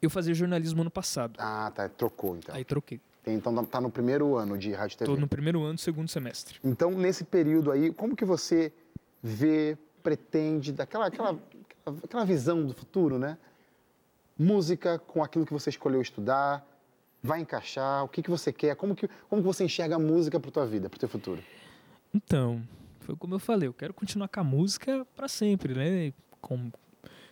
eu 0.02 0.10
fazia 0.10 0.34
jornalismo 0.34 0.82
ano 0.82 0.90
passado. 0.90 1.36
Ah, 1.38 1.72
tá. 1.74 1.88
Trocou, 1.88 2.36
então. 2.36 2.54
Aí 2.54 2.64
troquei. 2.64 3.00
Então 3.26 3.64
tá 3.64 3.80
no 3.80 3.90
primeiro 3.90 4.36
ano 4.36 4.58
de 4.58 4.72
rádio 4.72 4.98
TV. 4.98 5.10
Tô 5.10 5.18
no 5.18 5.28
primeiro 5.28 5.62
ano, 5.62 5.78
segundo 5.78 6.08
semestre. 6.08 6.58
Então, 6.62 6.90
nesse 6.90 7.24
período 7.24 7.70
aí, 7.70 7.92
como 7.92 8.14
que 8.14 8.24
você 8.24 8.72
vê, 9.22 9.78
pretende, 10.02 10.72
daquela 10.72 11.06
aquela, 11.06 11.30
aquela, 11.30 11.98
aquela 12.04 12.24
visão 12.24 12.66
do 12.66 12.74
futuro, 12.74 13.18
né? 13.18 13.38
Música 14.38 14.98
com 14.98 15.22
aquilo 15.22 15.46
que 15.46 15.52
você 15.52 15.70
escolheu 15.70 16.02
estudar, 16.02 16.66
vai 17.22 17.40
encaixar, 17.40 18.04
o 18.04 18.08
que, 18.08 18.22
que 18.22 18.30
você 18.30 18.52
quer, 18.52 18.76
como 18.76 18.94
que, 18.94 19.08
como 19.30 19.40
que 19.40 19.46
você 19.46 19.64
enxerga 19.64 19.96
a 19.96 19.98
música 19.98 20.38
para 20.38 20.50
tua 20.50 20.66
vida, 20.66 20.90
para 20.90 20.96
o 20.96 21.00
teu 21.00 21.08
futuro? 21.08 21.42
Então, 22.12 22.62
foi 23.00 23.16
como 23.16 23.34
eu 23.34 23.38
falei, 23.38 23.68
eu 23.68 23.72
quero 23.72 23.94
continuar 23.94 24.28
com 24.28 24.40
a 24.40 24.44
música 24.44 25.06
para 25.16 25.26
sempre, 25.28 25.74
né? 25.74 26.12
Com, 26.42 26.70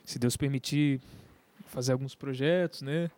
se 0.05 0.19
Deus 0.19 0.37
permitir, 0.37 1.01
fazer 1.67 1.93
alguns 1.93 2.15
projetos, 2.15 2.81
né? 2.81 3.11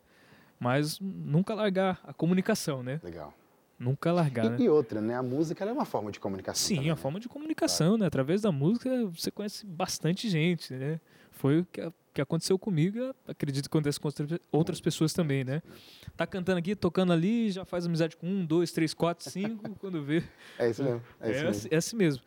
Mas 0.64 0.98
nunca 0.98 1.52
largar 1.54 2.00
a 2.04 2.14
comunicação, 2.14 2.82
né? 2.82 2.98
Legal. 3.04 3.34
Nunca 3.78 4.10
largar, 4.10 4.48
né? 4.48 4.56
E, 4.60 4.62
e 4.64 4.68
outra, 4.70 4.98
né? 4.98 5.14
A 5.14 5.22
música 5.22 5.62
é 5.62 5.70
uma 5.70 5.84
forma 5.84 6.10
de 6.10 6.18
comunicação. 6.18 6.66
Sim, 6.66 6.76
também, 6.76 6.88
é 6.88 6.92
uma 6.92 6.96
né? 6.96 7.02
forma 7.02 7.20
de 7.20 7.28
comunicação, 7.28 7.98
né? 7.98 8.06
Através 8.06 8.40
da 8.40 8.50
música 8.50 9.04
você 9.08 9.30
conhece 9.30 9.66
bastante 9.66 10.26
gente, 10.30 10.72
né? 10.72 10.98
Foi 11.32 11.60
o 11.60 11.66
que, 11.66 11.82
a- 11.82 11.92
que 12.14 12.20
aconteceu 12.22 12.58
comigo, 12.58 13.14
acredito 13.28 13.64
que 13.68 13.76
acontece 13.76 14.00
com 14.00 14.08
outra- 14.08 14.40
outras 14.50 14.80
pessoas 14.80 15.12
também, 15.12 15.44
né? 15.44 15.60
Tá 16.16 16.26
cantando 16.26 16.60
aqui, 16.60 16.74
tocando 16.74 17.12
ali, 17.12 17.50
já 17.50 17.66
faz 17.66 17.84
amizade 17.84 18.16
com 18.16 18.26
um, 18.26 18.46
dois, 18.46 18.72
três, 18.72 18.94
quatro, 18.94 19.28
cinco, 19.30 19.68
quando 19.78 20.02
vê. 20.02 20.22
É 20.58 20.70
isso 20.70 20.82
mesmo. 20.82 21.02
É, 21.20 21.30
isso 21.30 21.40
É, 21.40 21.44
mesmo. 21.44 21.50
assim, 21.50 21.68
é 21.72 21.76
assim 21.76 21.96
mesmo. 21.96 22.22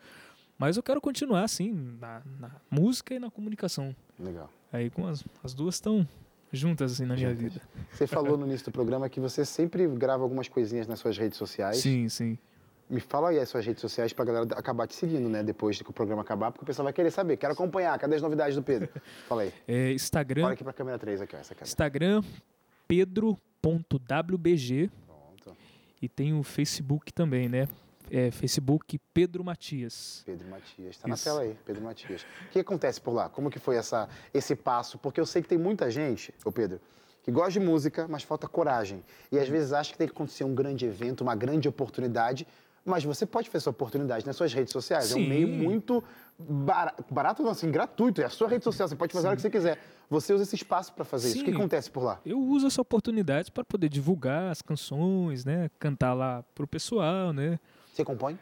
Mas 0.56 0.76
eu 0.76 0.82
quero 0.84 1.00
continuar 1.00 1.42
assim, 1.42 1.72
na, 2.00 2.22
na 2.38 2.50
música 2.70 3.14
e 3.14 3.18
na 3.18 3.32
comunicação. 3.32 3.96
Legal. 4.16 4.48
Aí 4.72 4.90
com 4.90 5.08
as, 5.08 5.24
as 5.42 5.54
duas 5.54 5.74
estão 5.76 6.06
juntas 6.52 6.92
assim 6.92 7.04
na 7.04 7.14
minha 7.14 7.30
Juntas. 7.34 7.54
vida. 7.54 7.62
Você 7.92 8.06
falou 8.06 8.36
no 8.38 8.46
início 8.46 8.66
do 8.66 8.72
programa 8.72 9.08
que 9.08 9.20
você 9.20 9.44
sempre 9.44 9.86
grava 9.88 10.22
algumas 10.22 10.48
coisinhas 10.48 10.86
nas 10.86 10.98
suas 10.98 11.16
redes 11.18 11.36
sociais. 11.38 11.78
Sim, 11.78 12.08
sim. 12.08 12.38
Me 12.90 13.00
fala 13.00 13.28
aí 13.28 13.38
as 13.38 13.50
suas 13.50 13.66
redes 13.66 13.82
sociais 13.82 14.14
pra 14.14 14.24
galera 14.24 14.46
acabar 14.56 14.86
te 14.86 14.94
seguindo, 14.94 15.28
né? 15.28 15.42
Depois 15.42 15.80
que 15.82 15.90
o 15.90 15.92
programa 15.92 16.22
acabar, 16.22 16.50
porque 16.50 16.64
o 16.64 16.66
pessoal 16.66 16.84
vai 16.84 16.92
querer 16.92 17.10
saber. 17.10 17.36
Quero 17.36 17.52
acompanhar. 17.52 17.98
Cadê 17.98 18.16
as 18.16 18.22
novidades 18.22 18.56
do 18.56 18.62
Pedro? 18.62 18.88
Fala 19.28 19.42
aí. 19.42 19.52
É, 19.66 19.92
Instagram, 19.92 20.44
Olha 20.46 20.54
aqui 20.54 20.64
pra 20.64 20.72
câmera 20.72 20.98
3 20.98 21.20
aqui, 21.20 21.36
ó. 21.36 21.38
Essa 21.38 21.54
câmera. 21.54 21.68
Instagram 21.68 22.22
pedro.wbg 22.86 24.90
Pronto. 25.06 25.56
e 26.00 26.08
tem 26.08 26.32
o 26.32 26.42
Facebook 26.42 27.12
também, 27.12 27.48
né? 27.48 27.68
É 28.10 28.30
Facebook 28.30 28.98
Pedro 29.12 29.44
Matias. 29.44 30.22
Pedro 30.24 30.48
Matias. 30.48 30.96
Tá 30.96 31.08
na 31.08 31.16
tela 31.16 31.40
aí, 31.40 31.56
Pedro 31.64 31.82
Matias. 31.82 32.22
O 32.46 32.50
que 32.50 32.58
acontece 32.58 33.00
por 33.00 33.12
lá? 33.12 33.28
Como 33.28 33.50
que 33.50 33.58
foi 33.58 33.76
essa, 33.76 34.08
esse 34.32 34.54
passo? 34.56 34.98
Porque 34.98 35.20
eu 35.20 35.26
sei 35.26 35.42
que 35.42 35.48
tem 35.48 35.58
muita 35.58 35.90
gente, 35.90 36.34
ô 36.44 36.50
Pedro, 36.52 36.80
que 37.22 37.30
gosta 37.30 37.52
de 37.52 37.60
música, 37.60 38.06
mas 38.08 38.22
falta 38.22 38.48
coragem. 38.48 39.02
E 39.30 39.38
às 39.38 39.48
vezes 39.48 39.72
acha 39.72 39.92
que 39.92 39.98
tem 39.98 40.06
que 40.06 40.14
acontecer 40.14 40.44
um 40.44 40.54
grande 40.54 40.86
evento, 40.86 41.20
uma 41.20 41.34
grande 41.34 41.68
oportunidade. 41.68 42.46
Mas 42.84 43.04
você 43.04 43.26
pode 43.26 43.48
fazer 43.48 43.58
essa 43.58 43.70
oportunidade 43.70 44.26
nas 44.26 44.34
suas 44.34 44.52
redes 44.54 44.72
sociais. 44.72 45.12
É 45.12 45.14
um 45.14 45.18
Sim. 45.18 45.28
meio 45.28 45.46
muito 45.46 46.02
barato, 46.38 47.04
barato 47.12 47.42
não, 47.42 47.50
assim, 47.50 47.70
gratuito. 47.70 48.22
É 48.22 48.24
a 48.24 48.30
sua 48.30 48.48
rede 48.48 48.64
social, 48.64 48.88
você 48.88 48.96
pode 48.96 49.12
fazer 49.12 49.26
a 49.26 49.30
hora 49.30 49.36
que 49.36 49.42
você 49.42 49.50
quiser. 49.50 49.78
Você 50.08 50.32
usa 50.32 50.44
esse 50.44 50.54
espaço 50.54 50.94
para 50.94 51.04
fazer 51.04 51.28
isso. 51.28 51.42
O 51.42 51.44
que 51.44 51.50
Sim. 51.50 51.56
acontece 51.56 51.90
por 51.90 52.02
lá? 52.02 52.18
Eu 52.24 52.40
uso 52.40 52.66
essa 52.66 52.80
oportunidade 52.80 53.52
para 53.52 53.62
poder 53.62 53.90
divulgar 53.90 54.50
as 54.50 54.62
canções, 54.62 55.44
né? 55.44 55.70
Cantar 55.78 56.14
lá 56.14 56.42
pro 56.54 56.66
pessoal, 56.66 57.30
né? 57.30 57.60
Você 57.98 58.04
compõe? 58.04 58.38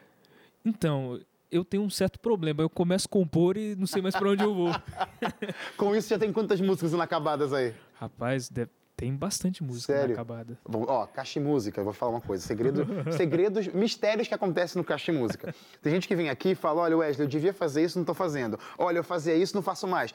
Então, 0.63 1.19
eu 1.51 1.65
tenho 1.65 1.83
um 1.83 1.89
certo 1.89 2.21
problema. 2.21 2.63
Eu 2.63 2.69
começo 2.69 3.07
a 3.07 3.11
compor 3.11 3.57
e 3.57 3.75
não 3.75 3.87
sei 3.87 4.03
mais 4.03 4.15
para 4.15 4.29
onde 4.29 4.45
eu 4.45 4.55
vou. 4.55 4.69
Com 5.79 5.97
isso, 5.97 6.11
já 6.11 6.19
tem 6.19 6.31
quantas 6.31 6.61
músicas 6.61 6.93
inacabadas 6.93 7.55
aí? 7.55 7.75
Rapaz, 7.95 8.51
deve- 8.51 8.71
tem 8.95 9.15
bastante 9.15 9.65
música 9.65 9.95
Sério? 9.95 10.13
acabada. 10.15 10.59
Bom, 10.69 10.85
Ó, 10.87 11.07
Caixa 11.07 11.39
e 11.39 11.43
Música, 11.43 11.81
eu 11.81 11.85
vou 11.85 11.95
falar 11.95 12.13
uma 12.13 12.21
coisa. 12.21 12.47
Segredo, 12.47 12.87
segredos, 13.17 13.67
mistérios 13.69 14.29
que 14.29 14.35
acontecem 14.35 14.79
no 14.79 14.85
Caixa 14.85 15.11
e 15.11 15.15
Música. 15.15 15.55
Tem 15.81 15.91
gente 15.91 16.07
que 16.07 16.15
vem 16.15 16.29
aqui 16.29 16.51
e 16.51 16.55
fala, 16.55 16.83
olha, 16.83 16.99
Wesley, 16.99 17.25
eu 17.25 17.31
devia 17.31 17.55
fazer 17.55 17.83
isso, 17.83 17.97
não 17.97 18.03
estou 18.03 18.15
fazendo. 18.15 18.59
Olha, 18.77 18.99
eu 18.99 19.05
fazia 19.05 19.35
isso, 19.35 19.55
não 19.55 19.63
faço 19.63 19.87
mais. 19.89 20.15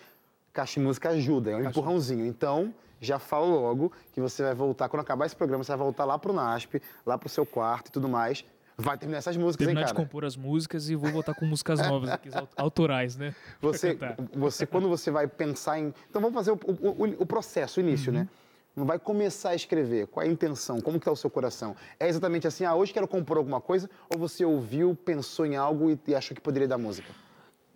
Caixa 0.53 0.79
e 0.79 0.83
Música 0.83 1.09
ajuda, 1.09 1.49
é 1.49 1.55
um 1.55 1.63
empurrãozinho. 1.67 2.25
Então, 2.27 2.71
já 2.99 3.17
falo 3.17 3.59
logo 3.59 3.91
que 4.13 4.21
você 4.21 4.43
vai 4.43 4.53
voltar, 4.53 4.87
quando 4.87 5.01
acabar 5.01 5.25
esse 5.25 5.35
programa, 5.35 5.63
você 5.63 5.71
vai 5.71 5.79
voltar 5.79 6.05
lá 6.05 6.19
pro 6.19 6.31
NASP, 6.31 6.79
lá 7.05 7.17
pro 7.17 7.27
seu 7.29 7.43
quarto 7.47 7.87
e 7.87 7.91
tudo 7.91 8.07
mais. 8.07 8.45
Vai 8.81 8.97
terminar 8.97 9.19
essas 9.19 9.37
músicas, 9.37 9.65
Terminar 9.65 9.81
hein, 9.81 9.87
de 9.87 9.93
cara? 9.93 10.05
compor 10.05 10.25
as 10.25 10.35
músicas 10.35 10.89
e 10.89 10.95
vou 10.95 11.11
voltar 11.11 11.33
com 11.33 11.45
músicas 11.45 11.79
novas 11.79 12.09
aqui, 12.09 12.29
au- 12.33 12.47
autorais, 12.57 13.15
né? 13.15 13.33
Você, 13.61 13.95
cantar. 13.95 14.17
você, 14.33 14.65
quando 14.65 14.89
você 14.89 15.09
vai 15.11 15.27
pensar 15.27 15.79
em. 15.79 15.93
Então 16.09 16.21
vamos 16.21 16.33
fazer 16.33 16.51
o, 16.51 16.55
o- 16.67 17.03
o- 17.05 17.21
o 17.21 17.25
processo, 17.25 17.79
o 17.79 17.83
início, 17.83 18.11
né? 18.11 18.27
Vai 18.75 18.97
começar 18.97 19.49
a 19.49 19.55
escrever. 19.55 20.07
Qual 20.07 20.25
é 20.25 20.29
a 20.29 20.31
intenção? 20.31 20.79
Como 20.79 20.97
que 20.97 21.03
está 21.03 21.11
o 21.11 21.15
seu 21.15 21.29
coração? 21.29 21.75
É 21.99 22.07
exatamente 22.07 22.47
assim, 22.47 22.63
ah, 22.63 22.73
hoje 22.73 22.93
quero 22.93 23.05
compor 23.07 23.37
alguma 23.37 23.59
coisa? 23.59 23.89
Ou 24.09 24.17
você 24.17 24.45
ouviu, 24.45 24.95
pensou 24.95 25.45
em 25.45 25.57
algo 25.57 25.91
e, 25.91 25.99
e 26.07 26.15
achou 26.15 26.33
que 26.33 26.41
poderia 26.41 26.67
dar 26.69 26.77
música? 26.77 27.09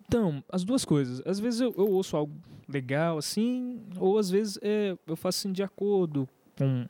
Então, 0.08 0.42
as 0.50 0.64
duas 0.64 0.84
coisas. 0.84 1.20
Às 1.26 1.38
vezes 1.38 1.60
eu, 1.60 1.74
eu 1.76 1.90
ouço 1.90 2.16
algo 2.16 2.32
legal, 2.68 3.18
assim, 3.18 3.82
ou 3.98 4.18
às 4.18 4.30
vezes 4.30 4.58
é, 4.62 4.96
eu 5.06 5.16
faço 5.16 5.40
assim 5.40 5.52
de 5.52 5.62
acordo 5.62 6.26
com, 6.56 6.86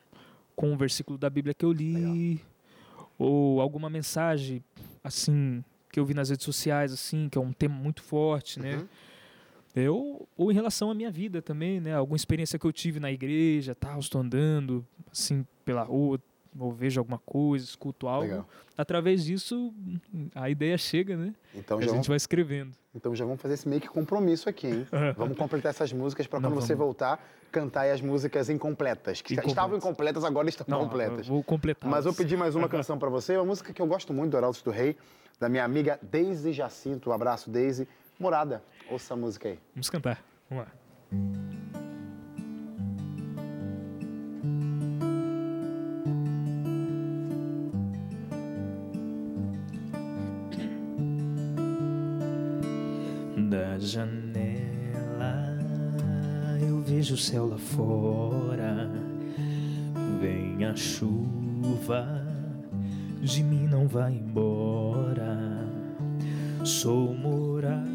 com 0.55 0.71
um 0.71 0.77
versículo 0.77 1.17
da 1.17 1.29
Bíblia 1.29 1.53
que 1.53 1.65
eu 1.65 1.71
li, 1.73 2.41
ou 3.17 3.61
alguma 3.61 3.89
mensagem, 3.89 4.63
assim, 5.03 5.63
que 5.91 5.99
eu 5.99 6.05
vi 6.05 6.13
nas 6.13 6.29
redes 6.29 6.45
sociais, 6.45 6.93
assim, 6.93 7.29
que 7.29 7.37
é 7.37 7.41
um 7.41 7.51
tema 7.51 7.75
muito 7.75 8.01
forte, 8.01 8.59
né? 8.59 8.77
Uhum. 8.77 8.87
Eu, 9.75 10.27
ou 10.35 10.51
em 10.51 10.55
relação 10.55 10.89
à 10.89 10.95
minha 10.95 11.11
vida 11.11 11.41
também, 11.41 11.79
né? 11.79 11.93
Alguma 11.93 12.15
experiência 12.15 12.57
que 12.57 12.65
eu 12.65 12.73
tive 12.73 12.99
na 12.99 13.11
igreja, 13.11 13.75
tal, 13.75 13.99
estou 13.99 14.21
andando, 14.21 14.85
assim, 15.11 15.45
pela 15.63 15.83
rua, 15.83 16.19
ou 16.59 16.71
vejo 16.71 16.99
alguma 16.99 17.19
coisa, 17.19 17.65
escuto 17.65 18.07
algo. 18.07 18.27
Legal. 18.27 18.49
Através 18.77 19.23
disso, 19.23 19.73
a 20.35 20.49
ideia 20.49 20.77
chega, 20.77 21.15
né? 21.17 21.33
Então 21.55 21.77
a 21.77 21.81
gente 21.81 21.89
vamos, 21.91 22.07
vai 22.07 22.17
escrevendo. 22.17 22.71
então 22.93 23.15
já 23.15 23.25
vamos 23.25 23.41
fazer 23.41 23.55
esse 23.55 23.67
meio 23.67 23.81
que 23.81 23.87
compromisso 23.87 24.47
aqui, 24.49 24.67
hein? 24.67 24.87
vamos 25.17 25.37
completar 25.37 25.69
essas 25.71 25.91
músicas 25.91 26.27
para 26.27 26.39
quando 26.39 26.53
você 26.53 26.73
vamos. 26.75 26.85
voltar, 26.85 27.19
cantar 27.51 27.89
as 27.89 28.01
músicas 28.01 28.49
incompletas. 28.49 29.21
Que 29.21 29.33
Incompletas. 29.33 29.51
estavam 29.51 29.77
incompletas, 29.77 30.23
agora 30.23 30.47
estão 30.49 30.65
Não, 30.67 30.83
completas. 30.85 31.27
vou 31.27 31.43
completar. 31.43 31.89
Mas 31.89 32.05
eu 32.05 32.13
pedi 32.13 32.37
mais 32.37 32.55
uma 32.55 32.67
canção 32.69 32.97
para 32.99 33.09
você, 33.09 33.35
uma 33.37 33.45
música 33.45 33.73
que 33.73 33.81
eu 33.81 33.87
gosto 33.87 34.13
muito 34.13 34.31
do 34.31 34.37
Heraldo 34.37 34.57
do 34.63 34.69
Rei, 34.71 34.95
da 35.39 35.47
minha 35.49 35.63
amiga 35.63 35.99
Daisy 36.01 36.51
Jacinto. 36.53 37.09
Um 37.09 37.13
abraço, 37.13 37.49
Daisy. 37.49 37.87
Morada, 38.19 38.63
ouça 38.89 39.13
a 39.13 39.17
música 39.17 39.49
aí. 39.49 39.59
Vamos 39.75 39.89
cantar. 39.89 40.23
Vamos 40.49 40.65
lá. 40.65 41.86
Janela 53.87 55.57
eu 56.61 56.81
vejo 56.81 57.15
o 57.15 57.17
céu 57.17 57.47
lá 57.47 57.57
fora. 57.57 58.91
Vem 60.21 60.65
a 60.65 60.75
chuva, 60.75 62.25
de 63.21 63.41
mim 63.43 63.65
não 63.67 63.87
vai 63.87 64.13
embora. 64.13 65.65
Sou 66.63 67.13
morada, 67.13 67.85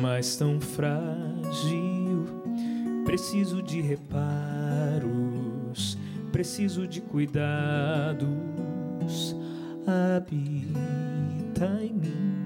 mas 0.00 0.36
tão 0.36 0.60
frágil. 0.60 2.24
Preciso 3.04 3.62
de 3.62 3.80
reparos, 3.80 5.06
preciso 6.32 6.86
de 6.86 7.00
cuidados. 7.00 8.26
Habita 9.86 11.82
em 11.82 11.92
mim. 11.92 12.45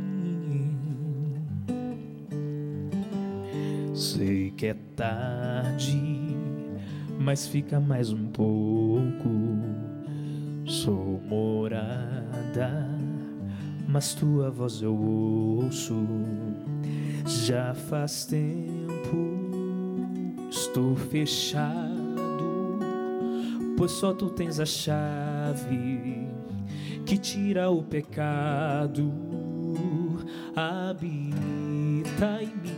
Que 4.61 4.67
é 4.67 4.75
tarde, 4.95 6.37
mas 7.19 7.47
fica 7.47 7.81
mais 7.81 8.13
um 8.13 8.27
pouco. 8.27 9.31
Sou 10.67 11.19
morada, 11.27 12.87
mas 13.89 14.13
tua 14.13 14.51
voz 14.51 14.83
eu 14.83 14.95
ouço. 14.95 15.97
Já 17.25 17.73
faz 17.73 18.27
tempo, 18.27 19.17
estou 20.51 20.95
fechado, 20.95 22.81
pois 23.79 23.93
só 23.93 24.13
tu 24.13 24.29
tens 24.29 24.61
a 24.61 24.67
chave 24.67 26.29
que 27.07 27.17
tira 27.17 27.71
o 27.71 27.83
pecado. 27.83 29.11
Habita 30.55 32.43
em 32.43 32.55
mim. 32.63 32.70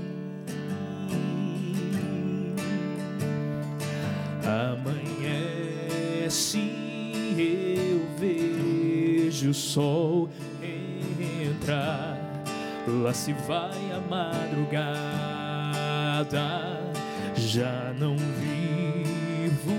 O 9.52 9.54
sol 9.54 10.28
entrar. 11.44 12.18
Lá 12.86 13.12
se 13.12 13.34
vai 13.46 13.92
a 13.92 14.00
madrugada. 14.08 15.12
Já 17.36 17.92
não 17.98 18.16
vivo 18.16 19.76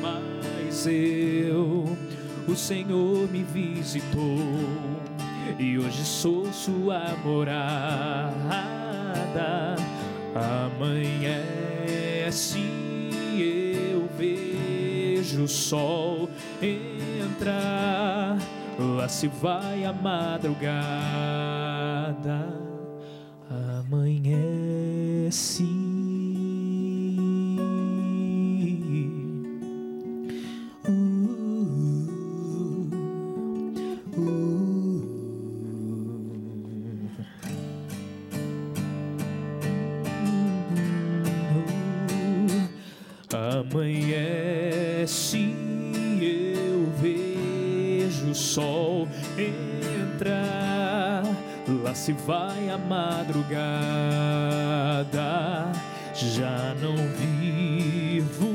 mais 0.00 0.86
eu. 0.86 1.98
O 2.46 2.54
Senhor 2.54 3.28
me 3.28 3.42
visitou 3.42 4.38
e 5.58 5.78
hoje 5.78 6.04
sou 6.04 6.52
sua 6.52 7.16
morada. 7.24 8.30
Amanhece, 10.72 11.50
eu 13.36 14.08
vejo 14.16 15.42
o 15.42 15.48
sol 15.48 16.30
entrar. 16.62 18.38
Lá 18.78 19.08
se 19.08 19.28
vai 19.28 19.84
a 19.84 19.92
madrugada. 19.92 20.72
Amanhece. 23.78 25.81
Se 52.02 52.12
vai 52.12 52.68
a 52.68 52.76
madrugada. 52.76 53.62
Já 56.12 56.74
não 56.80 56.96
vivo 57.16 58.50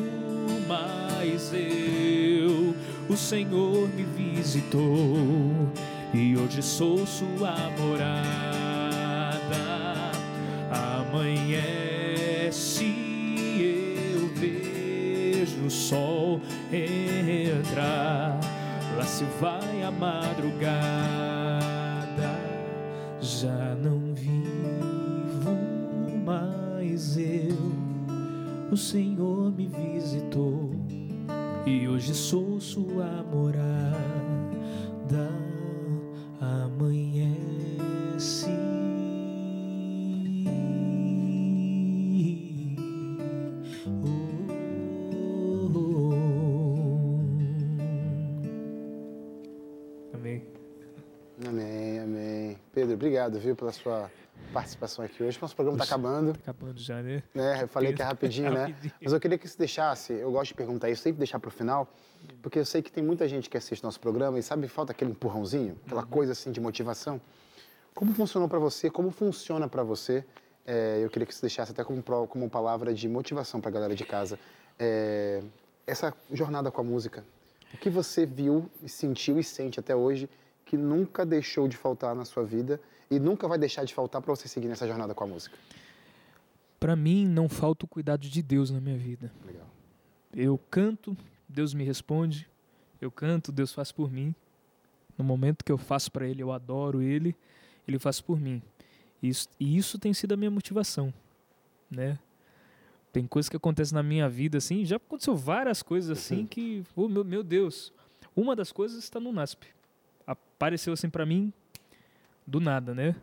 mais 0.68 1.54
eu, 1.54 2.76
o 3.08 3.16
Senhor 3.16 3.88
me 3.96 4.04
visitou 4.04 5.72
e 6.14 6.36
hoje 6.36 6.62
sou 6.62 7.08
sua 7.08 7.56
morada. 7.80 8.28
Amanhece, 11.10 12.84
eu 13.62 14.28
vejo 14.36 15.68
o 15.68 15.72
sol 15.72 16.42
entrar, 16.70 18.38
lá 18.98 19.06
se 19.06 19.24
vai 19.40 19.57
obrigado, 53.28 53.40
viu, 53.40 53.56
pela 53.56 53.72
sua 53.72 54.10
participação 54.54 55.04
aqui 55.04 55.22
hoje. 55.22 55.38
Nosso 55.42 55.56
programa 55.56 55.84
está 55.84 55.96
acabando. 55.96 56.34
Tá 56.34 56.52
acabando 56.52 56.80
já, 56.80 57.02
né? 57.02 57.22
né? 57.34 57.64
Eu 57.64 57.68
falei 57.68 57.94
que 57.94 58.02
é 58.02 58.06
rapidinho, 58.06 58.52
né? 58.54 58.76
Mas 59.02 59.14
eu 59.14 59.20
queria 59.20 59.38
que 59.38 59.48
você 59.48 59.58
deixasse, 59.58 60.14
eu 60.14 60.32
gosto 60.32 60.50
de 60.50 60.54
perguntar 60.54 60.90
isso, 60.90 61.02
sempre 61.02 61.20
deixar 61.20 61.40
para 61.40 61.50
o 61.50 61.52
final, 61.52 61.88
porque 62.42 62.60
eu 62.60 62.66
sei 62.66 62.82
que 62.82 62.92
tem 62.92 63.04
muita 63.04 63.28
gente 63.28 63.50
que 63.50 63.58
assiste 63.58 63.84
nosso 63.84 64.00
programa 64.00 64.40
e 64.40 64.44
sabe, 64.44 64.68
falta 64.68 64.92
aquele 64.92 65.12
empurrãozinho, 65.12 65.78
aquela 65.86 66.06
coisa 66.06 66.32
assim 66.32 66.52
de 66.52 66.60
motivação. 66.60 67.20
Como 67.94 68.14
funcionou 68.14 68.48
para 68.48 68.60
você? 68.60 68.90
Como 68.90 69.12
funciona 69.12 69.68
para 69.68 69.84
você? 69.84 70.24
É, 70.66 71.00
eu 71.04 71.10
queria 71.10 71.26
que 71.26 71.34
você 71.34 71.42
deixasse 71.42 71.72
até 71.72 71.84
como, 71.84 72.02
como 72.28 72.50
palavra 72.50 72.94
de 72.94 73.08
motivação 73.08 73.60
para 73.60 73.70
a 73.70 73.74
galera 73.74 73.96
de 73.96 74.06
casa. 74.06 74.40
é, 74.80 75.42
essa 75.86 76.14
jornada 76.32 76.70
com 76.70 76.82
a 76.82 76.84
música. 76.84 77.24
O 77.74 77.78
que 77.78 77.90
você 77.90 78.26
viu, 78.26 78.70
sentiu 78.86 79.40
e 79.40 79.44
sente 79.44 79.80
até 79.80 79.96
hoje 79.96 80.30
que 80.66 80.76
nunca 80.76 81.26
deixou 81.26 81.66
de 81.66 81.78
faltar 81.78 82.14
na 82.14 82.26
sua 82.26 82.44
vida 82.44 82.80
e 83.10 83.20
nunca 83.20 83.48
vai 83.48 83.58
deixar 83.58 83.84
de 83.86 83.94
faltar 83.94 84.22
para 84.22 84.36
você 84.36 84.48
seguir 84.48 84.68
nessa 84.68 84.88
jornada 84.88 85.14
com 85.14 85.24
a 85.24 85.28
música? 85.28 85.58
Para 86.80 86.96
mim, 86.96 87.26
não 87.26 87.50
falta 87.50 87.86
o 87.86 87.88
cuidado 87.88 88.28
de 88.28 88.42
Deus 88.44 88.70
na 88.70 88.80
minha 88.80 88.98
vida. 88.98 89.32
Legal. 89.46 89.68
Eu 90.34 90.58
canto, 90.70 91.18
Deus 91.48 91.74
me 91.74 91.84
responde. 91.84 92.48
Eu 93.02 93.10
canto, 93.10 93.52
Deus 93.52 93.74
faz 93.74 93.92
por 93.92 94.12
mim. 94.12 94.36
No 95.18 95.24
momento 95.24 95.64
que 95.66 95.72
eu 95.72 95.78
faço 95.78 96.12
para 96.12 96.28
Ele, 96.28 96.44
eu 96.44 96.52
adoro 96.52 97.02
Ele, 97.02 97.36
Ele 97.88 97.98
faz 97.98 98.22
por 98.22 98.40
mim. 98.40 98.62
Isso, 99.22 99.48
e 99.60 99.76
isso 99.78 99.98
tem 99.98 100.14
sido 100.14 100.34
a 100.34 100.38
minha 100.38 100.52
motivação, 100.52 101.12
né? 101.90 102.20
Tem 103.12 103.26
coisas 103.26 103.50
que 103.50 103.58
acontecem 103.58 103.96
na 103.96 104.04
minha 104.04 104.30
vida 104.30 104.60
assim, 104.60 104.86
já 104.86 104.98
aconteceu 104.98 105.36
várias 105.36 105.82
coisas 105.82 106.16
assim 106.16 106.46
que, 106.46 106.84
oh, 106.96 107.08
meu, 107.08 107.24
meu 107.24 107.42
Deus. 107.42 107.92
Uma 108.36 108.56
das 108.56 108.72
coisas 108.72 109.04
está 109.04 109.20
no 109.20 109.32
NASP. 109.32 109.66
Apareceu 110.28 110.94
assim 110.94 111.10
para 111.10 111.26
mim 111.26 111.52
do 112.48 112.62
nada, 112.62 112.96
né? 112.96 113.16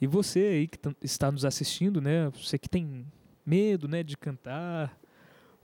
E 0.00 0.06
você 0.06 0.38
aí 0.38 0.68
que 0.68 0.78
está 1.02 1.30
nos 1.30 1.44
assistindo, 1.44 2.00
né? 2.00 2.30
Você 2.30 2.56
que 2.56 2.68
tem 2.68 3.04
medo, 3.44 3.88
né, 3.88 4.02
de 4.02 4.16
cantar, 4.16 4.96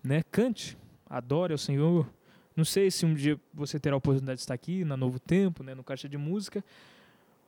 né? 0.03 0.23
Cante, 0.31 0.77
adore 1.09 1.53
ao 1.53 1.59
Senhor. 1.59 2.11
Não 2.57 2.65
sei 2.65 2.91
se 2.91 3.07
um 3.07 3.15
dia 3.15 3.39
você 3.53 3.79
terá 3.79 3.95
a 3.95 3.99
oportunidade 3.99 4.39
de 4.39 4.43
estar 4.43 4.55
aqui 4.55 4.85
na 4.85 4.97
Novo 4.97 5.21
Tempo, 5.21 5.63
né, 5.63 5.75
no 5.75 5.85
Caixa 5.85 6.09
de 6.09 6.17
Música, 6.17 6.65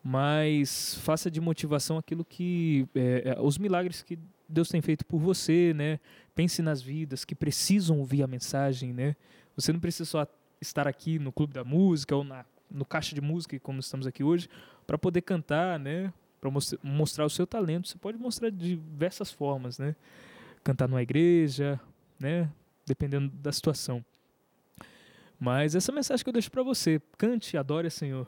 mas 0.03 0.95
faça 0.97 1.31
de 1.31 1.41
motivação 1.41 1.99
aquilo 1.99 2.25
que 2.25 2.87
é, 2.95 3.35
é, 3.37 3.41
os 3.41 3.59
milagres 3.59 4.03
que 4.03 4.19
Deus 4.49 4.69
tem 4.69 4.81
feito 4.81 5.05
por 5.05 5.19
você, 5.19 5.73
né? 5.75 5.99
Pense 6.35 6.63
nas 6.63 6.81
vidas 6.81 7.25
que 7.25 7.35
precisam 7.35 7.99
ouvir 7.99 8.23
a 8.23 8.29
mensagem, 8.29 8.93
né? 8.93 9.17
Você 9.57 9.73
não 9.73 9.81
precisa 9.81 10.05
só 10.05 10.27
estar 10.61 10.87
aqui 10.87 11.19
no 11.19 11.33
Clube 11.33 11.53
da 11.53 11.65
Música 11.65 12.15
ou 12.15 12.23
na, 12.23 12.45
no 12.71 12.85
Caixa 12.85 13.15
de 13.15 13.21
Música, 13.21 13.59
como 13.61 13.81
estamos 13.81 14.07
aqui 14.07 14.23
hoje, 14.25 14.49
para 14.87 14.99
poder 14.99 15.23
cantar, 15.23 15.79
né? 15.79 16.13
Para 16.41 16.51
mostrar 16.83 17.25
o 17.25 17.31
seu 17.31 17.47
talento. 17.47 17.89
Você 17.89 17.99
pode 17.99 18.19
mostrar 18.19 18.51
de 18.51 18.77
diversas 18.77 19.31
formas, 19.31 19.79
né? 19.79 19.97
Cantar 20.63 20.89
numa 20.89 21.03
igreja, 21.03 21.81
né? 22.19 22.51
Dependendo 22.85 23.29
da 23.29 23.53
situação. 23.53 24.05
Mas 25.39 25.75
essa 25.75 25.93
mensagem 25.93 26.25
que 26.25 26.29
eu 26.29 26.33
deixo 26.33 26.51
para 26.51 26.63
você, 26.63 27.01
cante, 27.19 27.57
adore, 27.57 27.91
Senhor. 27.91 28.27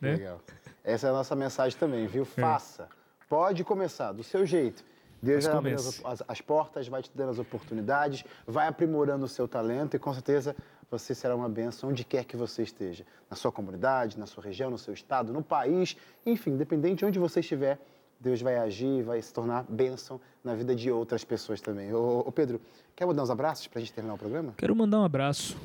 Né? 0.00 0.16
Legal. 0.16 0.40
Essa 0.82 1.06
é 1.06 1.10
a 1.10 1.12
nossa 1.12 1.36
mensagem 1.36 1.78
também, 1.78 2.06
viu? 2.06 2.24
Faça. 2.24 2.88
Pode 3.28 3.62
começar, 3.64 4.12
do 4.12 4.22
seu 4.22 4.44
jeito. 4.44 4.84
Deus 5.22 5.44
vai 5.44 5.54
abrindo 5.56 5.76
as, 5.78 6.04
as- 6.04 6.22
as 6.26 6.40
portas, 6.40 6.88
vai 6.88 7.02
te 7.02 7.10
dando 7.14 7.30
as 7.30 7.38
oportunidades, 7.38 8.24
vai 8.46 8.66
aprimorando 8.68 9.24
o 9.24 9.28
seu 9.28 9.46
talento 9.46 9.94
e 9.94 9.98
com 9.98 10.12
certeza 10.14 10.56
você 10.90 11.14
será 11.14 11.36
uma 11.36 11.48
bênção 11.48 11.90
onde 11.90 12.04
quer 12.04 12.24
que 12.24 12.36
você 12.36 12.62
esteja. 12.62 13.04
Na 13.28 13.36
sua 13.36 13.52
comunidade, 13.52 14.18
na 14.18 14.26
sua 14.26 14.42
região, 14.42 14.70
no 14.70 14.78
seu 14.78 14.92
estado, 14.94 15.32
no 15.32 15.42
país, 15.42 15.96
enfim, 16.26 16.50
independente 16.50 16.98
de 17.00 17.04
onde 17.04 17.18
você 17.18 17.40
estiver, 17.40 17.78
Deus 18.18 18.42
vai 18.42 18.56
agir, 18.58 19.02
vai 19.02 19.22
se 19.22 19.32
tornar 19.32 19.64
bênção 19.68 20.20
na 20.42 20.54
vida 20.54 20.74
de 20.74 20.90
outras 20.90 21.24
pessoas 21.24 21.60
também. 21.60 21.92
Ô, 21.94 22.20
ô, 22.26 22.32
Pedro, 22.32 22.60
quer 22.96 23.06
mandar 23.06 23.22
uns 23.22 23.30
abraços 23.30 23.66
para 23.66 23.78
a 23.78 23.80
gente 23.80 23.92
terminar 23.92 24.14
o 24.14 24.18
programa? 24.18 24.52
Quero 24.56 24.74
mandar 24.74 25.00
um 25.00 25.04
abraço 25.04 25.56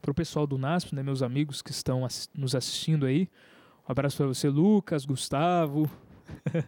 para 0.00 0.10
o 0.10 0.14
pessoal 0.14 0.46
do 0.46 0.58
NASP, 0.58 0.94
né, 0.94 1.02
meus 1.02 1.22
amigos 1.22 1.62
que 1.62 1.70
estão 1.70 2.06
nos 2.34 2.54
assistindo 2.54 3.06
aí. 3.06 3.28
Um 3.88 3.92
abraço 3.92 4.16
para 4.16 4.26
você, 4.26 4.48
Lucas, 4.48 5.04
Gustavo, 5.04 5.88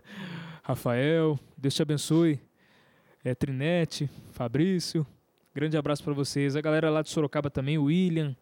Rafael. 0.70 1.36
Deus 1.56 1.74
te 1.74 1.82
abençoe. 1.82 2.40
É, 3.24 3.34
Trinete, 3.34 4.08
Fabrício. 4.30 5.04
Grande 5.52 5.76
abraço 5.76 6.02
para 6.04 6.12
vocês. 6.12 6.54
A 6.54 6.60
galera 6.60 6.88
lá 6.88 7.02
de 7.02 7.10
Sorocaba 7.10 7.50
também, 7.50 7.76
William, 7.76 8.36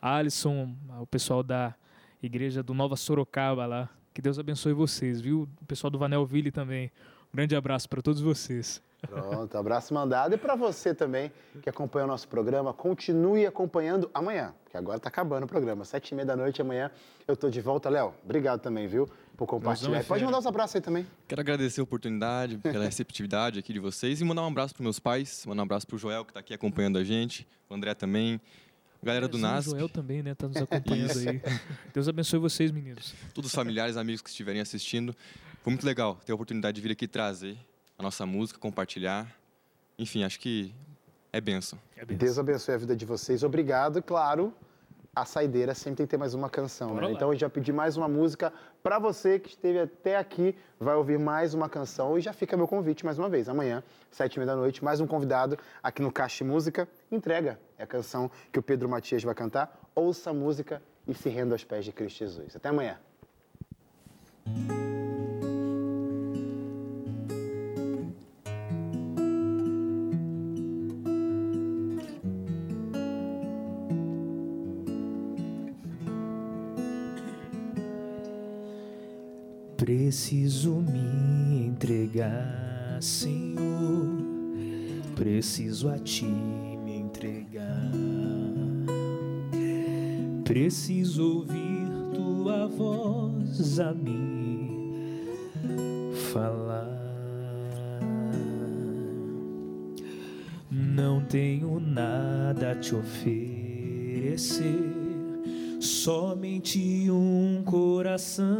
Alisson, 0.00 0.74
o 0.98 1.06
pessoal 1.06 1.42
da 1.42 1.74
igreja 2.22 2.62
do 2.62 2.72
Nova 2.72 2.96
Sorocaba 2.96 3.66
lá. 3.66 3.90
Que 4.14 4.22
Deus 4.22 4.38
abençoe 4.38 4.72
vocês, 4.72 5.20
viu? 5.20 5.46
O 5.60 5.66
pessoal 5.66 5.90
do 5.90 5.98
Vanelville 5.98 6.50
também. 6.50 6.90
Um 7.30 7.36
grande 7.36 7.54
abraço 7.54 7.86
para 7.86 8.00
todos 8.00 8.22
vocês. 8.22 8.82
Pronto, 9.06 9.56
abraço 9.56 9.92
mandado. 9.92 10.34
E 10.34 10.38
para 10.38 10.54
você 10.54 10.94
também 10.94 11.32
que 11.62 11.68
acompanha 11.68 12.04
o 12.04 12.08
nosso 12.08 12.28
programa, 12.28 12.72
continue 12.72 13.46
acompanhando 13.46 14.10
amanhã, 14.12 14.54
que 14.70 14.76
agora 14.76 14.96
está 14.96 15.08
acabando 15.08 15.44
o 15.44 15.46
programa. 15.46 15.84
Sete 15.84 16.10
e 16.10 16.14
meia 16.14 16.26
da 16.26 16.36
noite 16.36 16.60
amanhã 16.60 16.90
eu 17.26 17.34
estou 17.34 17.50
de 17.50 17.60
volta. 17.60 17.88
Léo, 17.88 18.14
obrigado 18.24 18.60
também, 18.60 18.86
viu, 18.86 19.08
por 19.36 19.46
compartilhar. 19.46 19.98
É 19.98 20.02
Pode 20.02 20.24
mandar 20.24 20.38
os 20.38 20.46
abraços 20.46 20.76
aí 20.76 20.82
também. 20.82 21.06
Quero 21.26 21.40
agradecer 21.40 21.80
a 21.80 21.84
oportunidade, 21.84 22.58
pela 22.58 22.84
receptividade 22.84 23.58
aqui 23.58 23.72
de 23.72 23.80
vocês 23.80 24.20
e 24.20 24.24
mandar 24.24 24.42
um 24.42 24.48
abraço 24.48 24.74
para 24.74 24.82
meus 24.82 24.98
pais, 24.98 25.44
mandar 25.46 25.62
um 25.62 25.64
abraço 25.64 25.86
para 25.86 25.96
o 25.96 25.98
Joel, 25.98 26.24
que 26.24 26.30
está 26.30 26.40
aqui 26.40 26.54
acompanhando 26.54 26.98
a 26.98 27.04
gente, 27.04 27.46
o 27.68 27.74
André 27.74 27.94
também, 27.94 28.40
a 29.02 29.06
galera 29.06 29.28
do 29.28 29.36
NASP, 29.36 29.68
O 29.68 29.70
Joel 29.72 29.88
também, 29.88 30.22
né? 30.22 30.34
Tá 30.34 30.48
nos 30.48 30.56
acompanhando 30.62 31.18
aí. 31.18 31.42
Deus 31.92 32.08
abençoe 32.08 32.38
vocês, 32.38 32.70
meninos. 32.70 33.14
todos 33.34 33.50
os 33.50 33.54
familiares, 33.54 33.96
amigos 33.96 34.22
que 34.22 34.30
estiverem 34.30 34.60
assistindo. 34.60 35.14
Foi 35.62 35.70
muito 35.70 35.84
legal 35.84 36.18
ter 36.24 36.32
a 36.32 36.34
oportunidade 36.34 36.76
de 36.76 36.80
vir 36.80 36.92
aqui 36.92 37.06
trazer 37.06 37.56
a 37.98 38.02
nossa 38.02 38.26
música, 38.26 38.58
compartilhar. 38.58 39.26
Enfim, 39.98 40.24
acho 40.24 40.40
que 40.40 40.74
é 41.32 41.40
benção. 41.40 41.78
Deus 42.06 42.38
abençoe 42.38 42.74
a 42.74 42.78
vida 42.78 42.96
de 42.96 43.04
vocês. 43.04 43.42
Obrigado. 43.42 43.98
E, 43.98 44.02
claro, 44.02 44.52
a 45.14 45.24
saideira 45.24 45.74
sempre 45.74 45.98
tem 45.98 46.06
que 46.06 46.10
ter 46.10 46.16
mais 46.16 46.34
uma 46.34 46.50
canção, 46.50 46.88
Bora 46.88 47.02
né? 47.02 47.06
lá. 47.08 47.12
Então 47.14 47.30
a 47.30 47.32
gente 47.32 47.42
vai 47.42 47.50
pedir 47.50 47.72
mais 47.72 47.96
uma 47.96 48.08
música 48.08 48.52
para 48.82 48.98
você 48.98 49.38
que 49.38 49.48
esteve 49.48 49.78
até 49.78 50.16
aqui, 50.16 50.56
vai 50.78 50.94
ouvir 50.94 51.18
mais 51.18 51.54
uma 51.54 51.68
canção 51.68 52.18
e 52.18 52.20
já 52.20 52.32
fica 52.32 52.56
meu 52.56 52.66
convite 52.66 53.04
mais 53.04 53.18
uma 53.18 53.28
vez. 53.28 53.48
Amanhã, 53.48 53.82
sete 54.10 54.34
e 54.34 54.38
meia 54.38 54.46
da 54.46 54.56
noite, 54.56 54.82
mais 54.82 55.00
um 55.00 55.06
convidado 55.06 55.58
aqui 55.82 56.02
no 56.02 56.12
Caixa 56.12 56.44
Música. 56.44 56.88
Entrega 57.10 57.58
é 57.78 57.84
a 57.84 57.86
canção 57.86 58.30
que 58.52 58.58
o 58.58 58.62
Pedro 58.62 58.88
Matias 58.88 59.22
vai 59.22 59.34
cantar. 59.34 59.80
Ouça 59.94 60.30
a 60.30 60.34
música 60.34 60.82
e 61.06 61.14
se 61.14 61.28
renda 61.28 61.54
aos 61.54 61.64
pés 61.64 61.84
de 61.84 61.92
Cristo 61.92 62.18
Jesus. 62.18 62.56
Até 62.56 62.68
amanhã. 62.68 62.98
Preciso 80.24 80.80
me 80.80 81.66
entregar, 81.66 82.96
Senhor. 82.98 84.22
Preciso 85.14 85.90
a 85.90 85.98
ti 85.98 86.24
me 86.24 86.96
entregar. 86.96 87.92
Preciso 90.42 91.40
ouvir 91.40 91.90
tua 92.14 92.66
voz 92.68 93.78
a 93.78 93.92
me 93.92 95.26
falar. 96.32 96.88
Não 100.70 101.20
tenho 101.20 101.78
nada 101.78 102.70
a 102.70 102.74
te 102.76 102.94
oferecer, 102.94 104.54
somente 105.78 107.10
um 107.10 107.62
coração 107.62 108.53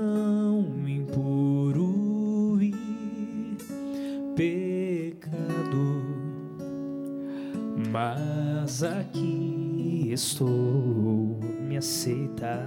estou, 10.15 11.39
me 11.61 11.77
aceita, 11.77 12.67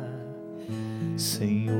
Senhor. 1.17 1.75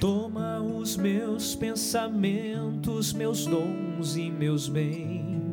Toma 0.00 0.60
os 0.60 0.96
meus 0.96 1.54
pensamentos, 1.54 3.12
meus 3.12 3.46
dons 3.46 4.16
e 4.16 4.30
meus 4.30 4.68
bens. 4.68 5.47